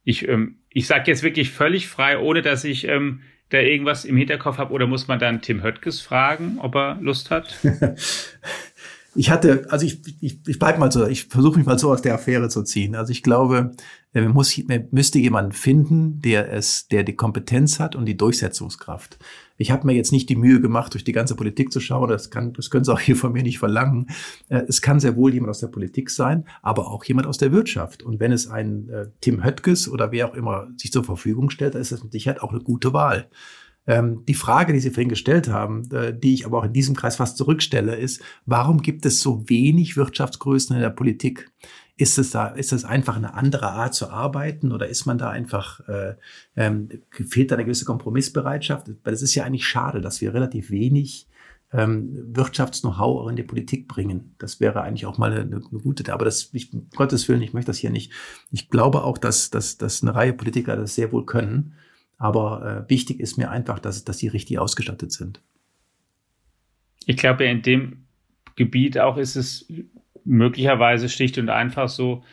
ich, 0.04 0.28
ähm, 0.28 0.58
ich 0.70 0.88
sage 0.88 1.12
jetzt 1.12 1.22
wirklich 1.22 1.52
völlig 1.52 1.88
frei, 1.88 2.18
ohne 2.18 2.42
dass 2.42 2.64
ich 2.64 2.88
ähm, 2.88 3.22
da 3.50 3.60
irgendwas 3.60 4.04
im 4.04 4.18
Hinterkopf 4.18 4.58
habe, 4.58 4.74
oder 4.74 4.88
muss 4.88 5.08
man 5.08 5.20
dann 5.20 5.42
Tim 5.42 5.62
Höttges 5.62 6.02
fragen, 6.02 6.58
ob 6.60 6.76
er 6.76 6.98
Lust 7.00 7.30
hat? 7.30 7.56
ich 9.18 9.32
hatte, 9.32 9.66
also 9.70 9.86
ich, 9.86 10.02
ich, 10.22 10.40
ich 10.48 10.60
bleib 10.60 10.78
mal 10.78 10.92
so, 10.92 11.08
ich 11.08 11.26
versuche 11.26 11.58
mich 11.58 11.66
mal 11.66 11.80
so 11.80 11.92
aus 11.92 12.04
der 12.04 12.14
Affäre 12.14 12.50
zu 12.50 12.62
ziehen. 12.62 12.96
Also 12.96 13.12
ich 13.12 13.24
glaube, 13.24 13.72
man, 14.14 14.30
muss, 14.30 14.56
man 14.68 14.88
müsste 14.92 15.18
jemanden 15.18 15.54
finden, 15.54 16.22
der 16.22 16.54
es, 16.54 16.88
der 16.88 17.04
die 17.04 17.16
Kompetenz 17.16 17.80
hat 17.80 17.96
und 17.96 18.06
die 18.06 18.16
Durchsetzungskraft. 18.16 19.18
Ich 19.58 19.72
habe 19.72 19.88
mir 19.88 19.94
jetzt 19.94 20.12
nicht 20.12 20.30
die 20.30 20.36
Mühe 20.36 20.62
gemacht, 20.62 20.94
durch 20.94 21.04
die 21.04 21.14
ganze 21.14 21.36
Politik 21.36 21.72
zu 21.72 21.80
schauen. 21.80 22.10
Das 22.10 22.30
kann, 22.30 22.54
das 22.54 22.70
können 22.70 22.86
Sie 22.86 22.94
auch 22.94 23.00
hier 23.00 23.16
von 23.16 23.34
mir 23.34 23.42
nicht 23.42 23.58
verlangen. 23.58 24.08
Äh, 24.50 24.62
es 24.68 24.84
kann 24.84 25.00
sehr 25.00 25.16
wohl 25.16 25.34
jemand 25.34 25.50
aus 25.50 25.60
der 25.60 25.68
Politik 25.68 26.12
sein, 26.12 26.46
aber 26.62 26.88
auch 26.88 27.04
jemand 27.04 27.26
aus 27.26 27.40
der 27.40 27.52
Wirtschaft. 27.52 28.04
Und 28.04 28.20
wenn 28.20 28.32
es 28.32 28.48
ein 28.48 28.88
äh, 28.90 29.08
Tim 29.22 29.44
Höttges 29.44 29.90
oder 29.90 30.12
wer 30.12 30.30
auch 30.30 30.36
immer 30.36 30.68
sich 30.78 30.92
zur 30.92 31.04
Verfügung 31.04 31.50
stellt, 31.50 31.74
dann 31.74 31.82
ist 31.82 31.92
das 31.92 32.04
mit 32.04 32.12
Sicherheit 32.12 32.42
auch 32.42 32.52
eine 32.52 32.62
gute 32.62 32.94
Wahl. 32.94 33.30
Ähm, 33.88 34.24
die 34.28 34.34
Frage, 34.34 34.74
die 34.74 34.80
Sie 34.80 34.92
vorhin 34.92 35.10
gestellt 35.10 35.48
haben, 35.48 35.90
äh, 35.92 36.18
die 36.18 36.34
ich 36.34 36.46
aber 36.46 36.60
auch 36.60 36.66
in 36.66 36.74
diesem 36.74 36.96
Kreis 36.96 37.16
fast 37.16 37.38
zurückstelle, 37.38 37.96
ist, 37.96 38.22
warum 38.46 38.82
gibt 38.82 39.06
es 39.06 39.22
so 39.22 39.50
wenig 39.50 39.96
Wirtschaftsgrößen 39.96 40.76
in 40.76 40.82
der 40.82 40.90
Politik? 40.90 41.50
Ist 41.96 42.20
es 42.20 42.30
da, 42.32 42.50
ist 42.50 42.74
das 42.74 42.86
einfach 42.86 43.16
eine 43.16 43.34
andere 43.34 43.72
Art 43.72 43.96
zu 43.96 44.10
arbeiten 44.10 44.72
oder 44.72 44.88
ist 44.88 45.06
man 45.06 45.18
da 45.18 45.30
einfach, 45.30 45.80
äh, 45.88 46.16
ähm, 46.56 46.90
fehlt 47.10 47.50
da 47.50 47.56
eine 47.56 47.64
gewisse 47.64 47.86
Kompromissbereitschaft? 47.86 48.88
Weil 49.04 49.14
es 49.14 49.22
ist 49.22 49.34
ja 49.34 49.46
eigentlich 49.46 49.66
schade, 49.66 50.02
dass 50.02 50.22
wir 50.22 50.34
relativ 50.34 50.70
wenig 50.70 51.28
ähm, 51.72 52.36
Wirtschafts-Know-how 52.36 53.22
auch 53.22 53.28
in 53.30 53.36
die 53.36 53.44
Politik 53.44 53.88
bringen. 53.88 54.36
Das 54.38 54.60
wäre 54.60 54.82
eigentlich 54.82 55.06
auch 55.06 55.18
mal 55.18 55.32
eine, 55.32 55.42
eine 55.42 55.60
gute, 55.60 56.14
aber 56.14 56.26
das, 56.26 56.50
ich, 56.54 56.74
um 56.74 56.90
Gottes 56.96 57.28
Willen, 57.28 57.42
ich 57.42 57.54
möchte 57.54 57.72
das 57.72 57.78
hier 57.78 57.90
nicht. 57.90 58.12
Ich 58.52 58.70
glaube 58.70 59.04
auch, 59.04 59.18
dass, 59.18 59.50
dass, 59.50 59.78
dass 59.78 60.02
eine 60.02 60.14
Reihe 60.14 60.34
Politiker 60.34 60.76
das 60.76 60.96
sehr 60.96 61.12
wohl 61.12 61.26
können. 61.26 61.74
Aber 62.18 62.86
äh, 62.86 62.90
wichtig 62.90 63.20
ist 63.20 63.38
mir 63.38 63.52
einfach, 63.52 63.80
dass, 63.80 64.04
dass 64.04 64.18
sie 64.18 64.28
richtig 64.28 64.60
ausgestattet 64.60 65.12
sind. 65.12 65.42
Ich 67.06 67.18
glaube, 67.18 67.46
in 67.46 67.62
dem 67.62 68.08
Gebiet 68.56 68.98
auch 68.98 69.18
ist 69.18 69.36
es 69.36 69.72
möglicherweise 70.26 71.10
schlicht 71.10 71.38
und 71.38 71.50
einfach 71.50 71.90
so, 71.90 72.24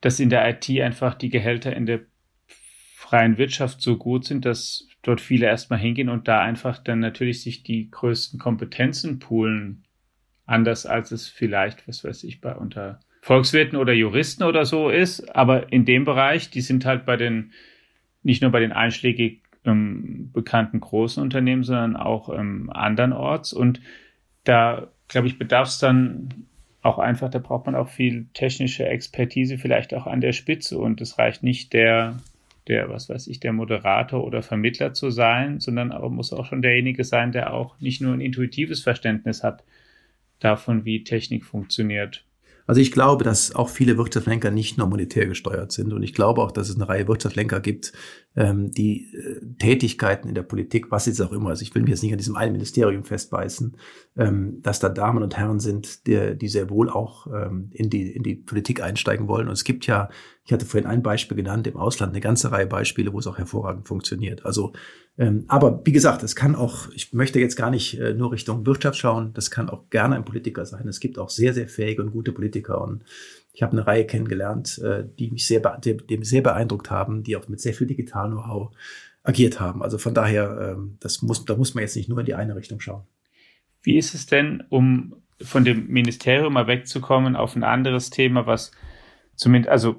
dass 0.00 0.20
in 0.20 0.30
der 0.30 0.48
IT 0.48 0.70
einfach 0.80 1.14
die 1.14 1.30
Gehälter 1.30 1.74
in 1.74 1.86
der 1.86 2.00
freien 2.94 3.38
Wirtschaft 3.38 3.80
so 3.80 3.96
gut 3.96 4.24
sind, 4.24 4.44
dass 4.44 4.86
dort 5.02 5.20
viele 5.20 5.46
erstmal 5.46 5.78
hingehen 5.78 6.08
und 6.08 6.28
da 6.28 6.40
einfach 6.40 6.78
dann 6.78 6.98
natürlich 6.98 7.42
sich 7.42 7.62
die 7.62 7.90
größten 7.90 8.38
Kompetenzen 8.38 9.18
poolen. 9.18 9.84
Anders 10.44 10.86
als 10.86 11.10
es 11.10 11.28
vielleicht, 11.28 11.88
was 11.88 12.04
weiß 12.04 12.24
ich, 12.24 12.40
bei 12.40 12.54
unter 12.54 13.00
Volkswirten 13.22 13.76
oder 13.76 13.92
Juristen 13.92 14.44
oder 14.44 14.64
so 14.64 14.90
ist. 14.90 15.34
Aber 15.34 15.72
in 15.72 15.84
dem 15.84 16.04
Bereich, 16.04 16.50
die 16.50 16.60
sind 16.60 16.84
halt 16.84 17.04
bei 17.04 17.16
den 17.16 17.52
nicht 18.26 18.42
nur 18.42 18.50
bei 18.50 18.60
den 18.60 18.72
einschlägig 18.72 19.40
ähm, 19.64 20.30
bekannten 20.32 20.80
großen 20.80 21.22
Unternehmen, 21.22 21.62
sondern 21.62 21.96
auch 21.96 22.28
ähm, 22.36 22.70
andernorts. 22.70 23.52
Und 23.52 23.80
da, 24.42 24.88
glaube 25.08 25.28
ich, 25.28 25.38
bedarf 25.38 25.68
es 25.68 25.78
dann 25.78 26.28
auch 26.82 26.98
einfach, 26.98 27.30
da 27.30 27.38
braucht 27.38 27.66
man 27.66 27.76
auch 27.76 27.88
viel 27.88 28.26
technische 28.34 28.86
Expertise, 28.86 29.58
vielleicht 29.58 29.94
auch 29.94 30.06
an 30.06 30.20
der 30.20 30.32
Spitze. 30.32 30.76
Und 30.76 31.00
es 31.00 31.18
reicht 31.18 31.44
nicht 31.44 31.72
der, 31.72 32.16
der, 32.66 32.88
was 32.90 33.08
weiß 33.08 33.28
ich, 33.28 33.38
der 33.38 33.52
Moderator 33.52 34.24
oder 34.24 34.42
Vermittler 34.42 34.92
zu 34.92 35.10
sein, 35.10 35.60
sondern 35.60 35.92
aber 35.92 36.10
muss 36.10 36.32
auch 36.32 36.46
schon 36.46 36.62
derjenige 36.62 37.04
sein, 37.04 37.30
der 37.30 37.54
auch 37.54 37.78
nicht 37.80 38.00
nur 38.00 38.12
ein 38.12 38.20
intuitives 38.20 38.82
Verständnis 38.82 39.44
hat 39.44 39.62
davon, 40.40 40.84
wie 40.84 41.04
Technik 41.04 41.44
funktioniert. 41.44 42.25
Also 42.66 42.80
ich 42.80 42.92
glaube, 42.92 43.24
dass 43.24 43.54
auch 43.54 43.68
viele 43.68 43.96
Wirtschaftslenker 43.96 44.50
nicht 44.50 44.76
nur 44.76 44.88
monetär 44.88 45.26
gesteuert 45.26 45.72
sind. 45.72 45.92
Und 45.92 46.02
ich 46.02 46.14
glaube 46.14 46.42
auch, 46.42 46.50
dass 46.50 46.68
es 46.68 46.76
eine 46.76 46.88
Reihe 46.88 47.06
Wirtschaftslenker 47.06 47.60
gibt, 47.60 47.92
ähm, 48.34 48.70
die 48.72 49.14
äh, 49.14 49.40
Tätigkeiten 49.58 50.28
in 50.28 50.34
der 50.34 50.42
Politik, 50.42 50.90
was 50.90 51.06
jetzt 51.06 51.20
auch 51.20 51.32
immer, 51.32 51.50
also 51.50 51.62
ich 51.62 51.74
will 51.74 51.82
mich 51.82 51.90
jetzt 51.90 52.02
nicht 52.02 52.12
an 52.12 52.18
diesem 52.18 52.36
einen 52.36 52.52
Ministerium 52.52 53.04
festbeißen, 53.04 53.76
ähm, 54.16 54.60
dass 54.62 54.80
da 54.80 54.88
Damen 54.88 55.22
und 55.22 55.36
Herren 55.36 55.60
sind, 55.60 56.06
die, 56.06 56.36
die 56.36 56.48
sehr 56.48 56.68
wohl 56.68 56.90
auch 56.90 57.26
ähm, 57.28 57.70
in, 57.72 57.88
die, 57.88 58.10
in 58.10 58.22
die 58.22 58.34
Politik 58.34 58.82
einsteigen 58.82 59.28
wollen. 59.28 59.46
Und 59.46 59.54
es 59.54 59.64
gibt 59.64 59.86
ja, 59.86 60.08
ich 60.46 60.52
hatte 60.52 60.64
vorhin 60.64 60.88
ein 60.88 61.02
Beispiel 61.02 61.36
genannt, 61.36 61.66
im 61.66 61.76
Ausland 61.76 62.12
eine 62.12 62.20
ganze 62.20 62.52
Reihe 62.52 62.68
Beispiele, 62.68 63.12
wo 63.12 63.18
es 63.18 63.26
auch 63.26 63.36
hervorragend 63.36 63.88
funktioniert. 63.88 64.46
Also, 64.46 64.72
ähm, 65.18 65.44
aber 65.48 65.82
wie 65.84 65.90
gesagt, 65.90 66.22
es 66.22 66.36
kann 66.36 66.54
auch, 66.54 66.88
ich 66.94 67.12
möchte 67.12 67.40
jetzt 67.40 67.56
gar 67.56 67.70
nicht 67.70 67.98
äh, 67.98 68.14
nur 68.14 68.30
Richtung 68.30 68.64
Wirtschaft 68.64 68.96
schauen, 68.96 69.32
das 69.34 69.50
kann 69.50 69.68
auch 69.68 69.90
gerne 69.90 70.14
ein 70.14 70.24
Politiker 70.24 70.64
sein. 70.64 70.86
Es 70.86 71.00
gibt 71.00 71.18
auch 71.18 71.30
sehr, 71.30 71.52
sehr 71.52 71.66
fähige 71.68 72.00
und 72.00 72.12
gute 72.12 72.30
Politiker 72.30 72.80
und 72.80 73.02
ich 73.52 73.62
habe 73.64 73.72
eine 73.72 73.88
Reihe 73.88 74.06
kennengelernt, 74.06 74.78
äh, 74.78 75.04
die 75.18 75.32
mich 75.32 75.46
sehr, 75.48 75.60
dem 75.60 76.22
sehr 76.22 76.42
beeindruckt 76.42 76.92
haben, 76.92 77.24
die 77.24 77.36
auch 77.36 77.48
mit 77.48 77.60
sehr 77.60 77.74
viel 77.74 77.88
Digital-Know-how 77.88 78.70
agiert 79.24 79.58
haben. 79.58 79.82
Also 79.82 79.98
von 79.98 80.14
daher, 80.14 80.76
ähm, 80.76 80.96
das 81.00 81.22
muss, 81.22 81.44
da 81.44 81.56
muss 81.56 81.74
man 81.74 81.82
jetzt 81.82 81.96
nicht 81.96 82.08
nur 82.08 82.20
in 82.20 82.26
die 82.26 82.34
eine 82.34 82.54
Richtung 82.54 82.78
schauen. 82.78 83.02
Wie 83.82 83.98
ist 83.98 84.14
es 84.14 84.26
denn, 84.26 84.62
um 84.68 85.16
von 85.42 85.64
dem 85.64 85.88
Ministerium 85.88 86.52
mal 86.52 86.68
wegzukommen 86.68 87.34
auf 87.34 87.56
ein 87.56 87.64
anderes 87.64 88.10
Thema, 88.10 88.46
was 88.46 88.70
zumindest, 89.34 89.70
also 89.70 89.96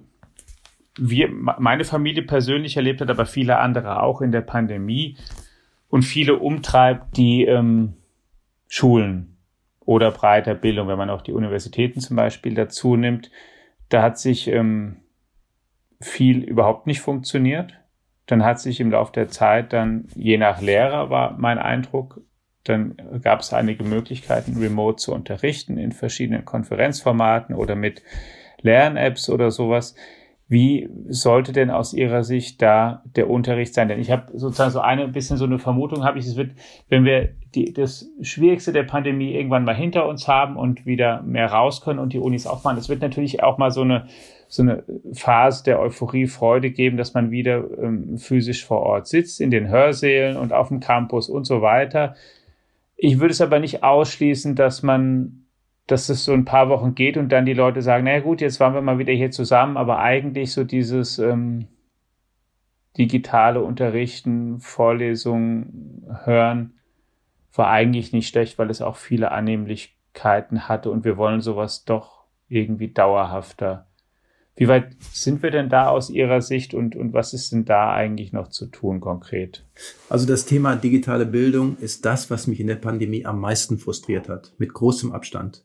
wir, 0.97 1.29
meine 1.29 1.85
Familie 1.85 2.23
persönlich 2.23 2.77
erlebt 2.77 3.01
hat, 3.01 3.09
aber 3.09 3.25
viele 3.25 3.59
andere 3.59 4.01
auch 4.01 4.21
in 4.21 4.31
der 4.31 4.41
Pandemie 4.41 5.17
und 5.89 6.03
viele 6.03 6.35
umtreibt 6.35 7.17
die 7.17 7.45
ähm, 7.45 7.93
Schulen 8.67 9.37
oder 9.79 10.11
breiter 10.11 10.53
Bildung, 10.53 10.87
wenn 10.87 10.97
man 10.97 11.09
auch 11.09 11.21
die 11.21 11.31
Universitäten 11.31 12.01
zum 12.01 12.17
Beispiel 12.17 12.53
dazu 12.53 12.95
nimmt. 12.95 13.31
Da 13.89 14.01
hat 14.01 14.19
sich 14.19 14.47
ähm, 14.47 14.97
viel 16.01 16.43
überhaupt 16.43 16.87
nicht 16.87 17.01
funktioniert. 17.01 17.73
Dann 18.25 18.43
hat 18.43 18.59
sich 18.59 18.81
im 18.81 18.91
Laufe 18.91 19.13
der 19.13 19.29
Zeit 19.29 19.71
dann, 19.71 20.09
je 20.13 20.37
nach 20.37 20.61
Lehrer 20.61 21.09
war 21.09 21.37
mein 21.37 21.57
Eindruck, 21.57 22.19
dann 22.65 22.97
gab 23.21 23.39
es 23.39 23.53
einige 23.53 23.85
Möglichkeiten, 23.85 24.57
remote 24.57 24.97
zu 24.97 25.13
unterrichten 25.13 25.77
in 25.77 25.93
verschiedenen 25.93 26.43
Konferenzformaten 26.43 27.55
oder 27.55 27.75
mit 27.75 28.03
Lern-Apps 28.61 29.29
oder 29.29 29.51
sowas. 29.51 29.95
Wie 30.49 30.89
sollte 31.09 31.51
denn 31.51 31.69
aus 31.69 31.93
Ihrer 31.93 32.23
Sicht 32.23 32.61
da 32.61 33.03
der 33.17 33.29
Unterricht 33.29 33.73
sein? 33.73 33.89
Denn 33.89 33.99
ich 33.99 34.11
habe 34.11 34.37
sozusagen 34.37 34.71
so 34.71 34.79
eine 34.79 35.09
bisschen 35.09 35.35
so 35.35 35.43
eine 35.43 35.59
Vermutung, 35.59 36.05
habe 36.05 36.19
ich, 36.19 36.25
es 36.25 36.37
wird, 36.37 36.51
wenn 36.87 37.03
wir 37.03 37.29
die, 37.53 37.73
das 37.73 38.09
Schwierigste 38.21 38.71
der 38.71 38.83
Pandemie 38.83 39.33
irgendwann 39.33 39.65
mal 39.65 39.75
hinter 39.75 40.07
uns 40.07 40.27
haben 40.27 40.55
und 40.55 40.85
wieder 40.85 41.21
mehr 41.23 41.51
raus 41.51 41.81
können 41.81 41.99
und 41.99 42.13
die 42.13 42.19
Unis 42.19 42.47
aufmachen, 42.47 42.77
es 42.77 42.87
wird 42.87 43.01
natürlich 43.01 43.43
auch 43.43 43.57
mal 43.57 43.71
so 43.71 43.81
eine 43.81 44.07
so 44.49 44.61
eine 44.63 44.83
Phase 45.13 45.65
der 45.65 45.79
Euphorie, 45.79 46.25
Freude 46.25 46.71
geben, 46.71 46.95
dass 46.95 47.13
man 47.13 47.31
wieder 47.31 47.65
ähm, 47.81 48.17
physisch 48.17 48.65
vor 48.65 48.79
Ort 48.79 49.07
sitzt, 49.07 49.41
in 49.41 49.51
den 49.51 49.67
Hörsälen 49.67 50.37
und 50.37 50.53
auf 50.53 50.69
dem 50.69 50.79
Campus 50.79 51.27
und 51.27 51.43
so 51.43 51.61
weiter. 51.61 52.15
Ich 52.95 53.19
würde 53.19 53.33
es 53.33 53.41
aber 53.41 53.59
nicht 53.59 53.83
ausschließen, 53.83 54.55
dass 54.55 54.83
man 54.83 55.46
dass 55.87 56.09
es 56.09 56.25
so 56.25 56.33
ein 56.33 56.45
paar 56.45 56.69
Wochen 56.69 56.95
geht 56.95 57.17
und 57.17 57.29
dann 57.29 57.45
die 57.45 57.53
Leute 57.53 57.81
sagen, 57.81 58.03
na 58.03 58.19
gut, 58.19 58.41
jetzt 58.41 58.59
waren 58.59 58.73
wir 58.73 58.81
mal 58.81 58.99
wieder 58.99 59.13
hier 59.13 59.31
zusammen, 59.31 59.77
aber 59.77 59.99
eigentlich 59.99 60.51
so 60.51 60.63
dieses 60.63 61.17
ähm, 61.17 61.67
digitale 62.97 63.61
Unterrichten, 63.61 64.59
Vorlesungen 64.59 66.05
hören, 66.25 66.73
war 67.53 67.69
eigentlich 67.69 68.11
nicht 68.11 68.27
schlecht, 68.27 68.59
weil 68.59 68.69
es 68.69 68.81
auch 68.81 68.97
viele 68.97 69.31
Annehmlichkeiten 69.31 70.67
hatte 70.67 70.91
und 70.91 71.05
wir 71.05 71.17
wollen 71.17 71.41
sowas 71.41 71.85
doch 71.85 72.25
irgendwie 72.49 72.89
dauerhafter. 72.89 73.86
Wie 74.57 74.67
weit 74.67 74.97
sind 75.13 75.43
wir 75.43 75.51
denn 75.51 75.69
da 75.69 75.87
aus 75.87 76.09
Ihrer 76.09 76.41
Sicht 76.41 76.73
und, 76.73 76.95
und 76.95 77.13
was 77.13 77.33
ist 77.33 77.51
denn 77.51 77.63
da 77.63 77.93
eigentlich 77.93 78.33
noch 78.33 78.47
zu 78.47 78.65
tun 78.65 78.99
konkret? 78.99 79.63
Also 80.09 80.25
das 80.25 80.45
Thema 80.45 80.75
digitale 80.75 81.27
Bildung 81.27 81.77
ist 81.77 82.05
das, 82.05 82.31
was 82.31 82.47
mich 82.47 82.59
in 82.59 82.65
der 82.65 82.75
Pandemie 82.75 83.23
am 83.23 83.39
meisten 83.39 83.77
frustriert 83.77 84.29
hat, 84.29 84.53
mit 84.57 84.73
großem 84.73 85.11
Abstand. 85.11 85.63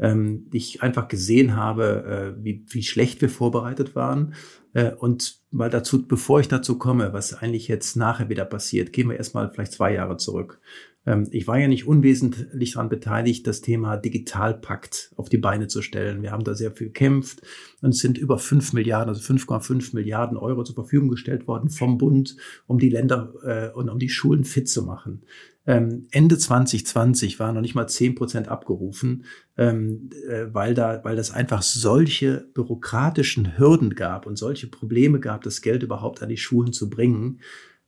Ähm, 0.00 0.48
ich 0.52 0.82
einfach 0.82 1.06
gesehen 1.06 1.54
habe, 1.54 2.34
äh, 2.36 2.44
wie, 2.44 2.64
wie 2.68 2.82
schlecht 2.82 3.20
wir 3.20 3.28
vorbereitet 3.28 3.94
waren. 3.94 4.34
Äh, 4.74 4.92
und 4.92 5.40
mal 5.50 5.70
dazu, 5.70 6.06
bevor 6.06 6.40
ich 6.40 6.48
dazu 6.48 6.78
komme, 6.78 7.12
was 7.12 7.34
eigentlich 7.34 7.68
jetzt 7.68 7.96
nachher 7.96 8.28
wieder 8.28 8.44
passiert, 8.44 8.92
gehen 8.92 9.08
wir 9.08 9.16
erstmal 9.16 9.50
vielleicht 9.50 9.72
zwei 9.72 9.92
Jahre 9.94 10.16
zurück. 10.16 10.60
Ähm, 11.06 11.28
ich 11.30 11.46
war 11.46 11.58
ja 11.58 11.68
nicht 11.68 11.86
unwesentlich 11.86 12.72
daran 12.72 12.88
beteiligt, 12.88 13.46
das 13.46 13.60
Thema 13.60 13.96
Digitalpakt 13.96 15.12
auf 15.16 15.28
die 15.28 15.38
Beine 15.38 15.66
zu 15.68 15.82
stellen. 15.82 16.22
Wir 16.22 16.32
haben 16.32 16.44
da 16.44 16.54
sehr 16.54 16.72
viel 16.72 16.88
gekämpft 16.88 17.42
und 17.80 17.90
es 17.90 17.98
sind 17.98 18.18
über 18.18 18.38
fünf 18.38 18.72
Milliarden, 18.72 19.08
also 19.08 19.20
5,5 19.20 19.94
Milliarden 19.94 20.36
Euro 20.36 20.62
zur 20.64 20.74
Verfügung 20.74 21.08
gestellt 21.08 21.46
worden 21.46 21.70
vom 21.70 21.98
Bund, 21.98 22.36
um 22.66 22.78
die 22.78 22.90
Länder 22.90 23.32
äh, 23.44 23.76
und 23.76 23.88
um 23.88 23.98
die 23.98 24.08
Schulen 24.08 24.44
fit 24.44 24.68
zu 24.68 24.82
machen. 24.82 25.22
Ähm, 25.66 26.08
Ende 26.10 26.38
2020 26.38 27.38
waren 27.38 27.54
noch 27.54 27.62
nicht 27.62 27.74
mal 27.74 27.86
zehn 27.86 28.14
Prozent 28.14 28.48
abgerufen, 28.48 29.24
ähm, 29.56 30.10
äh, 30.28 30.46
weil 30.52 30.74
da, 30.74 31.04
weil 31.04 31.14
das 31.14 31.30
einfach 31.30 31.62
solche 31.62 32.48
bürokratischen 32.54 33.58
Hürden 33.58 33.94
gab 33.94 34.26
und 34.26 34.36
solche 34.36 34.66
Probleme 34.66 35.20
gab, 35.20 35.42
das 35.42 35.62
Geld 35.62 35.82
überhaupt 35.82 36.22
an 36.22 36.28
die 36.28 36.36
Schulen 36.36 36.72
zu 36.72 36.90
bringen, 36.90 37.40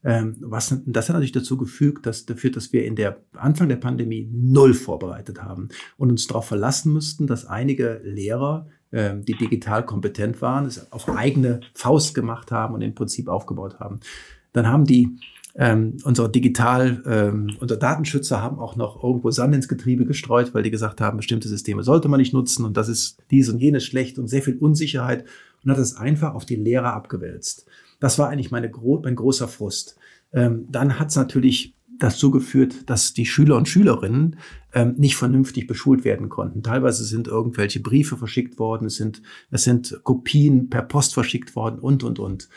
ähm, 0.05 0.37
was, 0.41 0.77
das 0.85 1.09
hat 1.09 1.15
natürlich 1.15 1.33
dazu 1.33 1.57
gefügt, 1.57 2.05
dass, 2.05 2.27
dafür, 2.27 2.51
dass 2.51 2.73
wir 2.75 2.85
in 2.85 2.95
der 2.95 3.23
Anfang 3.33 3.71
der 3.71 3.77
Pandemie 3.77 4.29
null 4.31 4.75
vorbereitet 4.75 5.43
haben 5.43 5.71
und 5.97 6.11
uns 6.11 6.27
darauf 6.27 6.47
verlassen 6.47 6.93
müssten, 6.93 7.27
dass 7.27 7.47
einige 7.47 8.03
Lehrer, 8.05 8.69
ähm, 8.93 9.25
die 9.25 9.33
digital 9.33 9.85
kompetent 9.87 10.43
waren, 10.43 10.67
es 10.67 10.93
auf 10.93 11.09
eigene 11.09 11.61
Faust 11.73 12.15
gemacht 12.15 12.53
haben 12.53 12.75
und 12.75 12.83
im 12.83 12.95
Prinzip 12.95 13.29
aufgebaut 13.29 13.81
haben. 13.81 14.01
Dann 14.53 14.69
haben 14.69 14.85
die 14.85 15.19
ähm, 15.57 15.99
unsere 16.03 16.31
Digital, 16.31 17.03
ähm, 17.07 17.57
unsere 17.61 17.79
Datenschützer 17.79 18.43
haben 18.43 18.59
auch 18.59 18.75
noch 18.75 19.03
irgendwo 19.03 19.31
Sand 19.31 19.55
ins 19.55 19.69
Getriebe 19.69 20.05
gestreut, 20.05 20.53
weil 20.53 20.65
die 20.65 20.71
gesagt 20.71 21.01
haben, 21.01 21.17
bestimmte 21.17 21.49
Systeme 21.49 21.85
sollte 21.85 22.09
man 22.09 22.19
nicht 22.19 22.35
nutzen 22.35 22.65
und 22.65 22.77
das 22.77 22.89
ist 22.89 23.19
dies 23.31 23.49
und 23.49 23.61
jenes 23.61 23.85
schlecht 23.85 24.19
und 24.19 24.27
sehr 24.27 24.43
viel 24.43 24.57
Unsicherheit 24.57 25.25
und 25.63 25.71
hat 25.71 25.79
es 25.79 25.97
einfach 25.97 26.35
auf 26.35 26.45
die 26.45 26.57
Lehrer 26.57 26.93
abgewälzt. 26.93 27.67
Das 28.01 28.19
war 28.19 28.29
eigentlich 28.29 28.51
meine, 28.51 28.71
mein 29.03 29.15
großer 29.15 29.47
Frust. 29.47 29.97
Ähm, 30.33 30.67
dann 30.71 30.99
hat 30.99 31.11
es 31.11 31.17
natürlich 31.17 31.75
dazu 31.99 32.33
geführt, 32.33 32.91
dass 32.91 33.15
die 33.15 33.25
Schüler 33.25 33.57
und 33.57 33.69
Schülerinnen 33.69 34.37
ähm, 34.73 34.95
nicht 34.97 35.17
vernünftig 35.17 35.69
beschult 35.69 36.05
werden 36.05 36.29
konnten. 36.29 36.65
Teilweise 36.65 37.05
sind 37.05 37.29
irgendwelche 37.29 37.79
Briefe 37.79 38.17
verschickt 38.17 38.59
worden, 38.59 38.87
es 38.87 38.97
sind, 38.97 39.23
es 39.53 39.63
sind 39.63 40.01
Kopien 40.03 40.69
per 40.69 40.83
Post 40.83 41.15
verschickt 41.15 41.55
worden 41.55 41.79
und, 41.79 42.03
und, 42.03 42.19
und. 42.19 42.49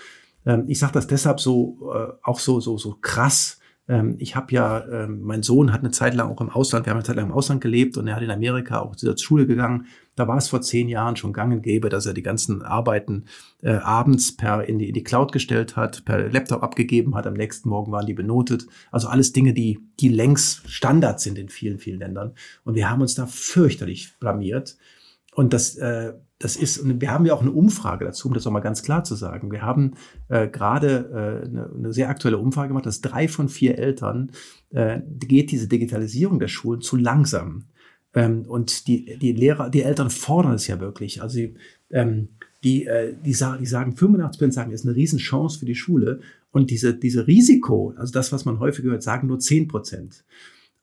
Ähm, 0.47 0.63
ich 0.67 0.79
sage 0.79 0.93
das 0.93 1.05
deshalb 1.05 1.39
so, 1.39 1.91
äh, 1.93 2.13
auch 2.23 2.39
so, 2.39 2.59
so, 2.59 2.77
so 2.77 2.97
krass, 3.01 3.59
ähm, 3.89 4.15
ich 4.19 4.35
habe 4.35 4.53
ja, 4.53 4.85
ähm, 4.87 5.21
mein 5.21 5.43
Sohn 5.43 5.71
hat 5.71 5.81
eine 5.81 5.91
Zeit 5.91 6.13
lang 6.13 6.29
auch 6.29 6.41
im 6.41 6.49
Ausland, 6.49 6.85
wir 6.85 6.91
haben 6.91 6.97
eine 6.97 7.05
Zeit 7.05 7.15
lang 7.15 7.27
im 7.27 7.31
Ausland 7.31 7.61
gelebt 7.61 7.97
und 7.97 8.07
er 8.07 8.15
hat 8.15 8.23
in 8.23 8.31
Amerika 8.31 8.79
auch 8.79 8.95
zur 8.95 9.17
Schule 9.17 9.47
gegangen. 9.47 9.85
Da 10.15 10.27
war 10.27 10.37
es 10.37 10.49
vor 10.49 10.61
zehn 10.61 10.89
Jahren 10.89 11.15
schon 11.15 11.31
gang 11.31 11.53
und 11.53 11.61
gäbe, 11.61 11.89
dass 11.89 12.05
er 12.05 12.13
die 12.13 12.23
ganzen 12.23 12.63
Arbeiten 12.63 13.25
äh, 13.61 13.75
abends 13.75 14.35
per 14.35 14.67
in 14.67 14.79
die, 14.79 14.89
in 14.89 14.93
die 14.93 15.03
Cloud 15.03 15.31
gestellt 15.31 15.75
hat, 15.75 16.03
per 16.05 16.29
Laptop 16.29 16.63
abgegeben 16.63 17.15
hat. 17.15 17.27
Am 17.27 17.33
nächsten 17.33 17.69
Morgen 17.69 17.91
waren 17.91 18.05
die 18.05 18.13
benotet. 18.13 18.65
Also 18.91 19.07
alles 19.07 19.31
Dinge, 19.31 19.53
die, 19.53 19.79
die 19.99 20.09
längst 20.09 20.69
Standard 20.69 21.21
sind 21.21 21.37
in 21.37 21.49
vielen, 21.49 21.79
vielen 21.79 21.99
Ländern. 21.99 22.33
Und 22.65 22.75
wir 22.75 22.89
haben 22.89 23.01
uns 23.01 23.15
da 23.15 23.25
fürchterlich 23.25 24.17
blamiert. 24.19 24.77
Und 25.33 25.53
das, 25.53 25.75
äh, 25.77 26.13
das 26.39 26.55
ist, 26.55 26.81
wir 26.83 27.11
haben 27.11 27.25
ja 27.25 27.33
auch 27.33 27.41
eine 27.41 27.51
Umfrage 27.51 28.05
dazu, 28.05 28.27
um 28.27 28.33
das 28.33 28.45
auch 28.45 28.51
mal 28.51 28.59
ganz 28.59 28.83
klar 28.83 29.03
zu 29.03 29.15
sagen. 29.15 29.51
Wir 29.51 29.63
haben 29.63 29.95
äh, 30.29 30.47
gerade 30.47 31.41
äh, 31.43 31.47
eine, 31.47 31.71
eine 31.73 31.93
sehr 31.93 32.09
aktuelle 32.09 32.37
Umfrage 32.37 32.69
gemacht, 32.69 32.85
dass 32.85 33.01
drei 33.01 33.27
von 33.27 33.49
vier 33.49 33.79
Eltern 33.79 34.31
äh, 34.69 35.01
geht 35.19 35.51
diese 35.51 35.67
Digitalisierung 35.67 36.39
der 36.39 36.47
Schulen 36.47 36.81
zu 36.81 36.95
langsam. 36.95 37.65
Ähm, 38.13 38.45
und 38.47 38.87
die, 38.87 39.17
die 39.17 39.33
Lehrer, 39.33 39.71
die 39.71 39.81
Eltern 39.81 40.11
fordern 40.11 40.53
es 40.53 40.67
ja 40.67 40.79
wirklich. 40.79 41.23
Also 41.23 41.39
ähm, 41.89 42.29
die, 42.63 42.85
äh, 42.85 43.15
die, 43.25 43.33
sagen, 43.33 43.59
die 43.59 43.67
sagen, 43.67 43.95
85 43.95 44.37
Prozent 44.37 44.53
sagen, 44.53 44.71
es 44.71 44.81
ist 44.81 44.87
eine 44.87 44.95
Riesenchance 44.95 45.57
für 45.57 45.65
die 45.65 45.75
Schule. 45.75 46.19
Und 46.51 46.69
diese, 46.69 46.93
diese 46.93 47.25
Risiko, 47.25 47.95
also 47.97 48.13
das, 48.13 48.31
was 48.31 48.45
man 48.45 48.59
häufig 48.59 48.85
hört, 48.85 49.01
sagen 49.01 49.27
nur 49.27 49.39
10 49.39 49.67
Prozent. 49.67 50.23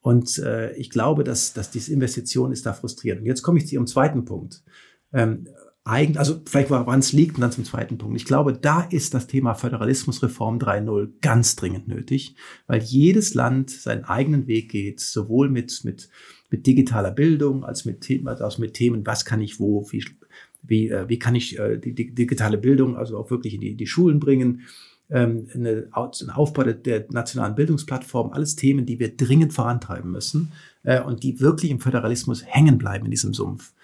Und 0.00 0.38
äh, 0.38 0.72
ich 0.74 0.90
glaube, 0.90 1.22
dass, 1.22 1.52
dass 1.52 1.70
diese 1.70 1.92
Investition 1.92 2.50
ist 2.50 2.66
da 2.66 2.72
frustrierend. 2.72 3.22
Und 3.22 3.26
jetzt 3.26 3.42
komme 3.42 3.58
ich 3.58 3.68
zu 3.68 3.76
Ihrem 3.76 3.86
zweiten 3.86 4.24
Punkt 4.24 4.64
ähm, 5.14 5.46
eigen, 5.84 6.16
also 6.16 6.40
vielleicht 6.46 6.70
woran 6.70 6.98
es 6.98 7.12
liegt 7.12 7.36
und 7.36 7.42
dann 7.42 7.52
zum 7.52 7.64
zweiten 7.64 7.98
Punkt. 7.98 8.16
Ich 8.16 8.24
glaube, 8.24 8.54
da 8.54 8.82
ist 8.82 9.14
das 9.14 9.26
Thema 9.26 9.54
Föderalismusreform 9.54 10.58
3.0 10.58 11.12
ganz 11.20 11.56
dringend 11.56 11.88
nötig, 11.88 12.36
weil 12.66 12.82
jedes 12.82 13.34
Land 13.34 13.70
seinen 13.70 14.04
eigenen 14.04 14.46
Weg 14.46 14.70
geht, 14.70 15.00
sowohl 15.00 15.50
mit, 15.50 15.82
mit, 15.84 16.08
mit 16.50 16.66
digitaler 16.66 17.10
Bildung 17.10 17.64
als 17.64 17.84
mit, 17.84 18.08
als 18.26 18.58
mit 18.58 18.74
Themen, 18.74 19.06
was 19.06 19.24
kann 19.24 19.42
ich 19.42 19.60
wo, 19.60 19.86
wie, 19.90 20.04
wie, 20.62 20.88
äh, 20.88 21.08
wie 21.08 21.18
kann 21.18 21.34
ich 21.34 21.58
äh, 21.58 21.76
die, 21.78 21.94
die 21.94 22.14
digitale 22.14 22.56
Bildung 22.56 22.96
also 22.96 23.18
auch 23.18 23.30
wirklich 23.30 23.54
in 23.54 23.60
die, 23.60 23.76
die 23.76 23.86
Schulen 23.86 24.20
bringen, 24.20 24.62
ähm, 25.10 25.48
eine, 25.54 25.88
ein 25.92 26.30
Aufbau 26.30 26.62
der, 26.64 27.06
nationalen 27.10 27.54
Bildungsplattform, 27.54 28.30
alles 28.32 28.56
Themen, 28.56 28.86
die 28.86 28.98
wir 28.98 29.14
dringend 29.14 29.52
vorantreiben 29.52 30.10
müssen 30.10 30.52
äh, 30.82 31.02
und 31.02 31.22
die 31.22 31.40
wirklich 31.40 31.70
im 31.70 31.80
Föderalismus 31.80 32.42
hängen 32.46 32.78
bleiben 32.78 33.04
in 33.04 33.10
diesem 33.10 33.34
Sumpf. 33.34 33.74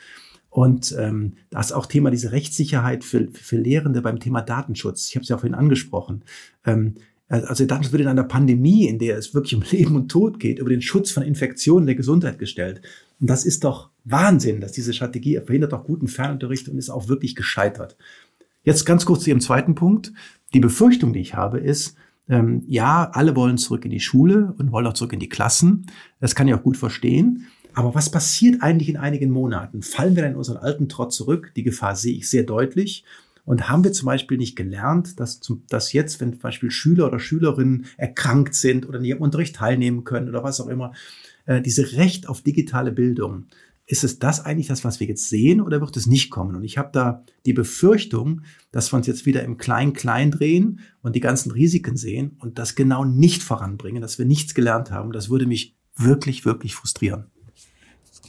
Und 0.50 0.94
ähm, 0.98 1.34
das 1.50 1.66
ist 1.66 1.72
auch 1.72 1.86
Thema 1.86 2.10
diese 2.10 2.32
Rechtssicherheit 2.32 3.04
für, 3.04 3.28
für 3.32 3.56
Lehrende 3.56 4.02
beim 4.02 4.18
Thema 4.18 4.42
Datenschutz. 4.42 5.08
Ich 5.08 5.14
habe 5.14 5.22
es 5.22 5.28
ja 5.28 5.38
vorhin 5.38 5.54
angesprochen. 5.54 6.22
Ähm, 6.66 6.94
also 7.28 7.64
Datenschutz 7.64 7.92
wird 7.92 8.02
in 8.02 8.08
einer 8.08 8.24
Pandemie, 8.24 8.88
in 8.88 8.98
der 8.98 9.16
es 9.16 9.32
wirklich 9.32 9.54
um 9.54 9.62
Leben 9.70 9.94
und 9.94 10.10
Tod 10.10 10.40
geht, 10.40 10.58
über 10.58 10.70
den 10.70 10.82
Schutz 10.82 11.12
von 11.12 11.22
Infektionen 11.22 11.86
der 11.86 11.94
Gesundheit 11.94 12.38
gestellt. 12.38 12.82
Und 13.20 13.30
das 13.30 13.44
ist 13.44 13.62
doch 13.62 13.90
Wahnsinn, 14.04 14.60
dass 14.60 14.72
diese 14.72 14.92
Strategie 14.92 15.40
verhindert 15.44 15.72
auch 15.72 15.84
guten 15.84 16.08
Fernunterricht 16.08 16.68
und 16.68 16.78
ist 16.78 16.90
auch 16.90 17.08
wirklich 17.08 17.36
gescheitert. 17.36 17.96
Jetzt 18.64 18.84
ganz 18.84 19.06
kurz 19.06 19.22
zu 19.22 19.30
Ihrem 19.30 19.40
zweiten 19.40 19.74
Punkt. 19.74 20.12
Die 20.52 20.60
Befürchtung, 20.60 21.12
die 21.12 21.20
ich 21.20 21.34
habe, 21.34 21.58
ist, 21.58 21.94
ähm, 22.28 22.62
ja, 22.66 23.10
alle 23.12 23.36
wollen 23.36 23.58
zurück 23.58 23.84
in 23.84 23.90
die 23.90 24.00
Schule 24.00 24.54
und 24.58 24.72
wollen 24.72 24.86
auch 24.86 24.94
zurück 24.94 25.12
in 25.12 25.20
die 25.20 25.28
Klassen. 25.28 25.86
Das 26.20 26.34
kann 26.34 26.48
ich 26.48 26.54
auch 26.54 26.62
gut 26.62 26.76
verstehen. 26.76 27.46
Aber 27.74 27.94
was 27.94 28.10
passiert 28.10 28.62
eigentlich 28.62 28.88
in 28.88 28.96
einigen 28.96 29.30
Monaten? 29.30 29.82
Fallen 29.82 30.16
wir 30.16 30.22
dann 30.22 30.32
in 30.32 30.38
unseren 30.38 30.56
alten 30.56 30.88
Trott 30.88 31.12
zurück? 31.12 31.52
Die 31.56 31.62
Gefahr 31.62 31.96
sehe 31.96 32.16
ich 32.16 32.28
sehr 32.28 32.44
deutlich. 32.44 33.04
Und 33.44 33.68
haben 33.68 33.82
wir 33.84 33.92
zum 33.92 34.06
Beispiel 34.06 34.36
nicht 34.36 34.54
gelernt, 34.54 35.18
dass, 35.18 35.40
zum, 35.40 35.64
dass 35.68 35.92
jetzt, 35.92 36.20
wenn 36.20 36.32
zum 36.32 36.40
Beispiel 36.40 36.70
Schüler 36.70 37.06
oder 37.06 37.18
Schülerinnen 37.18 37.86
erkrankt 37.96 38.54
sind 38.54 38.88
oder 38.88 39.00
nicht 39.00 39.14
am 39.14 39.20
Unterricht 39.20 39.56
teilnehmen 39.56 40.04
können 40.04 40.28
oder 40.28 40.44
was 40.44 40.60
auch 40.60 40.68
immer, 40.68 40.92
äh, 41.46 41.60
diese 41.60 41.92
Recht 41.94 42.28
auf 42.28 42.42
digitale 42.42 42.92
Bildung, 42.92 43.46
ist 43.90 44.04
es 44.04 44.20
das 44.20 44.44
eigentlich 44.44 44.68
das, 44.68 44.84
was 44.84 45.00
wir 45.00 45.08
jetzt 45.08 45.28
sehen 45.28 45.60
oder 45.60 45.80
wird 45.80 45.96
es 45.96 46.06
nicht 46.06 46.30
kommen? 46.30 46.54
Und 46.54 46.62
ich 46.62 46.78
habe 46.78 46.90
da 46.92 47.24
die 47.44 47.52
Befürchtung, 47.52 48.42
dass 48.70 48.92
wir 48.92 48.96
uns 48.98 49.08
jetzt 49.08 49.26
wieder 49.26 49.42
im 49.42 49.56
Klein-Klein 49.56 50.30
drehen 50.30 50.78
und 51.02 51.16
die 51.16 51.20
ganzen 51.20 51.50
Risiken 51.50 51.96
sehen 51.96 52.36
und 52.38 52.60
das 52.60 52.76
genau 52.76 53.04
nicht 53.04 53.42
voranbringen, 53.42 54.00
dass 54.00 54.16
wir 54.16 54.26
nichts 54.26 54.54
gelernt 54.54 54.92
haben. 54.92 55.10
Das 55.10 55.28
würde 55.28 55.46
mich 55.46 55.74
wirklich, 55.96 56.44
wirklich 56.44 56.76
frustrieren. 56.76 57.26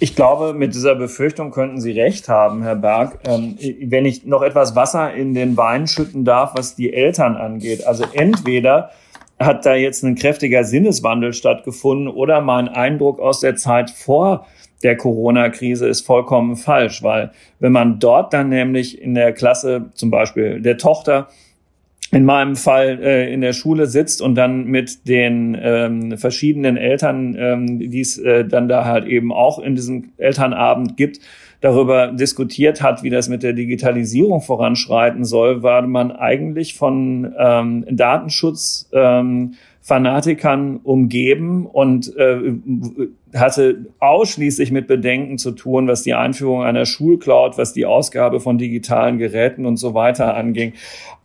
Ich 0.03 0.15
glaube, 0.15 0.55
mit 0.55 0.73
dieser 0.73 0.95
Befürchtung 0.95 1.51
könnten 1.51 1.79
Sie 1.79 1.91
recht 1.91 2.27
haben, 2.27 2.63
Herr 2.63 2.75
Berg. 2.75 3.19
Ähm, 3.23 3.55
wenn 3.83 4.03
ich 4.03 4.25
noch 4.25 4.41
etwas 4.41 4.75
Wasser 4.75 5.13
in 5.13 5.35
den 5.35 5.55
Wein 5.57 5.85
schütten 5.85 6.25
darf, 6.25 6.55
was 6.55 6.75
die 6.75 6.91
Eltern 6.91 7.37
angeht. 7.37 7.85
Also 7.85 8.05
entweder 8.11 8.89
hat 9.37 9.63
da 9.63 9.75
jetzt 9.75 10.03
ein 10.03 10.15
kräftiger 10.15 10.63
Sinneswandel 10.63 11.33
stattgefunden 11.33 12.07
oder 12.07 12.41
mein 12.41 12.67
Eindruck 12.67 13.19
aus 13.19 13.41
der 13.41 13.57
Zeit 13.57 13.91
vor 13.91 14.47
der 14.81 14.97
Corona-Krise 14.97 15.87
ist 15.87 16.03
vollkommen 16.03 16.55
falsch, 16.55 17.03
weil 17.03 17.29
wenn 17.59 17.71
man 17.71 17.99
dort 17.99 18.33
dann 18.33 18.49
nämlich 18.49 18.99
in 18.99 19.13
der 19.13 19.33
Klasse 19.33 19.91
zum 19.93 20.09
Beispiel 20.09 20.61
der 20.61 20.79
Tochter 20.79 21.27
in 22.11 22.25
meinem 22.25 22.57
Fall 22.57 22.99
äh, 23.01 23.33
in 23.33 23.41
der 23.41 23.53
Schule 23.53 23.87
sitzt 23.87 24.21
und 24.21 24.35
dann 24.35 24.65
mit 24.65 25.07
den 25.07 25.57
ähm, 25.59 26.17
verschiedenen 26.17 26.75
Eltern, 26.75 27.35
ähm, 27.39 27.79
die 27.79 28.01
es 28.01 28.17
äh, 28.17 28.45
dann 28.45 28.67
da 28.67 28.83
halt 28.83 29.05
eben 29.05 29.31
auch 29.31 29.59
in 29.59 29.75
diesem 29.75 30.11
Elternabend 30.17 30.97
gibt, 30.97 31.19
darüber 31.61 32.07
diskutiert 32.07 32.81
hat, 32.81 33.03
wie 33.03 33.09
das 33.09 33.29
mit 33.29 33.43
der 33.43 33.53
Digitalisierung 33.53 34.41
voranschreiten 34.41 35.23
soll, 35.23 35.63
war 35.63 35.85
man 35.87 36.11
eigentlich 36.11 36.73
von 36.75 37.33
ähm, 37.37 37.85
Datenschutz 37.89 38.89
ähm, 38.91 39.53
Fanatikern 39.81 40.77
umgeben 40.77 41.65
und 41.65 42.15
äh, 42.15 42.53
hatte 43.33 43.85
ausschließlich 43.99 44.71
mit 44.71 44.87
Bedenken 44.87 45.39
zu 45.39 45.51
tun, 45.51 45.87
was 45.87 46.03
die 46.03 46.13
Einführung 46.13 46.61
einer 46.61 46.85
Schulcloud, 46.85 47.57
was 47.57 47.73
die 47.73 47.87
Ausgabe 47.87 48.39
von 48.39 48.59
digitalen 48.59 49.17
Geräten 49.17 49.65
und 49.65 49.77
so 49.77 49.95
weiter 49.95 50.35
anging. 50.35 50.73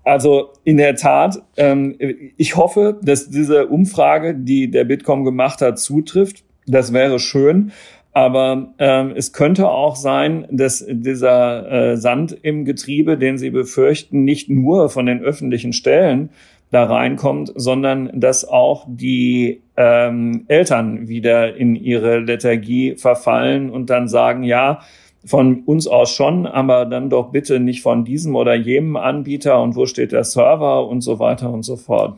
Also 0.04 0.52
in 0.64 0.78
der 0.78 0.94
Tat, 0.96 1.42
ähm, 1.56 1.96
ich 2.36 2.56
hoffe, 2.56 2.98
dass 3.02 3.28
diese 3.28 3.66
Umfrage, 3.66 4.34
die 4.34 4.70
der 4.70 4.84
Bitkom 4.84 5.24
gemacht 5.24 5.60
hat, 5.60 5.78
zutrifft. 5.78 6.42
Das 6.66 6.92
wäre 6.92 7.18
schön. 7.18 7.72
Aber 8.12 8.72
ähm, 8.78 9.12
es 9.14 9.34
könnte 9.34 9.68
auch 9.68 9.94
sein, 9.94 10.46
dass 10.50 10.82
dieser 10.88 11.70
äh, 11.70 11.96
Sand 11.98 12.34
im 12.40 12.64
Getriebe, 12.64 13.18
den 13.18 13.36
Sie 13.36 13.50
befürchten, 13.50 14.24
nicht 14.24 14.48
nur 14.48 14.88
von 14.88 15.04
den 15.04 15.20
öffentlichen 15.20 15.74
Stellen 15.74 16.30
da 16.70 16.84
reinkommt, 16.84 17.52
sondern 17.54 18.10
dass 18.14 18.46
auch 18.46 18.86
die 18.88 19.62
ähm, 19.76 20.44
Eltern 20.48 21.08
wieder 21.08 21.56
in 21.56 21.76
ihre 21.76 22.18
Lethargie 22.18 22.96
verfallen 22.96 23.70
und 23.70 23.90
dann 23.90 24.08
sagen, 24.08 24.42
ja, 24.42 24.80
von 25.24 25.62
uns 25.66 25.86
aus 25.86 26.10
schon, 26.10 26.46
aber 26.46 26.86
dann 26.86 27.10
doch 27.10 27.30
bitte 27.30 27.58
nicht 27.58 27.82
von 27.82 28.04
diesem 28.04 28.36
oder 28.36 28.54
jenem 28.54 28.96
Anbieter 28.96 29.60
und 29.60 29.74
wo 29.74 29.86
steht 29.86 30.12
der 30.12 30.24
Server 30.24 30.86
und 30.86 31.00
so 31.00 31.18
weiter 31.18 31.50
und 31.50 31.64
so 31.64 31.76
fort. 31.76 32.16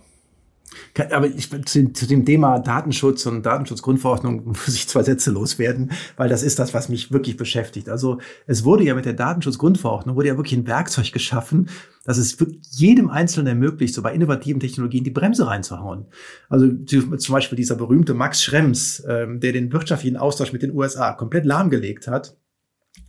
Aber 1.11 1.27
ich, 1.27 1.51
zu, 1.67 1.93
zu, 1.93 2.07
dem 2.07 2.25
Thema 2.25 2.59
Datenschutz 2.59 3.27
und 3.27 3.45
Datenschutzgrundverordnung 3.45 4.47
muss 4.47 4.75
ich 4.75 4.89
zwei 4.89 5.03
Sätze 5.03 5.31
loswerden, 5.31 5.93
weil 6.17 6.29
das 6.29 6.43
ist 6.43 6.59
das, 6.59 6.75
was 6.75 6.89
mich 6.89 7.13
wirklich 7.13 7.37
beschäftigt. 7.37 7.89
Also 7.89 8.19
es 8.47 8.65
wurde 8.65 8.85
ja 8.85 8.95
mit 8.95 9.05
der 9.05 9.13
Datenschutzgrundverordnung 9.13 10.17
wurde 10.17 10.29
ja 10.29 10.37
wirklich 10.37 10.59
ein 10.59 10.67
Werkzeug 10.67 11.13
geschaffen, 11.13 11.69
dass 12.05 12.19
es 12.19 12.37
jedem 12.71 13.11
Einzelnen 13.11 13.49
ermöglicht, 13.49 13.95
so 13.95 14.03
bei 14.03 14.15
innovativen 14.15 14.61
Technologien 14.61 15.05
die 15.05 15.11
Bremse 15.11 15.47
reinzuhauen. 15.47 16.07
Also 16.49 16.73
zum 16.85 17.33
Beispiel 17.33 17.57
dieser 17.57 17.77
berühmte 17.77 18.15
Max 18.15 18.43
Schrems, 18.43 19.05
ähm, 19.07 19.41
der 19.41 19.53
den 19.53 19.73
wirtschaftlichen 19.73 20.17
Austausch 20.17 20.53
mit 20.53 20.63
den 20.63 20.75
USA 20.75 21.13
komplett 21.13 21.45
lahmgelegt 21.45 22.09
hat. 22.09 22.37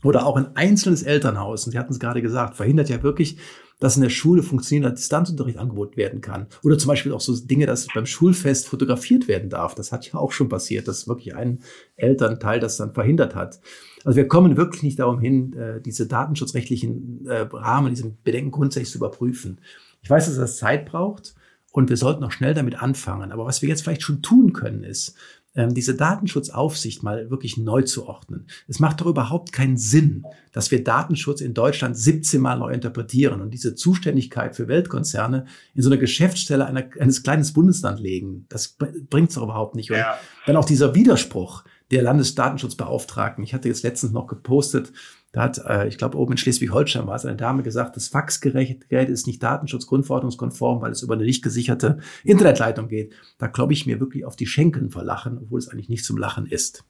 Oder 0.04 0.26
auch 0.26 0.38
ein 0.38 0.56
einzelnes 0.56 1.04
Elternhaus, 1.04 1.66
und 1.66 1.72
Sie 1.72 1.80
hatten 1.80 1.94
es 1.94 2.00
gerade 2.00 2.22
gesagt, 2.22 2.56
verhindert 2.56 2.90
ja 2.90 3.04
wirklich, 3.04 3.38
dass 3.80 3.96
in 3.96 4.04
der 4.04 4.10
Schule 4.10 4.44
funktionierender 4.44 4.96
Distanzunterricht 4.96 5.58
angeboten 5.58 5.96
werden 5.96 6.22
kann. 6.22 6.48
Oder 6.64 6.78
zum 6.78 6.90
Beispiel 6.90 7.14
auch 7.14 7.22
so 7.22 7.36
Dinge, 7.36 7.66
dass 7.66 7.88
beim 7.94 8.06
Schulfest 8.06 8.68
fotografiert 8.68 9.28
werden 9.28 9.50
darf. 9.50 9.74
Das 9.74 9.92
hat 9.92 10.06
ja 10.12 10.20
auch 10.20 10.34
schon 10.34 10.50
passiert, 10.50 10.88
dass 10.88 11.08
wirklich 11.08 11.36
ein 11.36 11.60
Elternteil 11.96 12.60
das 12.60 12.78
dann 12.78 12.94
verhindert 12.94 13.36
hat. 13.36 13.62
Also 14.04 14.18
wir 14.18 14.28
kommen 14.28 14.58
wirklich 14.58 14.84
nicht 14.84 15.00
darum 15.00 15.20
hin, 15.20 15.54
äh, 15.54 15.82
diese 15.82 16.08
datenschutzrechtlichen 16.08 17.26
äh, 17.26 17.48
Rahmen, 17.52 17.94
diese 17.94 18.10
Bedenken 18.10 18.52
grundsätzlich 18.52 18.92
zu 18.92 18.98
überprüfen. 18.98 19.62
Ich 20.02 20.10
weiß, 20.10 20.26
dass 20.26 20.38
das 20.38 20.58
Zeit 20.58 20.86
braucht 20.86 21.36
und 21.72 21.90
wir 21.90 21.98
sollten 21.98 22.24
auch 22.24 22.32
schnell 22.32 22.54
damit 22.54 22.82
anfangen. 22.82 23.32
Aber 23.32 23.46
was 23.46 23.62
wir 23.62 23.70
jetzt 23.70 23.84
vielleicht 23.84 24.02
schon 24.02 24.22
tun 24.22 24.54
können, 24.54 24.84
ist, 24.84 25.16
ähm, 25.60 25.74
diese 25.74 25.94
Datenschutzaufsicht 25.94 27.04
mal 27.04 27.30
wirklich 27.30 27.58
neu 27.58 27.82
zu 27.82 28.08
ordnen. 28.08 28.48
Es 28.70 28.80
macht 28.80 29.02
doch 29.02 29.08
überhaupt 29.08 29.52
keinen 29.52 29.76
Sinn, 29.76 30.24
dass 30.54 30.72
wir 30.72 30.84
Datenschutz 30.84 31.42
in 31.42 31.54
Deutschland 31.54 31.98
17 31.98 32.40
Mal 32.40 32.58
neu 32.58 32.72
interpretieren 32.72 33.42
und 33.42 33.54
diese 33.54 33.76
Zuständigkeit 33.76 34.56
für 34.56 34.70
Weltkonzerne 34.70 35.46
in 35.76 35.82
so 35.82 35.90
eine 35.90 36.00
Geschäftsstelle 36.00 36.66
einer, 36.66 36.86
eines 36.98 37.24
kleinen 37.24 37.46
Bundesland 37.54 38.00
legen. 38.00 38.46
Das 38.48 38.78
bringt 39.10 39.30
es 39.30 39.36
doch 39.36 39.44
überhaupt 39.44 39.76
nicht. 39.76 39.92
Und 39.92 39.98
ja. 39.98 40.18
dann 40.46 40.56
auch 40.56 40.66
dieser 40.66 40.96
Widerspruch 40.96 41.66
der 41.92 42.04
Landesdatenschutzbeauftragten. 42.04 43.44
Ich 43.44 43.54
hatte 43.54 43.68
jetzt 43.68 43.84
letztens 43.84 44.14
noch 44.14 44.28
gepostet, 44.28 44.94
da 45.32 45.44
hat, 45.44 45.60
äh, 45.68 45.88
ich 45.88 45.98
glaube, 45.98 46.18
oben 46.18 46.34
in 46.34 46.38
Schleswig-Holstein 46.38 47.06
war 47.06 47.16
es 47.16 47.26
eine 47.26 47.36
Dame 47.38 47.62
gesagt, 47.62 47.96
das 47.96 48.08
Faxgerät 48.08 49.10
ist 49.10 49.28
nicht 49.28 49.44
datenschutzgrundverordnungskonform, 49.44 50.82
weil 50.82 50.92
es 50.92 51.04
über 51.04 51.14
eine 51.14 51.24
nicht 51.24 51.44
gesicherte 51.44 52.00
Internetleitung 52.24 52.88
geht. 52.88 53.14
Da 53.38 53.48
glaube 53.48 53.74
ich 53.74 53.86
mir 53.86 54.00
wirklich 54.00 54.26
auf 54.26 54.36
die 54.36 54.48
Schenken 54.48 54.90
verlachen, 54.90 55.38
obwohl 55.42 55.60
es 55.60 55.70
eigentlich 55.70 55.90
nicht 55.90 56.06
zum 56.06 56.18
Lachen 56.18 56.48
ist. 56.48 56.84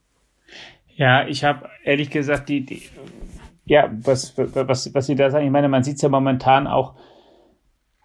Ja, 0.96 1.28
ich 1.28 1.44
habe 1.44 1.70
ehrlich 1.84 2.10
gesagt 2.10 2.50
die, 2.50 2.66
die 2.66 2.84
ja, 3.66 3.92
was, 4.04 4.38
was, 4.38 4.94
was 4.94 5.06
Sie 5.06 5.16
da 5.16 5.30
sagen, 5.30 5.46
ich 5.46 5.52
meine, 5.52 5.70
man 5.70 5.84
sieht 5.84 5.98
es 5.98 6.02
ja 6.02 6.10
momentan 6.10 6.66
auch 6.66 6.96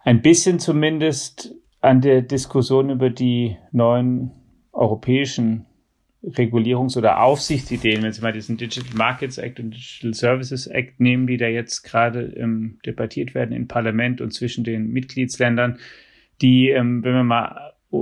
ein 0.03 0.21
bisschen 0.21 0.59
zumindest 0.59 1.55
an 1.81 2.01
der 2.01 2.21
Diskussion 2.21 2.89
über 2.89 3.09
die 3.09 3.57
neuen 3.71 4.31
europäischen 4.71 5.65
Regulierungs- 6.25 6.97
oder 6.97 7.21
Aufsichtsideen, 7.21 8.01
wenn 8.01 8.11
Sie 8.11 8.21
mal 8.21 8.33
diesen 8.33 8.57
Digital 8.57 8.95
Markets 8.95 9.37
Act 9.37 9.59
und 9.59 9.71
Digital 9.71 10.13
Services 10.13 10.67
Act 10.67 10.99
nehmen, 10.99 11.27
die 11.27 11.37
da 11.37 11.47
jetzt 11.47 11.83
gerade 11.83 12.33
ähm, 12.35 12.79
debattiert 12.85 13.35
werden 13.35 13.55
im 13.55 13.67
Parlament 13.67 14.21
und 14.21 14.31
zwischen 14.33 14.63
den 14.63 14.91
Mitgliedsländern, 14.91 15.77
die, 16.41 16.69
ähm, 16.69 17.03
wenn 17.03 17.13
wir 17.13 17.23
mal 17.23 17.73
äh, 17.91 17.97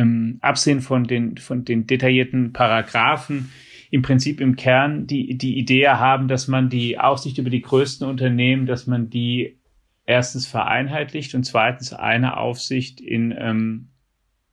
ähm, 0.00 0.38
absehen 0.40 0.80
von 0.80 1.04
den, 1.04 1.36
von 1.36 1.64
den 1.64 1.86
detaillierten 1.86 2.52
Paragraphen, 2.52 3.50
im 3.90 4.02
Prinzip 4.02 4.40
im 4.40 4.56
Kern 4.56 5.06
die, 5.06 5.36
die 5.38 5.58
Idee 5.58 5.88
haben, 5.88 6.28
dass 6.28 6.46
man 6.46 6.68
die 6.68 6.98
Aufsicht 6.98 7.38
über 7.38 7.50
die 7.50 7.62
größten 7.62 8.06
Unternehmen, 8.06 8.66
dass 8.66 8.86
man 8.86 9.08
die 9.08 9.58
erstens 10.04 10.46
vereinheitlicht 10.46 11.34
und 11.34 11.44
zweitens 11.44 11.92
eine 11.92 12.36
Aufsicht 12.36 13.00
in 13.00 13.34
ähm, 13.36 13.88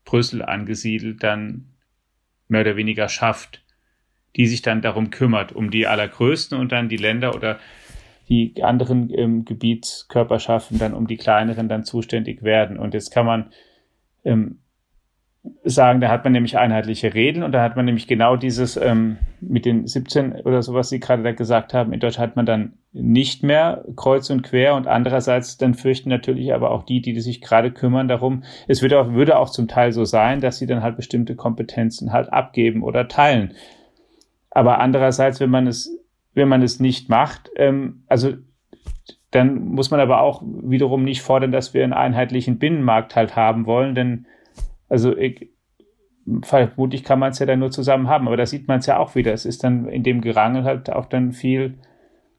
Brüssel 0.06 0.42
angesiedelt 0.42 1.24
dann 1.24 1.75
mehr 2.48 2.62
oder 2.62 2.76
weniger 2.76 3.10
schafft, 3.10 3.64
die 4.36 4.48
sich 4.48 4.62
dann 4.62 4.82
darum 4.82 5.10
kümmert, 5.10 5.52
um 5.54 5.72
die 5.72 5.88
allergrößten 5.88 6.58
und 6.60 6.72
dann 6.72 6.90
die 6.90 6.98
Länder 6.98 7.36
oder 7.36 7.60
die 8.28 8.64
anderen 8.64 9.12
ähm, 9.14 9.46
Gebietskörperschaften 9.46 10.80
dann 10.80 10.94
um 10.94 11.08
die 11.08 11.18
kleineren 11.18 11.70
dann 11.70 11.86
zuständig 11.86 12.44
werden. 12.44 12.78
Und 12.78 12.94
jetzt 12.94 13.12
kann 13.12 13.26
man 13.26 13.52
ähm, 14.24 14.60
sagen, 15.64 16.02
da 16.02 16.10
hat 16.10 16.24
man 16.24 16.34
nämlich 16.34 16.58
einheitliche 16.58 17.14
Regeln 17.14 17.44
und 17.44 17.52
da 17.52 17.62
hat 17.62 17.76
man 17.76 17.86
nämlich 17.86 18.08
genau 18.08 18.36
dieses 18.36 18.78
ähm, 18.78 19.18
mit 19.42 19.66
den 19.66 19.88
17 19.88 20.34
oder 20.42 20.62
so, 20.62 20.74
was 20.74 20.90
Sie 20.90 21.00
gerade 21.00 21.24
da 21.24 21.32
gesagt 21.32 21.74
haben. 21.74 21.94
In 21.94 22.00
Deutschland 22.00 22.30
hat 22.30 22.36
man 22.36 22.46
dann 22.46 22.74
nicht 22.94 23.44
mehr 23.44 23.84
kreuz 23.96 24.30
und 24.30 24.44
quer 24.44 24.76
und 24.76 24.88
andererseits 24.88 25.58
dann 25.58 25.74
fürchten 25.74 26.10
natürlich 26.10 26.54
aber 26.54 26.72
auch 26.72 26.84
die, 26.84 27.02
die 27.02 27.20
sich 27.20 27.42
gerade 27.42 27.72
kümmern 27.72 28.08
darum. 28.08 28.44
Es 28.68 28.82
würde 28.82 29.00
auch, 29.00 29.14
würde 29.14 29.38
auch 29.38 29.50
zum 29.50 29.68
Teil 29.68 29.92
so 29.92 30.06
sein, 30.06 30.42
dass 30.42 30.58
sie 30.58 30.68
dann 30.68 30.82
halt 30.84 30.96
bestimmte 30.96 31.36
Kompetenzen 31.36 32.14
halt 32.14 32.32
abgeben 32.32 32.84
oder 32.84 33.08
teilen. 33.08 33.54
Aber 34.52 34.80
andererseits, 34.80 35.40
wenn 35.40 35.50
man 35.50 35.68
es, 35.68 35.92
wenn 36.34 36.48
man 36.48 36.62
es 36.62 36.80
nicht 36.80 37.10
macht, 37.10 37.50
ähm, 37.56 38.04
also 38.08 38.34
dann 39.32 39.66
muss 39.66 39.92
man 39.92 40.00
aber 40.00 40.22
auch 40.22 40.42
wiederum 40.46 41.04
nicht 41.04 41.22
fordern, 41.22 41.52
dass 41.52 41.74
wir 41.74 41.84
einen 41.84 41.92
einheitlichen 41.92 42.58
Binnenmarkt 42.58 43.18
halt 43.18 43.36
haben 43.36 43.66
wollen, 43.66 43.94
denn 43.94 44.28
also 44.90 45.16
ich, 45.16 45.50
vermutlich 46.42 47.04
kann 47.04 47.20
man 47.20 47.32
es 47.32 47.40
ja 47.40 47.46
dann 47.46 47.60
nur 47.60 47.72
zusammen 47.72 48.08
haben, 48.08 48.28
aber 48.28 48.38
da 48.38 48.46
sieht 48.46 48.68
man 48.68 48.80
es 48.80 48.86
ja 48.86 48.98
auch 48.98 49.16
wieder. 49.16 49.34
Es 49.34 49.46
ist 49.46 49.64
dann 49.64 49.88
in 49.88 50.04
dem 50.04 50.22
Gerangel 50.22 50.64
halt 50.64 50.92
auch 50.92 51.06
dann 51.06 51.32
viel, 51.32 51.76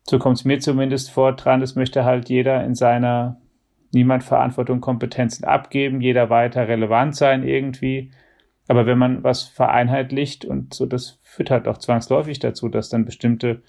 so 0.03 0.19
kommt 0.19 0.39
es 0.39 0.45
mir 0.45 0.59
zumindest 0.61 1.11
vor, 1.11 1.33
dran, 1.33 1.61
das 1.61 1.75
möchte 1.75 2.05
halt 2.05 2.29
jeder 2.29 2.65
in 2.65 2.75
seiner 2.75 3.41
niemand 3.93 4.25
Verantwortung, 4.25 4.81
Kompetenzen 4.81 5.45
abgeben, 5.45 6.01
jeder 6.01 6.31
weiter 6.31 6.69
relevant 6.69 7.17
sein 7.17 7.45
irgendwie. 7.47 8.11
Aber 8.69 8.87
wenn 8.87 8.99
man 8.99 9.23
was 9.23 9.45
vereinheitlicht 9.45 10.45
und 10.45 10.75
so, 10.75 10.87
das 10.87 11.19
führt 11.23 11.51
halt 11.51 11.69
auch 11.69 11.79
zwangsläufig 11.79 12.39
dazu, 12.41 12.69
dass 12.69 12.89
dann 12.89 13.05
bestimmte 13.05 13.63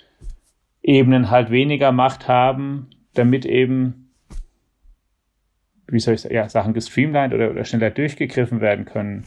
Ebenen 0.82 1.30
halt 1.30 1.52
weniger 1.52 1.92
Macht 1.92 2.28
haben, 2.28 2.90
damit 3.14 3.46
eben 3.46 4.07
wie 5.88 6.00
soll 6.00 6.16
ich 6.16 6.22
sagen, 6.22 6.36
ja, 6.36 6.50
Sachen 6.50 6.74
gestreamlined 6.74 7.34
oder, 7.34 7.52
oder 7.52 7.66
schneller 7.66 7.90
durchgegriffen 7.90 8.62
werden 8.62 8.86
können. 8.86 9.26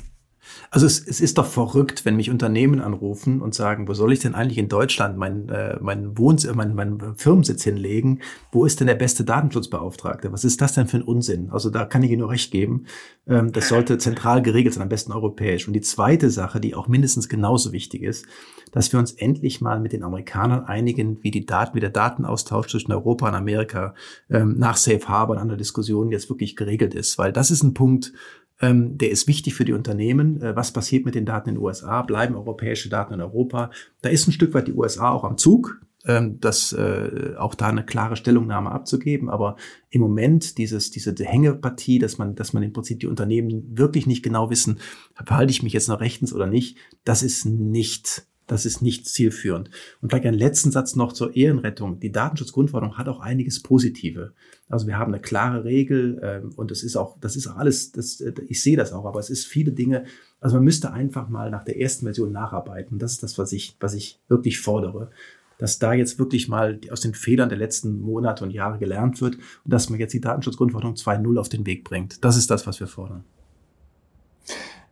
Also 0.70 0.86
es, 0.86 1.06
es 1.06 1.20
ist 1.20 1.38
doch 1.38 1.46
verrückt, 1.46 2.04
wenn 2.04 2.16
mich 2.16 2.30
Unternehmen 2.30 2.80
anrufen 2.80 3.40
und 3.40 3.54
sagen, 3.54 3.88
wo 3.88 3.94
soll 3.94 4.12
ich 4.12 4.20
denn 4.20 4.34
eigentlich 4.34 4.58
in 4.58 4.68
Deutschland 4.68 5.16
meinen 5.16 5.48
äh, 5.48 5.78
mein 5.80 6.16
Wohns 6.16 6.44
äh, 6.44 6.52
mein, 6.54 6.74
mein 6.74 7.14
Firmensitz 7.16 7.64
hinlegen? 7.64 8.20
Wo 8.52 8.64
ist 8.64 8.80
denn 8.80 8.86
der 8.86 8.94
beste 8.94 9.24
Datenschutzbeauftragte? 9.24 10.32
Was 10.32 10.44
ist 10.44 10.60
das 10.60 10.74
denn 10.74 10.86
für 10.86 10.98
ein 10.98 11.02
Unsinn? 11.02 11.50
Also 11.50 11.70
da 11.70 11.84
kann 11.84 12.02
ich 12.02 12.10
Ihnen 12.10 12.20
nur 12.20 12.30
recht 12.30 12.50
geben. 12.50 12.86
Ähm, 13.26 13.52
das 13.52 13.68
sollte 13.68 13.98
zentral 13.98 14.42
geregelt 14.42 14.74
sein, 14.74 14.82
am 14.82 14.88
besten 14.88 15.12
europäisch. 15.12 15.66
Und 15.66 15.74
die 15.74 15.80
zweite 15.80 16.30
Sache, 16.30 16.60
die 16.60 16.74
auch 16.74 16.88
mindestens 16.88 17.28
genauso 17.28 17.72
wichtig 17.72 18.02
ist, 18.02 18.26
dass 18.72 18.92
wir 18.92 19.00
uns 19.00 19.12
endlich 19.12 19.60
mal 19.60 19.80
mit 19.80 19.92
den 19.92 20.02
Amerikanern 20.02 20.64
einigen, 20.64 21.22
wie 21.22 21.30
die 21.30 21.46
Daten, 21.46 21.74
wie 21.74 21.80
der 21.80 21.90
Datenaustausch 21.90 22.68
zwischen 22.68 22.92
Europa 22.92 23.28
und 23.28 23.34
Amerika 23.34 23.94
ähm, 24.30 24.56
nach 24.58 24.76
Safe 24.76 25.06
Harbor 25.08 25.36
und 25.36 25.42
anderen 25.42 25.58
Diskussionen 25.58 26.10
jetzt 26.10 26.28
wirklich 26.28 26.56
geregelt 26.56 26.94
ist. 26.94 27.18
Weil 27.18 27.32
das 27.32 27.50
ist 27.50 27.62
ein 27.62 27.74
Punkt, 27.74 28.12
Ähm, 28.60 28.98
der 28.98 29.10
ist 29.10 29.26
wichtig 29.26 29.54
für 29.54 29.64
die 29.64 29.72
Unternehmen. 29.72 30.40
Äh, 30.42 30.56
was 30.56 30.72
passiert 30.72 31.04
mit 31.04 31.14
den 31.14 31.26
Daten 31.26 31.48
in 31.48 31.54
den 31.56 31.64
USA? 31.64 32.02
Bleiben 32.02 32.34
europäische 32.34 32.88
Daten 32.88 33.14
in 33.14 33.20
Europa? 33.20 33.70
Da 34.02 34.08
ist 34.08 34.28
ein 34.28 34.32
Stück 34.32 34.54
weit 34.54 34.68
die 34.68 34.74
USA 34.74 35.10
auch 35.10 35.24
am 35.24 35.38
Zug 35.38 35.80
ähm, 36.06 36.40
das 36.40 36.72
äh, 36.72 37.34
auch 37.36 37.54
da 37.54 37.68
eine 37.68 37.84
klare 37.84 38.16
Stellungnahme 38.16 38.70
abzugeben. 38.70 39.28
Aber 39.28 39.56
im 39.90 40.00
Moment 40.00 40.58
dieses, 40.58 40.90
diese 40.90 41.14
Hängepartie, 41.18 41.98
dass 41.98 42.18
man, 42.18 42.34
dass 42.34 42.52
man 42.52 42.62
im 42.62 42.72
Prinzip 42.72 43.00
die 43.00 43.06
Unternehmen 43.06 43.76
wirklich 43.76 44.06
nicht 44.06 44.22
genau 44.22 44.50
wissen, 44.50 44.78
verhalte 45.14 45.50
ich 45.50 45.62
mich 45.62 45.72
jetzt 45.72 45.88
noch 45.88 46.00
rechtens 46.00 46.32
oder 46.32 46.46
nicht, 46.46 46.78
das 47.04 47.22
ist 47.22 47.44
nicht 47.44 48.26
das 48.50 48.66
ist 48.66 48.82
nicht 48.82 49.06
zielführend. 49.06 49.70
Und 50.00 50.08
vielleicht 50.08 50.26
einen 50.26 50.36
letzten 50.36 50.72
Satz 50.72 50.96
noch 50.96 51.12
zur 51.12 51.36
Ehrenrettung. 51.36 52.00
Die 52.00 52.10
Datenschutzgrundverordnung 52.10 52.98
hat 52.98 53.08
auch 53.08 53.20
einiges 53.20 53.62
Positive. 53.62 54.32
Also 54.68 54.88
wir 54.88 54.98
haben 54.98 55.12
eine 55.12 55.22
klare 55.22 55.64
Regel 55.64 56.20
ähm, 56.22 56.50
und 56.56 56.72
das 56.72 56.82
ist 56.82 56.96
auch, 56.96 57.16
das 57.20 57.36
ist 57.36 57.46
auch 57.46 57.56
alles, 57.56 57.92
das, 57.92 58.20
äh, 58.20 58.32
ich 58.48 58.60
sehe 58.60 58.76
das 58.76 58.92
auch, 58.92 59.04
aber 59.04 59.20
es 59.20 59.30
ist 59.30 59.46
viele 59.46 59.70
Dinge. 59.70 60.04
Also 60.40 60.56
man 60.56 60.64
müsste 60.64 60.92
einfach 60.92 61.28
mal 61.28 61.50
nach 61.50 61.62
der 61.62 61.80
ersten 61.80 62.06
Version 62.06 62.32
nacharbeiten. 62.32 62.98
Das 62.98 63.12
ist 63.12 63.22
das, 63.22 63.38
was 63.38 63.52
ich, 63.52 63.76
was 63.78 63.94
ich 63.94 64.18
wirklich 64.28 64.58
fordere 64.60 65.10
dass 65.58 65.78
da 65.78 65.92
jetzt 65.92 66.18
wirklich 66.18 66.48
mal 66.48 66.80
aus 66.90 67.02
den 67.02 67.12
Fehlern 67.12 67.50
der 67.50 67.58
letzten 67.58 68.00
Monate 68.00 68.44
und 68.44 68.50
Jahre 68.50 68.78
gelernt 68.78 69.20
wird 69.20 69.34
und 69.34 69.70
dass 69.70 69.90
man 69.90 70.00
jetzt 70.00 70.14
die 70.14 70.20
Datenschutzgrundverordnung 70.22 70.94
2.0 70.94 71.38
auf 71.38 71.50
den 71.50 71.66
Weg 71.66 71.84
bringt. 71.84 72.24
Das 72.24 72.38
ist 72.38 72.50
das, 72.50 72.66
was 72.66 72.80
wir 72.80 72.86
fordern. 72.86 73.24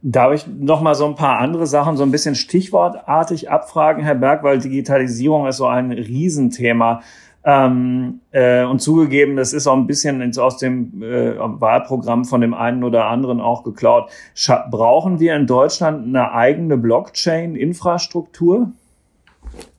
Darf 0.00 0.32
ich 0.32 0.46
noch 0.46 0.80
mal 0.80 0.94
so 0.94 1.06
ein 1.06 1.16
paar 1.16 1.38
andere 1.38 1.66
Sachen 1.66 1.96
so 1.96 2.04
ein 2.04 2.12
bisschen 2.12 2.36
stichwortartig 2.36 3.50
abfragen, 3.50 4.04
Herr 4.04 4.14
Berg, 4.14 4.44
weil 4.44 4.58
Digitalisierung 4.58 5.46
ist 5.46 5.56
so 5.56 5.66
ein 5.66 5.90
Riesenthema. 5.90 7.02
Ähm, 7.44 8.20
äh, 8.30 8.64
und 8.64 8.80
zugegeben, 8.80 9.36
das 9.36 9.52
ist 9.52 9.66
auch 9.66 9.76
ein 9.76 9.86
bisschen 9.86 10.36
aus 10.38 10.58
dem 10.58 11.02
äh, 11.02 11.38
Wahlprogramm 11.38 12.24
von 12.24 12.40
dem 12.40 12.52
einen 12.52 12.84
oder 12.84 13.06
anderen 13.06 13.40
auch 13.40 13.64
geklaut. 13.64 14.10
Scha 14.34 14.66
brauchen 14.70 15.18
wir 15.18 15.34
in 15.34 15.46
Deutschland 15.46 16.06
eine 16.06 16.32
eigene 16.32 16.76
Blockchain-Infrastruktur? 16.76 18.72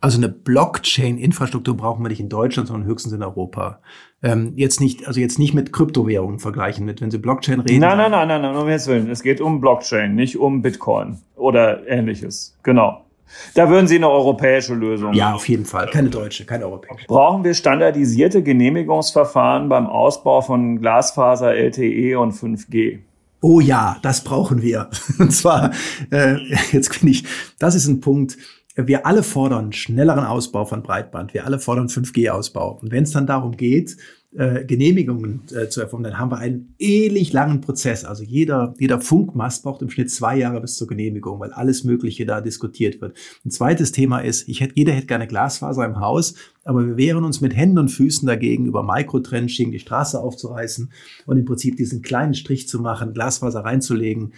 Also 0.01 0.17
eine 0.17 0.29
Blockchain-Infrastruktur 0.29 1.77
brauchen 1.77 2.03
wir 2.03 2.10
nicht 2.10 2.21
in 2.21 2.29
Deutschland, 2.29 2.69
sondern 2.69 2.88
höchstens 2.88 3.13
in 3.13 3.23
Europa. 3.23 3.79
Ähm, 4.21 4.53
jetzt 4.55 4.82
nicht, 4.82 5.08
also 5.08 5.19
jetzt 5.19 5.39
nicht 5.39 5.53
mit 5.53 5.71
Kryptowährungen 5.71 6.39
vergleichen, 6.39 6.86
mit, 6.86 7.01
wenn 7.01 7.10
Sie 7.10 7.17
Blockchain 7.17 7.62
reden. 7.62 7.79
Nein, 7.79 7.97
nein, 7.97 8.12
nein, 8.12 8.27
nein, 8.27 8.41
nein, 8.41 8.55
um 8.55 8.63
Himmels 8.63 8.88
Willen. 8.88 9.10
Es 9.10 9.23
geht 9.23 9.39
um 9.39 9.62
Blockchain, 9.62 10.13
nicht 10.13 10.38
um 10.38 10.62
Bitcoin 10.62 11.19
oder 11.36 11.88
ähnliches. 11.88 12.58
Genau. 12.63 13.05
Da 13.53 13.69
würden 13.69 13.88
Sie 13.88 13.95
eine 13.95 14.10
europäische 14.10 14.73
Lösung. 14.73 15.13
Ja, 15.13 15.34
auf 15.34 15.47
jeden 15.47 15.65
Fall. 15.65 15.89
Keine 15.91 16.10
deutsche, 16.10 16.45
keine 16.45 16.65
europäische. 16.65 17.05
Brauchen 17.08 17.43
wir 17.43 17.53
standardisierte 17.53 18.43
Genehmigungsverfahren 18.43 19.69
beim 19.69 19.88
Ausbau 19.88 20.41
von 20.41 20.79
Glasfaser, 20.79 21.53
LTE 21.55 22.19
und 22.19 22.34
5G? 22.34 22.99
Oh 23.41 23.62
ja, 23.62 23.97
das 24.01 24.23
brauchen 24.23 24.62
wir. 24.62 24.89
Und 25.19 25.32
zwar, 25.32 25.71
äh, 26.12 26.36
jetzt 26.73 26.99
bin 26.99 27.10
ich, 27.10 27.23
das 27.58 27.73
ist 27.73 27.88
ein 27.88 28.01
Punkt, 28.01 28.38
wir 28.87 29.05
alle 29.05 29.23
fordern 29.23 29.71
schnelleren 29.71 30.25
Ausbau 30.25 30.65
von 30.65 30.83
Breitband, 30.83 31.33
wir 31.33 31.45
alle 31.45 31.59
fordern 31.59 31.87
5G-Ausbau. 31.87 32.79
Und 32.81 32.91
wenn 32.91 33.03
es 33.03 33.11
dann 33.11 33.27
darum 33.27 33.57
geht, 33.57 33.97
äh, 34.35 34.63
Genehmigungen 34.63 35.41
äh, 35.55 35.69
zu 35.69 35.81
erfolgen, 35.81 36.03
dann 36.03 36.19
haben 36.19 36.29
wir 36.29 36.37
einen 36.37 36.75
ewig 36.77 37.33
langen 37.33 37.61
Prozess. 37.61 38.05
Also 38.05 38.23
jeder, 38.23 38.75
jeder 38.77 39.01
Funkmast 39.01 39.63
braucht 39.63 39.81
im 39.81 39.89
Schnitt 39.89 40.11
zwei 40.11 40.37
Jahre 40.37 40.61
bis 40.61 40.75
zur 40.75 40.87
Genehmigung, 40.87 41.39
weil 41.39 41.51
alles 41.51 41.83
Mögliche 41.83 42.27
da 42.27 42.39
diskutiert 42.39 43.01
wird. 43.01 43.17
Ein 43.43 43.49
zweites 43.49 43.91
Thema 43.91 44.19
ist, 44.19 44.47
ich 44.47 44.61
hätte, 44.61 44.73
jeder 44.75 44.93
hätte 44.93 45.07
gerne 45.07 45.25
Glasfaser 45.25 45.83
im 45.83 45.99
Haus, 45.99 46.35
aber 46.63 46.85
wir 46.85 46.97
wehren 46.97 47.23
uns 47.23 47.41
mit 47.41 47.55
Händen 47.55 47.79
und 47.79 47.89
Füßen 47.89 48.27
dagegen, 48.27 48.67
über 48.67 48.83
Microtrenching 48.83 49.71
die 49.71 49.79
Straße 49.79 50.19
aufzureißen 50.19 50.91
und 51.25 51.37
im 51.37 51.45
Prinzip 51.45 51.77
diesen 51.77 52.03
kleinen 52.03 52.35
Strich 52.35 52.67
zu 52.67 52.79
machen, 52.79 53.13
Glasfaser 53.15 53.61
reinzulegen 53.61 54.33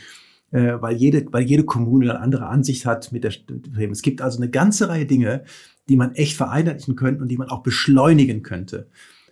äh, 0.51 0.81
weil, 0.81 0.95
jede, 0.95 1.25
weil 1.31 1.43
jede 1.43 1.63
Kommune 1.63 2.11
eine 2.11 2.19
andere 2.19 2.47
Ansicht 2.47 2.85
hat 2.85 3.11
mit 3.11 3.23
der 3.23 3.31
Es 3.91 4.01
gibt 4.01 4.21
also 4.21 4.37
eine 4.37 4.49
ganze 4.49 4.89
Reihe 4.89 5.05
Dinge, 5.05 5.43
die 5.89 5.95
man 5.95 6.13
echt 6.13 6.37
vereinheitlichen 6.37 6.95
könnte 6.95 7.21
und 7.21 7.29
die 7.29 7.37
man 7.37 7.49
auch 7.49 7.63
beschleunigen 7.63 8.43
könnte. 8.43 8.87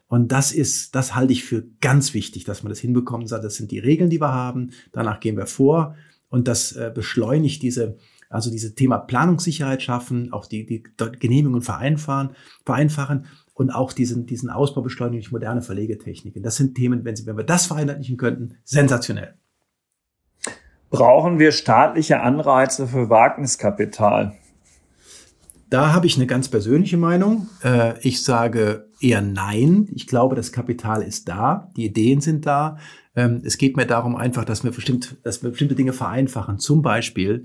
Und 0.07 0.31
das 0.31 0.51
ist, 0.51 0.95
das 0.95 1.13
halte 1.13 1.33
ich 1.33 1.43
für 1.43 1.65
ganz 1.81 2.13
wichtig, 2.13 2.43
dass 2.43 2.63
man 2.63 2.69
das 2.71 2.79
hinbekommt 2.79 3.31
und 3.31 3.31
das 3.31 3.55
sind 3.55 3.71
die 3.71 3.79
Regeln, 3.79 4.09
die 4.09 4.19
wir 4.19 4.33
haben, 4.33 4.71
danach 4.91 5.19
gehen 5.19 5.37
wir 5.37 5.45
vor 5.45 5.95
und 6.29 6.47
das 6.47 6.71
äh, 6.71 6.91
beschleunigt 6.93 7.61
diese, 7.61 7.97
also 8.29 8.49
diese 8.49 8.73
Thema 8.73 8.97
Planungssicherheit 8.97 9.83
schaffen, 9.83 10.33
auch 10.33 10.47
die, 10.47 10.65
die 10.65 10.83
Genehmigungen 11.19 11.61
vereinfachen, 11.61 12.31
vereinfachen 12.65 13.25
und 13.53 13.69
auch 13.69 13.93
diesen, 13.93 14.25
diesen 14.25 14.49
Ausbau 14.49 14.81
beschleunigen 14.81 15.21
durch 15.21 15.31
moderne 15.31 15.61
Verlegetechniken. 15.61 16.41
Das 16.41 16.55
sind 16.55 16.75
Themen, 16.75 17.05
wenn, 17.05 17.15
Sie, 17.15 17.27
wenn 17.27 17.37
wir 17.37 17.43
das 17.43 17.67
vereinheitlichen 17.67 18.17
könnten, 18.17 18.55
sensationell. 18.63 19.35
Brauchen 20.89 21.37
wir 21.37 21.51
staatliche 21.51 22.21
Anreize 22.21 22.87
für 22.87 23.09
Wagniskapital? 23.09 24.35
Da 25.69 25.93
habe 25.93 26.07
ich 26.07 26.15
eine 26.15 26.25
ganz 26.25 26.49
persönliche 26.49 26.97
Meinung. 26.97 27.47
Äh, 27.63 27.99
ich 28.01 28.23
sage 28.23 28.87
eher 28.99 29.21
nein. 29.21 29.87
Ich 29.93 30.07
glaube, 30.07 30.35
das 30.35 30.51
Kapital 30.51 31.03
ist 31.03 31.29
da, 31.29 31.69
die 31.77 31.85
Ideen 31.85 32.21
sind 32.21 32.47
da. 32.47 32.77
Ähm, 33.15 33.43
es 33.45 33.59
geht 33.59 33.77
mir 33.77 33.85
darum 33.85 34.15
einfach, 34.15 34.45
dass 34.45 34.63
wir, 34.63 34.71
bestimmt, 34.71 35.17
dass 35.23 35.43
wir 35.43 35.51
bestimmte 35.51 35.75
Dinge 35.75 35.93
vereinfachen. 35.93 36.57
Zum 36.57 36.81
Beispiel, 36.81 37.43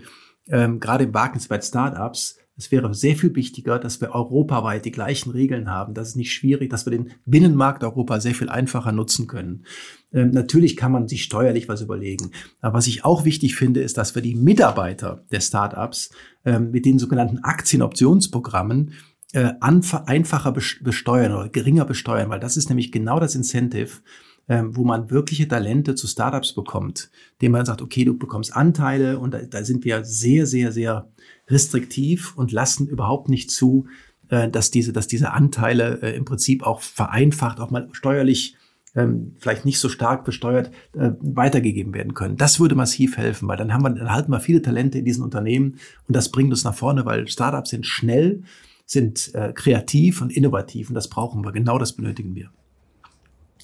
ähm, 0.49 0.81
gerade 0.81 1.05
im 1.05 1.13
Wagnis 1.13 1.49
bei 1.49 1.61
Startups, 1.61 2.39
es 2.57 2.71
wäre 2.71 2.95
sehr 2.95 3.17
viel 3.17 3.35
wichtiger, 3.35 3.79
dass 3.79 4.01
wir 4.01 4.15
europaweit 4.15 4.85
die 4.85 4.93
gleichen 4.93 5.31
Regeln 5.31 5.71
haben. 5.71 5.93
Das 5.93 6.09
ist 6.09 6.17
nicht 6.17 6.33
schwierig, 6.33 6.71
dass 6.71 6.87
wir 6.87 6.93
den 6.93 7.11
Binnenmarkt 7.27 7.83
Europa 7.83 8.21
sehr 8.21 8.35
viel 8.35 8.49
einfacher 8.49 8.93
nutzen 8.93 9.27
können. 9.27 9.65
Ähm, 10.13 10.31
natürlich 10.31 10.77
kann 10.77 10.93
man 10.93 11.09
sich 11.09 11.25
steuerlich 11.25 11.69
was 11.69 11.81
überlegen. 11.81 12.31
Aber 12.61 12.79
was 12.79 12.87
ich 12.87 13.05
auch 13.05 13.25
wichtig 13.25 13.57
finde, 13.57 13.83
ist, 13.83 13.99
dass 13.99 14.15
wir 14.15 14.23
die 14.23 14.37
Mitarbeiter 14.37 15.25
der 15.33 15.41
Startups 15.41 16.11
ähm, 16.45 16.71
mit 16.71 16.85
den 16.87 17.01
sogenannten 17.01 17.39
Aktienoptionsprogrammen 17.39 18.93
äh, 19.33 19.53
einfacher 19.61 20.53
besteuern 20.53 21.33
oder 21.33 21.49
geringer 21.49 21.85
besteuern, 21.85 22.31
weil 22.31 22.41
das 22.41 22.57
ist 22.57 22.69
nämlich 22.69 22.93
genau 22.93 23.19
das 23.19 23.35
Incentive, 23.35 24.01
ähm, 24.49 24.77
wo 24.77 24.85
man 24.85 25.11
wirkliche 25.11 25.49
Talente 25.49 25.95
zu 25.95 26.07
Startups 26.07 26.53
bekommt, 26.53 27.11
dem 27.41 27.53
man 27.53 27.65
sagt, 27.65 27.83
okay, 27.83 28.05
du 28.05 28.17
bekommst 28.17 28.55
Anteile 28.55 29.19
und 29.19 29.33
da, 29.33 29.43
da 29.43 29.65
sind 29.65 29.85
wir 29.85 30.05
sehr, 30.05 30.47
sehr, 30.47 30.73
sehr 30.73 31.09
restriktiv 31.49 32.37
und 32.37 32.53
lassen 32.53 32.87
überhaupt 32.87 33.29
nicht 33.29 33.51
zu, 33.51 33.87
äh, 34.29 34.49
dass 34.49 34.71
diese, 34.71 34.93
dass 34.93 35.07
diese 35.07 35.33
Anteile 35.33 36.01
äh, 36.03 36.17
im 36.17 36.25
Prinzip 36.25 36.63
auch 36.63 36.81
vereinfacht, 36.81 37.61
auch 37.61 37.71
mal 37.71 37.89
steuerlich 37.93 38.57
ähm, 38.95 39.35
vielleicht 39.39 39.65
nicht 39.65 39.79
so 39.79 39.89
stark 39.89 40.25
besteuert 40.25 40.71
äh, 40.93 41.11
weitergegeben 41.21 41.95
werden 41.95 42.15
können. 42.15 42.37
Das 42.37 42.61
würde 42.61 42.75
massiv 42.75 43.17
helfen, 43.17 43.49
weil 43.49 43.57
dann 43.57 43.73
haben 43.73 43.83
wir, 43.83 43.91
dann 43.91 44.13
halten 44.13 44.31
wir 44.31 44.41
viele 44.41 44.63
Talente 44.63 44.99
in 44.99 45.05
diesen 45.05 45.25
Unternehmen 45.25 45.79
und 46.07 46.15
das 46.15 46.31
bringt 46.31 46.51
uns 46.51 46.65
nach 46.65 46.75
vorne, 46.75 47.05
weil 47.05 47.29
Startups 47.29 47.71
sind 47.71 47.87
schnell, 47.87 48.43
sind 48.87 49.33
kreativ 49.55 50.21
und 50.21 50.31
innovativ 50.31 50.91
und 50.91 50.95
das 50.95 51.09
brauchen 51.09 51.43
wir. 51.43 51.53
Genau 51.53 51.79
das 51.79 51.95
benötigen 51.95 52.35
wir. 52.35 52.51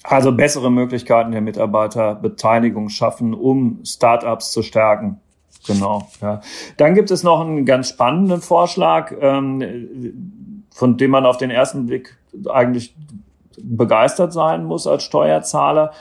Also 0.03 0.31
bessere 0.31 0.71
Möglichkeiten 0.71 1.31
der 1.31 1.41
Mitarbeiterbeteiligung 1.41 2.89
schaffen, 2.89 3.33
um 3.33 3.81
Startups 3.85 4.51
zu 4.51 4.63
stärken. 4.63 5.19
Genau. 5.67 6.07
Ja. 6.21 6.41
Dann 6.77 6.95
gibt 6.95 7.11
es 7.11 7.23
noch 7.23 7.41
einen 7.41 7.65
ganz 7.65 7.89
spannenden 7.89 8.41
Vorschlag, 8.41 9.13
ähm, 9.19 10.65
von 10.73 10.97
dem 10.97 11.11
man 11.11 11.25
auf 11.25 11.37
den 11.37 11.51
ersten 11.51 11.85
Blick 11.85 12.17
eigentlich 12.49 12.95
begeistert 13.61 14.33
sein 14.33 14.65
muss 14.65 14.87
als 14.87 15.03
Steuerzahler. 15.03 15.91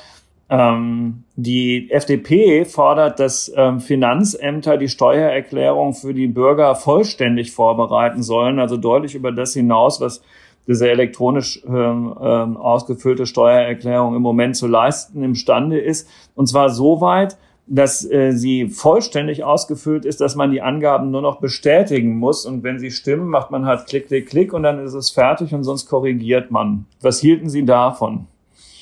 Ähm, 0.49 1.25
die 1.37 1.91
FDP 1.91 2.65
fordert, 2.65 3.21
dass 3.21 3.53
ähm, 3.55 3.81
Finanzämter 3.81 4.79
die 4.79 4.89
Steuererklärung 4.89 5.95
für 5.95 6.15
die 6.15 6.27
Bürger 6.27 6.75
vollständig 6.75 7.53
vorbereiten 7.53 8.23
sollen, 8.23 8.59
also 8.59 8.77
deutlich 8.77 9.15
über 9.15 9.31
das 9.31 9.53
hinaus, 9.53 10.01
was 10.01 10.23
diese 10.67 10.89
elektronisch 10.89 11.63
ähm, 11.67 12.15
ähm, 12.21 12.57
ausgefüllte 12.57 13.27
Steuererklärung 13.27 14.15
im 14.15 14.23
Moment 14.23 14.57
zu 14.57 14.67
leisten 14.67 15.23
imstande 15.23 15.79
ist. 15.79 16.09
Und 16.35 16.47
zwar 16.47 16.71
so 16.71 17.01
weit, 17.01 17.37
dass 17.67 18.05
äh, 18.05 18.33
sie 18.33 18.69
vollständig 18.69 19.45
ausgefüllt 19.45 20.05
ist, 20.05 20.21
dass 20.21 20.35
man 20.35 20.51
die 20.51 20.61
Angaben 20.61 21.11
nur 21.13 21.23
noch 21.23 21.41
bestätigen 21.41 22.19
muss. 22.19 22.45
Und 22.45 22.65
wenn 22.65 22.81
sie 22.81 22.91
stimmen, 22.91 23.29
macht 23.29 23.53
man 23.53 23.65
halt 23.65 23.87
Klick, 23.87 24.09
Klick, 24.09 24.29
Klick 24.29 24.53
und 24.53 24.65
dann 24.65 24.85
ist 24.85 24.95
es 24.95 25.11
fertig 25.11 25.55
und 25.55 25.63
sonst 25.63 25.87
korrigiert 25.87 26.51
man. 26.51 26.87
Was 27.01 27.21
hielten 27.21 27.49
Sie 27.49 27.65
davon? 27.65 28.27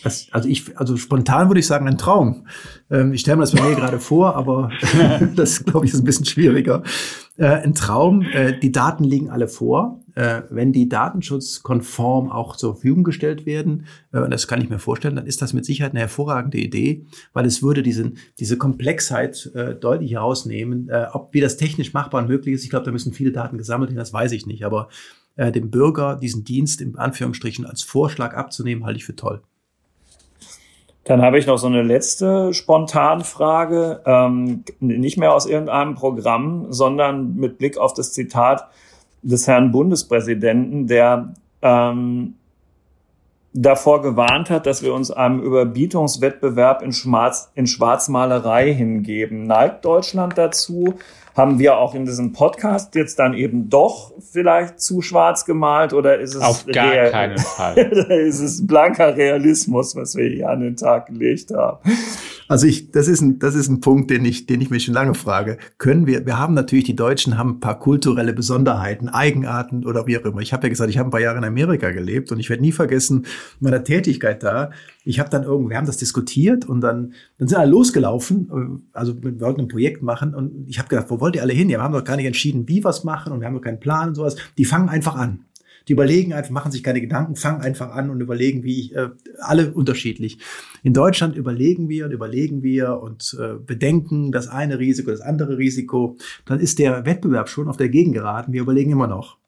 Das, 0.03 0.29
also 0.31 0.49
ich, 0.49 0.79
also 0.79 0.97
spontan 0.97 1.49
würde 1.49 1.61
ich 1.61 1.67
sagen, 1.67 1.89
ein 1.89 1.99
Traum. 1.99 2.47
Ähm, 2.91 3.13
ich 3.13 3.21
stelle 3.21 3.37
mir 3.37 3.43
das 3.43 3.53
bei 3.53 3.63
mir 3.63 3.75
gerade 3.77 3.99
vor, 3.99 4.37
aber 4.37 4.71
das 5.37 5.65
glaube 5.65 5.87
ich 5.87 5.93
ist 5.93 6.01
ein 6.01 6.05
bisschen 6.05 6.27
schwieriger. 6.27 6.83
Äh, 7.37 7.47
ein 7.47 7.75
Traum. 7.75 8.23
Äh, 8.23 8.59
die 8.59 8.73
Daten 8.73 9.05
liegen 9.05 9.31
alle 9.31 9.49
vor. 9.49 10.01
Äh, 10.15 10.43
wenn 10.51 10.73
die 10.73 10.89
datenschutzkonform 10.89 12.31
auch 12.31 12.57
zur 12.57 12.75
Verfügung 12.75 13.05
gestellt 13.05 13.47
werden, 13.47 13.87
äh, 14.13 14.19
und 14.19 14.31
das 14.31 14.49
kann 14.49 14.61
ich 14.61 14.69
mir 14.69 14.81
vorstellen, 14.81 15.17
dann 15.17 15.27
ist 15.27 15.41
das 15.43 15.53
mit 15.53 15.65
Sicherheit 15.65 15.93
eine 15.93 16.01
hervorragende 16.01 16.59
Idee, 16.59 17.07
weil 17.33 17.47
es 17.47 17.63
würde 17.63 17.83
diesen, 17.83 18.19
diese 18.39 18.59
Komplexheit 18.59 19.51
äh, 19.55 19.75
deutlich 19.75 20.13
herausnehmen. 20.13 20.89
Äh, 20.89 21.07
ob 21.13 21.33
wie 21.35 21.41
das 21.41 21.57
technisch 21.57 21.93
machbar 21.93 22.23
und 22.23 22.29
möglich 22.29 22.55
ist, 22.55 22.65
ich 22.65 22.71
glaube, 22.71 22.85
da 22.85 22.91
müssen 22.91 23.13
viele 23.13 23.33
Daten 23.33 23.59
gesammelt 23.59 23.91
werden, 23.91 23.99
das 23.99 24.13
weiß 24.13 24.33
ich 24.33 24.47
nicht. 24.47 24.65
Aber 24.65 24.89
äh, 25.37 25.53
dem 25.53 25.71
Bürger 25.71 26.17
diesen 26.17 26.43
Dienst 26.43 26.81
in 26.81 26.97
Anführungsstrichen 26.97 27.65
als 27.65 27.83
Vorschlag 27.83 28.35
abzunehmen, 28.35 28.85
halte 28.85 28.99
ich 28.99 29.05
für 29.05 29.15
toll. 29.15 29.43
Dann 31.09 31.23
habe 31.23 31.39
ich 31.39 31.47
noch 31.47 31.57
so 31.57 31.69
eine 31.69 31.83
letzte 31.83 32.53
Spontanfrage, 32.53 34.03
ähm, 34.05 34.63
nicht 34.79 35.17
mehr 35.17 35.33
aus 35.33 35.47
irgendeinem 35.47 35.95
Programm, 35.95 36.67
sondern 36.69 37.35
mit 37.35 37.57
Blick 37.57 37.79
auf 37.79 37.95
das 37.95 38.13
Zitat 38.13 38.69
des 39.23 39.49
Herrn 39.49 39.73
Bundespräsidenten, 39.73 40.87
der 40.87 41.33
ähm, 41.63 42.35
davor 43.63 44.03
gewarnt 44.03 44.51
hat, 44.51 44.67
dass 44.67 44.83
wir 44.83 44.95
uns 44.95 45.11
einem 45.11 45.41
Überbietungswettbewerb 45.41 46.83
in, 46.83 46.93
Schwarz, 46.93 47.51
in 47.55 47.67
Schwarzmalerei 47.67 48.73
hingeben. 48.73 49.47
Neigt 49.47 49.85
Deutschland 49.85 50.39
dazu? 50.39 50.95
Haben 51.37 51.59
wir 51.59 51.79
auch 51.79 51.95
in 51.95 52.05
diesem 52.05 52.33
Podcast 52.33 52.95
jetzt 52.95 53.19
dann 53.19 53.33
eben 53.35 53.69
doch 53.69 54.13
vielleicht 54.19 54.81
zu 54.81 55.03
schwarz 55.03 55.45
gemalt 55.45 55.93
oder 55.93 56.19
ist 56.19 56.35
es 56.35 56.43
auf 56.43 56.67
gar 56.67 56.91
real, 56.91 57.11
keinen 57.11 57.39
Fall? 57.39 57.77
ist 58.27 58.41
es 58.41 58.67
blanker 58.67 59.17
Realismus, 59.17 59.95
was 59.95 60.17
wir 60.17 60.29
hier 60.29 60.49
an 60.51 60.61
den 60.61 60.77
Tag 60.77 61.07
gelegt 61.07 61.53
haben? 61.55 61.79
Also 62.49 62.67
ich, 62.67 62.91
das 62.91 63.09
ist 63.09 63.21
ein, 63.21 63.39
das 63.39 63.55
ist 63.55 63.69
ein 63.69 63.81
Punkt, 63.81 64.11
den 64.11 64.25
ich, 64.25 64.47
den 64.47 64.63
ich 64.63 64.71
mir 64.71 64.81
schon 64.81 64.95
lange 64.95 65.15
frage. 65.15 65.59
Können 65.77 66.07
wir, 66.07 66.25
wir 66.25 66.39
haben 66.39 66.55
natürlich, 66.55 66.87
die 66.87 66.97
Deutschen 66.97 67.37
haben 67.37 67.51
ein 67.51 67.61
paar 67.61 67.79
kulturelle 67.79 68.33
Besonderheiten, 68.33 69.11
Eigenarten 69.11 69.85
oder 69.85 70.07
wie 70.07 70.19
auch 70.19 70.25
immer. 70.25 70.41
Ich 70.41 70.55
habe 70.55 70.67
ja 70.67 70.71
gesagt, 70.71 70.89
ich 70.89 70.97
habe 70.97 71.09
ein 71.09 71.11
paar 71.11 71.21
Jahre 71.21 71.37
in 71.37 71.45
Amerika 71.45 71.91
gelebt 71.91 72.33
und 72.33 72.41
ich 72.41 72.49
werde 72.49 72.63
nie 72.63 72.73
vergessen, 72.73 73.27
meiner 73.61 73.85
Tätigkeit 73.85 74.43
da. 74.43 74.71
Ich 75.05 75.21
habe 75.21 75.29
dann 75.29 75.45
irgendwie, 75.45 75.71
wir 75.71 75.77
haben 75.77 75.87
das 75.87 75.99
diskutiert 75.99 76.65
und 76.65 76.81
dann, 76.81 77.13
dann 77.39 77.49
sind 77.49 77.59
alle 77.59 77.71
losgelaufen. 77.71 78.83
Also 78.93 79.23
wir 79.23 79.39
wollten 79.41 79.63
ein 79.63 79.69
Projekt 79.69 80.03
machen 80.03 80.35
und 80.35 80.69
ich 80.69 80.79
habe 80.79 80.89
gedacht, 80.89 81.07
wo 81.11 81.21
wollt 81.21 81.37
ihr 81.37 81.43
alle 81.43 81.53
hin? 81.53 81.69
Wir 81.69 81.83
haben 81.83 81.93
doch 81.93 82.05
gar 82.05 82.17
nicht 82.17 82.27
entschieden, 82.27 82.67
wie 82.67 82.83
wir 82.83 82.91
es 82.91 83.05
machen 83.05 83.33
und 83.33 83.41
wir 83.41 83.47
haben 83.47 83.55
doch 83.55 83.63
keinen 83.63 83.81
Plan 83.81 84.09
und 84.09 84.15
sowas. 84.15 84.37
Die 84.57 84.65
fangen 84.65 84.89
einfach 84.89 85.17
an. 85.17 85.45
Die 85.89 85.93
überlegen 85.93 86.35
einfach, 86.35 86.51
machen 86.51 86.71
sich 86.71 86.83
keine 86.83 87.01
Gedanken, 87.01 87.35
fangen 87.35 87.63
einfach 87.63 87.91
an 87.91 88.11
und 88.11 88.21
überlegen, 88.21 88.63
wie 88.63 88.81
ich, 88.81 88.95
äh, 88.95 89.09
alle 89.41 89.73
unterschiedlich. 89.73 90.39
In 90.83 90.93
Deutschland 90.93 91.35
überlegen 91.35 91.89
wir 91.89 92.05
und 92.05 92.13
überlegen 92.13 92.63
wir 92.63 93.01
und 93.01 93.37
äh, 93.41 93.55
bedenken 93.55 94.31
das 94.31 94.49
eine 94.49 94.79
Risiko, 94.79 95.11
das 95.11 95.23
andere 95.23 95.59
Risiko. 95.59 96.17
Dann 96.45 96.61
ist 96.61 96.79
der 96.79 97.07
Wettbewerb 97.07 97.49
schon 97.49 97.69
auf 97.69 97.79
der 97.79 97.89
Gegengeraden. 97.89 98.53
Wir 98.53 98.61
überlegen 98.61 98.93
immer 98.93 99.07
noch. 99.07 99.39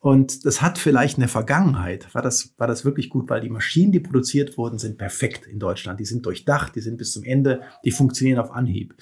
Und 0.00 0.44
das 0.44 0.60
hat 0.60 0.76
vielleicht 0.76 1.16
in 1.16 1.22
der 1.22 1.30
Vergangenheit, 1.30 2.14
war 2.14 2.20
das, 2.20 2.52
war 2.58 2.66
das 2.66 2.84
wirklich 2.84 3.08
gut, 3.08 3.30
weil 3.30 3.40
die 3.40 3.48
Maschinen, 3.48 3.90
die 3.90 4.00
produziert 4.00 4.58
wurden, 4.58 4.78
sind 4.78 4.98
perfekt 4.98 5.46
in 5.46 5.58
Deutschland. 5.58 5.98
Die 5.98 6.04
sind 6.04 6.26
durchdacht, 6.26 6.76
die 6.76 6.82
sind 6.82 6.98
bis 6.98 7.12
zum 7.12 7.24
Ende, 7.24 7.62
die 7.86 7.90
funktionieren 7.90 8.38
auf 8.38 8.50
Anhieb. 8.50 8.94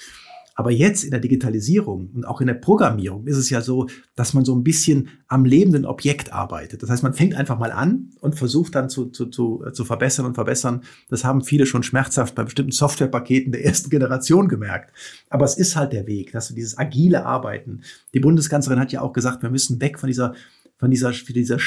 Aber 0.55 0.71
jetzt 0.71 1.05
in 1.05 1.11
der 1.11 1.21
Digitalisierung 1.21 2.11
und 2.15 2.25
auch 2.27 2.41
in 2.41 2.47
der 2.47 2.55
Programmierung 2.55 3.27
ist 3.27 3.37
es 3.37 3.49
ja 3.49 3.63
so, 3.63 3.89
dass 4.15 4.35
man 4.35 4.45
so 4.45 4.55
ein 4.55 4.63
bisschen 4.63 5.09
am 5.29 5.45
lebenden 5.45 5.87
Objekt 5.87 6.33
arbeitet. 6.33 6.83
Das 6.83 6.91
heißt, 6.91 7.03
man 7.03 7.15
fängt 7.15 7.35
einfach 7.35 7.59
mal 7.59 7.73
an 7.73 8.11
und 8.21 8.37
versucht 8.37 8.75
dann 8.75 8.91
zu, 8.91 9.07
zu, 9.07 9.27
zu, 9.27 9.65
zu 9.73 9.85
verbessern 9.85 10.27
und 10.27 10.35
verbessern. 10.35 10.83
Das 11.09 11.25
haben 11.25 11.43
viele 11.43 11.67
schon 11.67 11.83
schmerzhaft 11.83 12.35
bei 12.35 12.45
bestimmten 12.45 12.73
Softwarepaketen 12.73 13.53
der 13.53 13.65
ersten 13.65 13.89
Generation 13.89 14.49
gemerkt. 14.49 14.93
Aber 15.31 15.45
es 15.45 15.57
ist 15.57 15.77
halt 15.77 15.93
der 15.93 16.07
Weg, 16.07 16.33
dass 16.33 16.51
wir 16.51 16.55
dieses 16.55 16.77
agile 16.77 17.25
Arbeiten. 17.25 17.81
Die 18.13 18.21
Bundeskanzlerin 18.21 18.81
hat 18.81 18.93
ja 18.93 19.01
auch 19.01 19.13
gesagt, 19.13 19.43
wir 19.43 19.51
müssen 19.51 19.81
weg 19.81 19.99
von 19.99 20.09
dieser 20.09 20.35
von 20.79 20.91
dieser, 20.91 21.13
dieser 21.13 21.59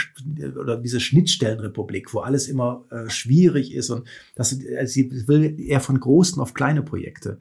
oder 0.59 0.75
dieser 0.75 0.99
Schnittstellenrepublik, 0.99 2.13
wo 2.13 2.19
alles 2.19 2.49
immer 2.49 2.83
äh, 2.89 3.09
schwierig 3.09 3.73
ist 3.73 3.89
und 3.89 4.05
das, 4.35 4.49
sie 4.49 5.27
will 5.27 5.57
eher 5.57 5.79
von 5.79 5.97
großen 5.97 6.41
auf 6.41 6.53
kleine 6.53 6.81
Projekte. 6.81 7.39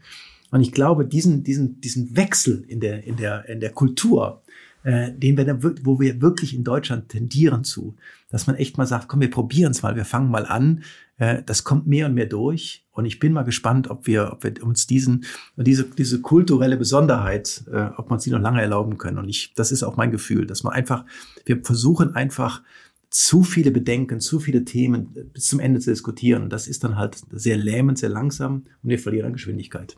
Und 0.54 0.60
ich 0.60 0.70
glaube, 0.70 1.04
diesen, 1.04 1.42
diesen, 1.42 1.80
diesen 1.80 2.16
Wechsel 2.16 2.64
in 2.68 2.78
der, 2.78 3.02
in 3.02 3.16
der, 3.16 3.48
in 3.48 3.58
der 3.58 3.70
Kultur, 3.70 4.44
äh, 4.84 5.10
den 5.10 5.36
wir, 5.36 5.44
dann, 5.44 5.60
wo 5.82 5.98
wir 5.98 6.22
wirklich 6.22 6.54
in 6.54 6.62
Deutschland 6.62 7.08
tendieren 7.08 7.64
zu, 7.64 7.96
dass 8.30 8.46
man 8.46 8.54
echt 8.54 8.78
mal 8.78 8.86
sagt, 8.86 9.08
komm, 9.08 9.20
wir 9.20 9.32
probieren 9.32 9.72
es 9.72 9.82
mal, 9.82 9.96
wir 9.96 10.04
fangen 10.04 10.30
mal 10.30 10.46
an. 10.46 10.84
Äh, 11.18 11.42
das 11.44 11.64
kommt 11.64 11.88
mehr 11.88 12.06
und 12.06 12.14
mehr 12.14 12.26
durch. 12.26 12.84
Und 12.92 13.04
ich 13.04 13.18
bin 13.18 13.32
mal 13.32 13.42
gespannt, 13.42 13.90
ob 13.90 14.06
wir, 14.06 14.30
ob 14.30 14.44
wir 14.44 14.62
uns 14.62 14.86
diesen, 14.86 15.24
diese, 15.56 15.86
diese 15.86 16.20
kulturelle 16.20 16.76
Besonderheit, 16.76 17.64
äh, 17.72 17.88
ob 17.96 18.10
man 18.10 18.20
sie 18.20 18.30
noch 18.30 18.38
lange 18.38 18.62
erlauben 18.62 18.96
können. 18.96 19.18
Und 19.18 19.28
ich, 19.28 19.54
das 19.56 19.72
ist 19.72 19.82
auch 19.82 19.96
mein 19.96 20.12
Gefühl, 20.12 20.46
dass 20.46 20.62
man 20.62 20.72
einfach, 20.72 21.04
wir 21.46 21.64
versuchen 21.64 22.14
einfach, 22.14 22.62
zu 23.10 23.42
viele 23.42 23.72
Bedenken, 23.72 24.20
zu 24.20 24.38
viele 24.38 24.64
Themen 24.64 25.14
bis 25.32 25.46
zum 25.46 25.58
Ende 25.58 25.80
zu 25.80 25.90
diskutieren. 25.90 26.44
Und 26.44 26.52
das 26.52 26.68
ist 26.68 26.84
dann 26.84 26.94
halt 26.96 27.20
sehr 27.32 27.56
lähmend, 27.56 27.98
sehr 27.98 28.08
langsam 28.08 28.66
und 28.84 28.90
wir 28.90 29.00
verlieren 29.00 29.32
Geschwindigkeit. 29.32 29.96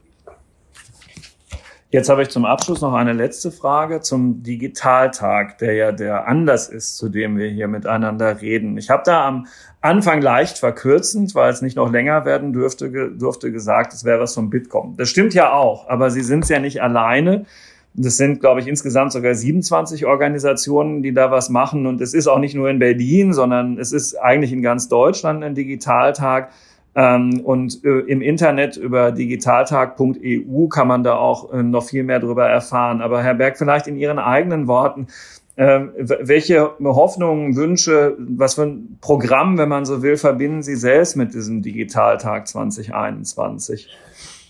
Jetzt 1.97 2.11
habe 2.11 2.21
ich 2.21 2.29
zum 2.29 2.45
Abschluss 2.45 2.83
noch 2.83 2.93
eine 2.93 3.15
letzte 3.15 3.51
Frage 3.51 4.03
zum 4.03 4.43
Digitaltag, 4.43 5.57
der 5.57 5.73
ja 5.73 5.93
der 5.93 6.29
Anlass 6.29 6.69
ist, 6.69 6.99
zu 6.99 7.09
dem 7.09 7.39
wir 7.39 7.49
hier 7.49 7.69
miteinander 7.69 8.43
reden. 8.43 8.77
Ich 8.77 8.91
habe 8.91 9.03
da 9.07 9.27
am 9.27 9.47
Anfang 9.81 10.21
leicht 10.21 10.59
verkürzend, 10.59 11.35
weil 11.35 11.51
es 11.51 11.63
nicht 11.63 11.75
noch 11.75 11.91
länger 11.91 12.27
werden 12.27 12.53
dürfte, 12.53 13.13
durfte 13.13 13.51
gesagt, 13.51 13.95
es 13.95 14.05
wäre 14.05 14.21
was 14.21 14.35
vom 14.35 14.51
Bitkom. 14.51 14.99
Das 14.99 15.09
stimmt 15.09 15.33
ja 15.33 15.55
auch, 15.55 15.89
aber 15.89 16.11
Sie 16.11 16.21
sind 16.21 16.47
ja 16.51 16.59
nicht 16.59 16.83
alleine. 16.83 17.47
Das 17.95 18.19
sind, 18.19 18.41
glaube 18.41 18.61
ich, 18.61 18.69
insgesamt 18.69 19.13
sogar 19.13 19.35
27 19.35 20.05
Organisationen, 20.05 21.03
die 21.03 21.15
da 21.15 21.31
was 21.31 21.49
machen. 21.49 21.87
Und 21.87 22.03
es 22.03 22.13
ist 22.13 22.27
auch 22.27 22.41
nicht 22.41 22.55
nur 22.55 22.69
in 22.69 22.79
Berlin, 22.79 23.33
sondern 23.33 23.79
es 23.79 23.93
ist 23.93 24.17
eigentlich 24.17 24.53
in 24.53 24.61
ganz 24.61 24.89
Deutschland 24.89 25.43
ein 25.43 25.55
Digitaltag. 25.55 26.51
Ähm, 26.97 27.41
und 27.45 27.85
äh, 27.85 27.99
im 28.01 28.23
Internet 28.23 28.79
über 28.79 29.13
digitaltag.eu 29.13 30.69
kann 30.69 30.89
man 30.89 31.05
da 31.05 31.17
auch 31.17 31.53
äh, 31.53 31.63
noch 31.63 31.85
viel 31.85 32.03
mehr 32.03 32.21
darüber 32.21 32.49
erfahren. 32.49 33.03
Aber 33.03 33.23
Herr 33.23 33.35
Berg, 33.35 33.59
vielleicht 33.59 33.87
in 33.87 33.97
Ihren 33.99 34.19
eigenen 34.19 34.67
Worten, 34.67 35.09
äh, 35.57 35.81
welche 35.99 36.71
Hoffnungen, 36.83 37.55
Wünsche, 37.55 38.17
was 38.19 38.55
für 38.55 38.63
ein 38.63 38.97
Programm, 39.03 39.59
wenn 39.59 39.69
man 39.69 39.85
so 39.85 40.03
will, 40.03 40.17
verbinden 40.17 40.63
Sie 40.63 40.75
selbst 40.75 41.17
mit 41.17 41.35
diesem 41.35 41.61
Digitaltag 41.61 42.49
2021? 42.49 43.91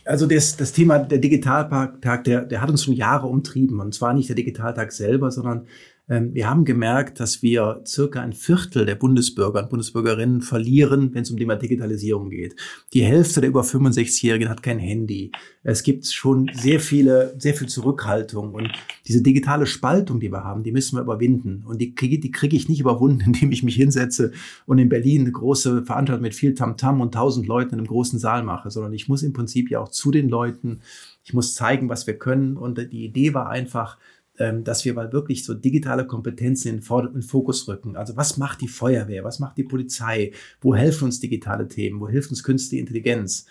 Also 0.04 0.26
das, 0.26 0.56
das 0.56 0.72
Thema 0.72 1.00
der 1.00 1.18
Digitaltag, 1.18 2.22
der, 2.22 2.42
der 2.42 2.62
hat 2.62 2.70
uns 2.70 2.84
schon 2.84 2.94
Jahre 2.94 3.26
umtrieben. 3.26 3.80
Und 3.80 3.92
zwar 3.92 4.14
nicht 4.14 4.28
der 4.28 4.36
Digitaltag 4.36 4.92
selber, 4.92 5.32
sondern 5.32 5.66
wir 6.08 6.48
haben 6.48 6.64
gemerkt, 6.64 7.18
dass 7.18 7.42
wir 7.42 7.82
circa 7.84 8.20
ein 8.20 8.32
Viertel 8.32 8.86
der 8.86 8.94
Bundesbürger 8.94 9.64
und 9.64 9.70
Bundesbürgerinnen 9.70 10.40
verlieren, 10.40 11.12
wenn 11.12 11.22
es 11.22 11.32
um 11.32 11.36
Thema 11.36 11.56
Digitalisierung 11.56 12.30
geht. 12.30 12.54
Die 12.92 13.02
Hälfte 13.02 13.40
der 13.40 13.50
über 13.50 13.62
65-Jährigen 13.62 14.48
hat 14.48 14.62
kein 14.62 14.78
Handy. 14.78 15.32
Es 15.64 15.82
gibt 15.82 16.06
schon 16.06 16.48
sehr 16.54 16.78
viele, 16.78 17.34
sehr 17.38 17.54
viel 17.54 17.66
Zurückhaltung 17.66 18.54
und 18.54 18.70
diese 19.08 19.20
digitale 19.20 19.66
Spaltung, 19.66 20.20
die 20.20 20.30
wir 20.30 20.44
haben, 20.44 20.62
die 20.62 20.70
müssen 20.70 20.96
wir 20.96 21.02
überwinden. 21.02 21.64
Und 21.66 21.80
die 21.80 21.96
kriege, 21.96 22.20
die 22.20 22.30
kriege 22.30 22.54
ich 22.54 22.68
nicht 22.68 22.78
überwunden, 22.78 23.20
indem 23.26 23.50
ich 23.50 23.64
mich 23.64 23.74
hinsetze 23.74 24.30
und 24.64 24.78
in 24.78 24.88
Berlin 24.88 25.22
eine 25.22 25.32
große 25.32 25.82
Veranstaltung 25.82 26.22
mit 26.22 26.36
viel 26.36 26.54
Tamtam 26.54 26.98
-Tam 26.98 27.02
und 27.02 27.14
tausend 27.14 27.48
Leuten 27.48 27.74
in 27.74 27.80
einem 27.80 27.88
großen 27.88 28.20
Saal 28.20 28.44
mache, 28.44 28.70
sondern 28.70 28.92
ich 28.92 29.08
muss 29.08 29.24
im 29.24 29.32
Prinzip 29.32 29.72
ja 29.72 29.80
auch 29.80 29.88
zu 29.88 30.12
den 30.12 30.28
Leuten, 30.28 30.82
ich 31.24 31.34
muss 31.34 31.54
zeigen, 31.56 31.88
was 31.88 32.06
wir 32.06 32.16
können. 32.16 32.56
Und 32.56 32.78
die 32.78 33.04
Idee 33.04 33.34
war 33.34 33.48
einfach, 33.48 33.98
ähm, 33.98 34.14
dass 34.36 34.84
wir 34.84 34.94
mal 34.94 35.12
wirklich 35.12 35.44
so 35.44 35.54
digitale 35.54 36.06
Kompetenzen 36.06 36.68
in 36.68 36.80
den 36.80 37.22
Fokus 37.22 37.68
rücken. 37.68 37.96
Also 37.96 38.16
was 38.16 38.36
macht 38.36 38.60
die 38.60 38.68
Feuerwehr? 38.68 39.24
Was 39.24 39.38
macht 39.38 39.56
die 39.56 39.64
Polizei? 39.64 40.32
Wo 40.60 40.74
helfen 40.74 41.04
uns 41.04 41.20
digitale 41.20 41.68
Themen? 41.68 42.00
Wo 42.00 42.08
hilft 42.08 42.30
uns 42.30 42.42
künstliche 42.42 42.80
Intelligenz? 42.80 43.46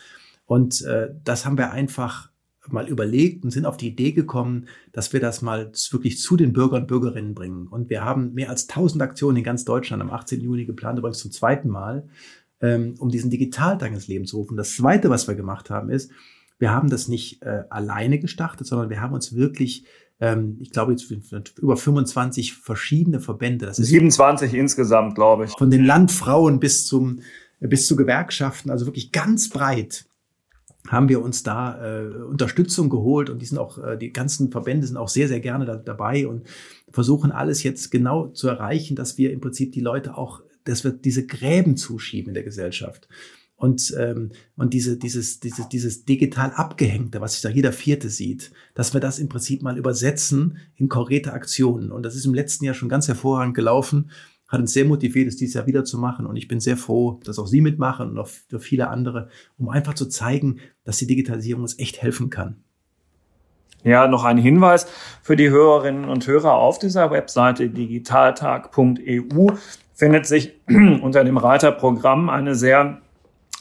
Und 0.45 0.81
äh, 0.83 1.09
das 1.23 1.45
haben 1.45 1.57
wir 1.57 1.71
einfach 1.71 2.29
mal 2.67 2.87
überlegt 2.87 3.43
und 3.43 3.51
sind 3.51 3.65
auf 3.65 3.77
die 3.77 3.89
Idee 3.89 4.11
gekommen, 4.11 4.67
dass 4.91 5.13
wir 5.13 5.19
das 5.19 5.41
mal 5.41 5.71
wirklich 5.91 6.19
zu 6.19 6.35
den 6.35 6.53
Bürgern 6.53 6.83
und 6.83 6.87
Bürgerinnen 6.87 7.35
bringen. 7.35 7.67
Und 7.67 7.89
wir 7.89 8.03
haben 8.03 8.33
mehr 8.33 8.49
als 8.49 8.67
1000 8.69 9.01
Aktionen 9.01 9.37
in 9.37 9.43
ganz 9.43 9.65
Deutschland 9.65 10.01
am 10.01 10.09
18. 10.09 10.41
Juni 10.41 10.65
geplant, 10.65 10.99
übrigens 10.99 11.19
zum 11.19 11.31
zweiten 11.31 11.69
Mal, 11.69 12.07
ähm, 12.61 12.95
um 12.99 13.09
diesen 13.09 13.29
Digitaltag 13.29 13.91
ins 13.91 14.07
Leben 14.07 14.25
zu 14.25 14.37
rufen. 14.37 14.57
Das 14.57 14.75
Zweite, 14.75 15.09
was 15.09 15.27
wir 15.27 15.35
gemacht 15.35 15.69
haben, 15.69 15.89
ist, 15.89 16.11
wir 16.57 16.71
haben 16.71 16.89
das 16.89 17.07
nicht 17.07 17.41
äh, 17.41 17.63
alleine 17.69 18.19
gestartet, 18.19 18.65
sondern 18.65 18.89
wir 18.89 19.01
haben 19.01 19.13
uns 19.13 19.35
wirklich 19.35 19.85
ähm, 20.19 20.57
ich 20.59 20.71
glaube, 20.71 20.93
jetzt 20.93 21.09
über 21.59 21.77
25 21.77 22.55
verschiedene 22.55 23.19
Verbände. 23.19 23.65
Das 23.65 23.79
ist 23.79 23.87
27 23.87 24.53
insgesamt, 24.53 25.15
glaube 25.15 25.45
ich. 25.45 25.51
Von 25.51 25.69
den 25.69 25.83
Landfrauen 25.83 26.59
bis 26.59 26.85
zum, 26.85 27.19
bis 27.59 27.87
zu 27.87 27.95
Gewerkschaften, 27.95 28.69
also 28.69 28.85
wirklich 28.85 29.11
ganz 29.11 29.49
breit 29.49 30.05
haben 30.87 31.09
wir 31.09 31.21
uns 31.21 31.43
da 31.43 31.83
äh, 31.83 32.07
Unterstützung 32.23 32.89
geholt 32.89 33.29
und 33.29 33.41
die 33.41 33.45
sind 33.45 33.57
auch, 33.57 33.77
äh, 33.83 33.97
die 33.97 34.13
ganzen 34.13 34.51
Verbände 34.51 34.85
sind 34.85 34.97
auch 34.97 35.09
sehr, 35.09 35.27
sehr 35.27 35.39
gerne 35.39 35.65
da, 35.65 35.75
dabei 35.75 36.27
und 36.27 36.43
versuchen 36.89 37.31
alles 37.31 37.63
jetzt 37.63 37.89
genau 37.89 38.27
zu 38.27 38.47
erreichen, 38.47 38.95
dass 38.95 39.17
wir 39.17 39.31
im 39.31 39.41
Prinzip 39.41 39.71
die 39.71 39.81
Leute 39.81 40.15
auch, 40.15 40.43
dass 40.63 40.83
wir 40.83 40.91
diese 40.91 41.25
Gräben 41.25 41.75
zuschieben 41.75 42.29
in 42.29 42.33
der 42.35 42.43
Gesellschaft 42.43 43.07
und, 43.65 43.95
ähm, 43.97 44.31
und 44.55 44.75
diese, 44.75 44.95
dieses, 44.95 45.39
dieses, 45.39 45.67
dieses 45.69 46.05
digital 46.05 46.51
abgehängte, 46.51 47.19
was 47.19 47.33
sich 47.33 47.41
da 47.41 47.49
jeder 47.49 47.71
Vierte 47.71 48.09
sieht, 48.09 48.51
dass 48.75 48.93
wir 48.93 49.01
das 49.01 49.17
im 49.17 49.27
Prinzip 49.27 49.63
mal 49.63 49.75
übersetzen 49.79 50.59
in 50.75 50.87
konkrete 50.87 51.33
Aktionen. 51.33 51.91
Und 51.91 52.03
das 52.03 52.15
ist 52.15 52.25
im 52.25 52.35
letzten 52.35 52.63
Jahr 52.63 52.75
schon 52.75 52.89
ganz 52.89 53.07
hervorragend 53.07 53.55
gelaufen, 53.55 54.11
hat 54.47 54.59
uns 54.59 54.73
sehr 54.73 54.85
motiviert, 54.85 55.27
es 55.27 55.35
dieses 55.35 55.55
Jahr 55.55 55.65
wieder 55.65 55.83
zu 55.83 55.97
machen. 55.97 56.27
Und 56.27 56.35
ich 56.35 56.47
bin 56.47 56.59
sehr 56.59 56.77
froh, 56.77 57.19
dass 57.23 57.39
auch 57.39 57.47
Sie 57.47 57.59
mitmachen 57.59 58.11
und 58.11 58.19
auch 58.19 58.29
viele 58.59 58.89
andere, 58.89 59.29
um 59.57 59.67
einfach 59.69 59.95
zu 59.95 60.05
zeigen, 60.05 60.59
dass 60.83 60.97
die 60.97 61.07
Digitalisierung 61.07 61.63
uns 61.63 61.79
echt 61.79 62.03
helfen 62.03 62.29
kann. 62.29 62.57
Ja, 63.83 64.07
noch 64.07 64.25
ein 64.25 64.37
Hinweis 64.37 64.85
für 65.23 65.35
die 65.35 65.49
Hörerinnen 65.49 66.05
und 66.05 66.27
Hörer 66.27 66.53
auf 66.53 66.77
dieser 66.77 67.09
Webseite 67.09 67.69
digitaltag.eu 67.69 69.47
findet 69.95 70.27
sich 70.27 70.53
unter 70.67 71.23
dem 71.23 71.37
Reiter 71.37 71.71
Programm 71.71 72.29
eine 72.29 72.53
sehr 72.53 73.01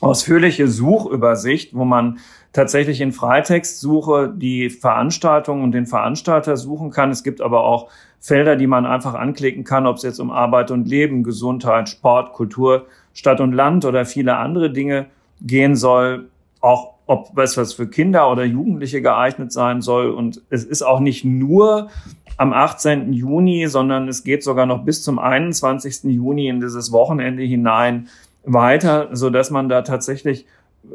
ausführliche 0.04 0.68
Suchübersicht, 0.68 1.74
wo 1.74 1.84
man 1.84 2.18
tatsächlich 2.52 3.00
in 3.00 3.12
Freitextsuche 3.12 4.32
die 4.34 4.70
Veranstaltung 4.70 5.62
und 5.62 5.72
den 5.72 5.86
Veranstalter 5.86 6.56
suchen 6.56 6.90
kann. 6.90 7.10
Es 7.10 7.24
gibt 7.24 7.40
aber 7.40 7.64
auch 7.64 7.90
Felder, 8.20 8.56
die 8.56 8.66
man 8.66 8.86
einfach 8.86 9.14
anklicken 9.14 9.64
kann, 9.64 9.86
ob 9.86 9.96
es 9.96 10.02
jetzt 10.02 10.20
um 10.20 10.30
Arbeit 10.30 10.70
und 10.70 10.86
Leben, 10.86 11.24
Gesundheit, 11.24 11.88
Sport, 11.88 12.32
Kultur, 12.32 12.86
Stadt 13.12 13.40
und 13.40 13.52
Land 13.52 13.84
oder 13.84 14.04
viele 14.04 14.36
andere 14.36 14.70
Dinge 14.70 15.06
gehen 15.40 15.74
soll. 15.74 16.28
Auch 16.60 16.94
ob 17.06 17.36
es 17.38 17.56
was 17.56 17.74
für 17.74 17.86
Kinder 17.86 18.30
oder 18.30 18.44
Jugendliche 18.44 19.02
geeignet 19.02 19.52
sein 19.52 19.82
soll. 19.82 20.10
Und 20.10 20.42
es 20.50 20.64
ist 20.64 20.82
auch 20.82 21.00
nicht 21.00 21.24
nur 21.24 21.88
am 22.36 22.52
18. 22.52 23.12
Juni, 23.12 23.66
sondern 23.68 24.08
es 24.08 24.24
geht 24.24 24.42
sogar 24.42 24.66
noch 24.66 24.84
bis 24.84 25.02
zum 25.02 25.18
21. 25.18 26.04
Juni 26.04 26.48
in 26.48 26.60
dieses 26.60 26.92
Wochenende 26.92 27.42
hinein 27.42 28.08
weiter, 28.44 29.10
so 29.12 29.30
dass 29.30 29.50
man 29.50 29.68
da 29.68 29.82
tatsächlich 29.82 30.46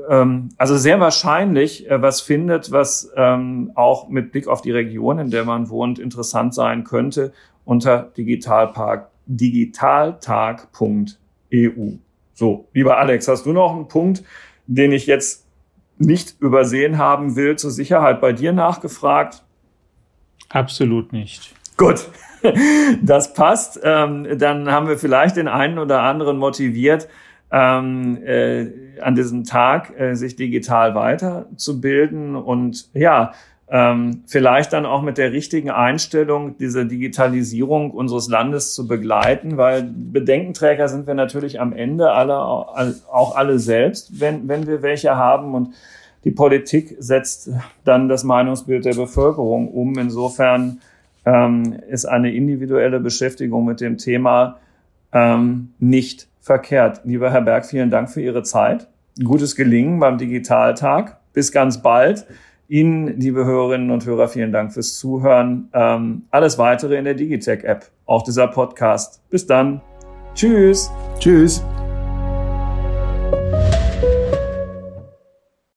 ähm, 0.09 0.49
also 0.57 0.77
sehr 0.77 0.99
wahrscheinlich 0.99 1.89
äh, 1.89 2.01
was 2.01 2.21
findet, 2.21 2.71
was 2.71 3.11
ähm, 3.15 3.71
auch 3.75 4.09
mit 4.09 4.31
Blick 4.31 4.47
auf 4.47 4.61
die 4.61 4.71
Region, 4.71 5.19
in 5.19 5.31
der 5.31 5.45
man 5.45 5.69
wohnt, 5.69 5.99
interessant 5.99 6.53
sein 6.53 6.83
könnte 6.83 7.33
unter 7.65 8.11
Digitalpark 8.17 9.09
digitaltag.eu. 9.29 11.91
So, 12.33 12.67
lieber 12.73 12.97
Alex, 12.97 13.27
hast 13.27 13.45
du 13.45 13.53
noch 13.53 13.75
einen 13.75 13.87
Punkt, 13.87 14.23
den 14.65 14.91
ich 14.91 15.05
jetzt 15.05 15.45
nicht 15.99 16.41
übersehen 16.41 16.97
haben 16.97 17.35
will, 17.35 17.57
zur 17.57 17.69
Sicherheit 17.69 18.21
bei 18.21 18.33
dir 18.33 18.53
nachgefragt? 18.53 19.43
Absolut 20.49 21.13
nicht. 21.13 21.53
Gut, 21.77 22.09
das 23.03 23.33
passt. 23.33 23.79
Ähm, 23.83 24.39
dann 24.39 24.71
haben 24.71 24.87
wir 24.87 24.97
vielleicht 24.97 25.37
den 25.37 25.47
einen 25.47 25.77
oder 25.77 26.01
anderen 26.01 26.37
motiviert, 26.37 27.07
ähm, 27.51 28.19
äh, 28.23 28.67
an 29.01 29.15
diesem 29.15 29.43
Tag 29.43 29.99
äh, 29.99 30.15
sich 30.15 30.35
digital 30.35 30.95
weiterzubilden 30.95 32.35
und 32.35 32.89
ja, 32.93 33.33
ähm, 33.71 34.23
vielleicht 34.25 34.73
dann 34.73 34.85
auch 34.85 35.03
mit 35.03 35.19
der 35.19 35.31
richtigen 35.31 35.69
Einstellung 35.69 36.57
diese 36.57 36.87
Digitalisierung 36.87 37.91
unseres 37.91 38.27
Landes 38.27 38.73
zu 38.73 38.87
begleiten, 38.87 39.57
weil 39.57 39.83
Bedenkenträger 39.83 40.87
sind 40.87 41.05
wir 41.05 41.13
natürlich 41.13 41.59
am 41.59 41.73
Ende 41.73 42.11
alle, 42.11 42.39
auch 42.39 43.35
alle 43.35 43.59
selbst, 43.59 44.19
wenn, 44.19 44.47
wenn 44.47 44.65
wir 44.65 44.81
welche 44.81 45.15
haben 45.15 45.53
und 45.53 45.75
die 46.23 46.31
Politik 46.31 46.95
setzt 46.99 47.51
dann 47.85 48.09
das 48.09 48.23
Meinungsbild 48.23 48.85
der 48.85 48.95
Bevölkerung 48.95 49.69
um. 49.69 49.97
Insofern 49.97 50.81
ähm, 51.25 51.79
ist 51.89 52.05
eine 52.05 52.33
individuelle 52.33 52.99
Beschäftigung 52.99 53.65
mit 53.65 53.81
dem 53.81 53.97
Thema 53.97 54.57
ähm, 55.13 55.73
nicht 55.79 56.28
verkehrt. 56.49 57.01
Lieber 57.03 57.31
Herr 57.31 57.43
Berg, 57.43 57.63
vielen 57.63 57.91
Dank 57.91 58.09
für 58.09 58.21
Ihre 58.21 58.41
Zeit. 58.41 58.87
Gutes 59.23 59.55
Gelingen 59.55 59.99
beim 59.99 60.17
Digitaltag. 60.17 61.17
Bis 61.31 61.51
ganz 61.51 61.83
bald. 61.83 62.25
Ihnen, 62.67 63.19
liebe 63.19 63.45
Hörerinnen 63.45 63.91
und 63.91 64.03
Hörer, 64.03 64.27
vielen 64.27 64.51
Dank 64.51 64.73
fürs 64.73 64.97
Zuhören. 64.97 65.69
Ähm, 65.73 66.23
alles 66.31 66.57
weitere 66.57 66.97
in 66.97 67.05
der 67.05 67.13
Digitech-App, 67.13 67.85
auch 68.07 68.23
dieser 68.23 68.47
Podcast. 68.47 69.21
Bis 69.29 69.45
dann. 69.45 69.81
Tschüss. 70.33 70.89
Tschüss. 71.19 71.63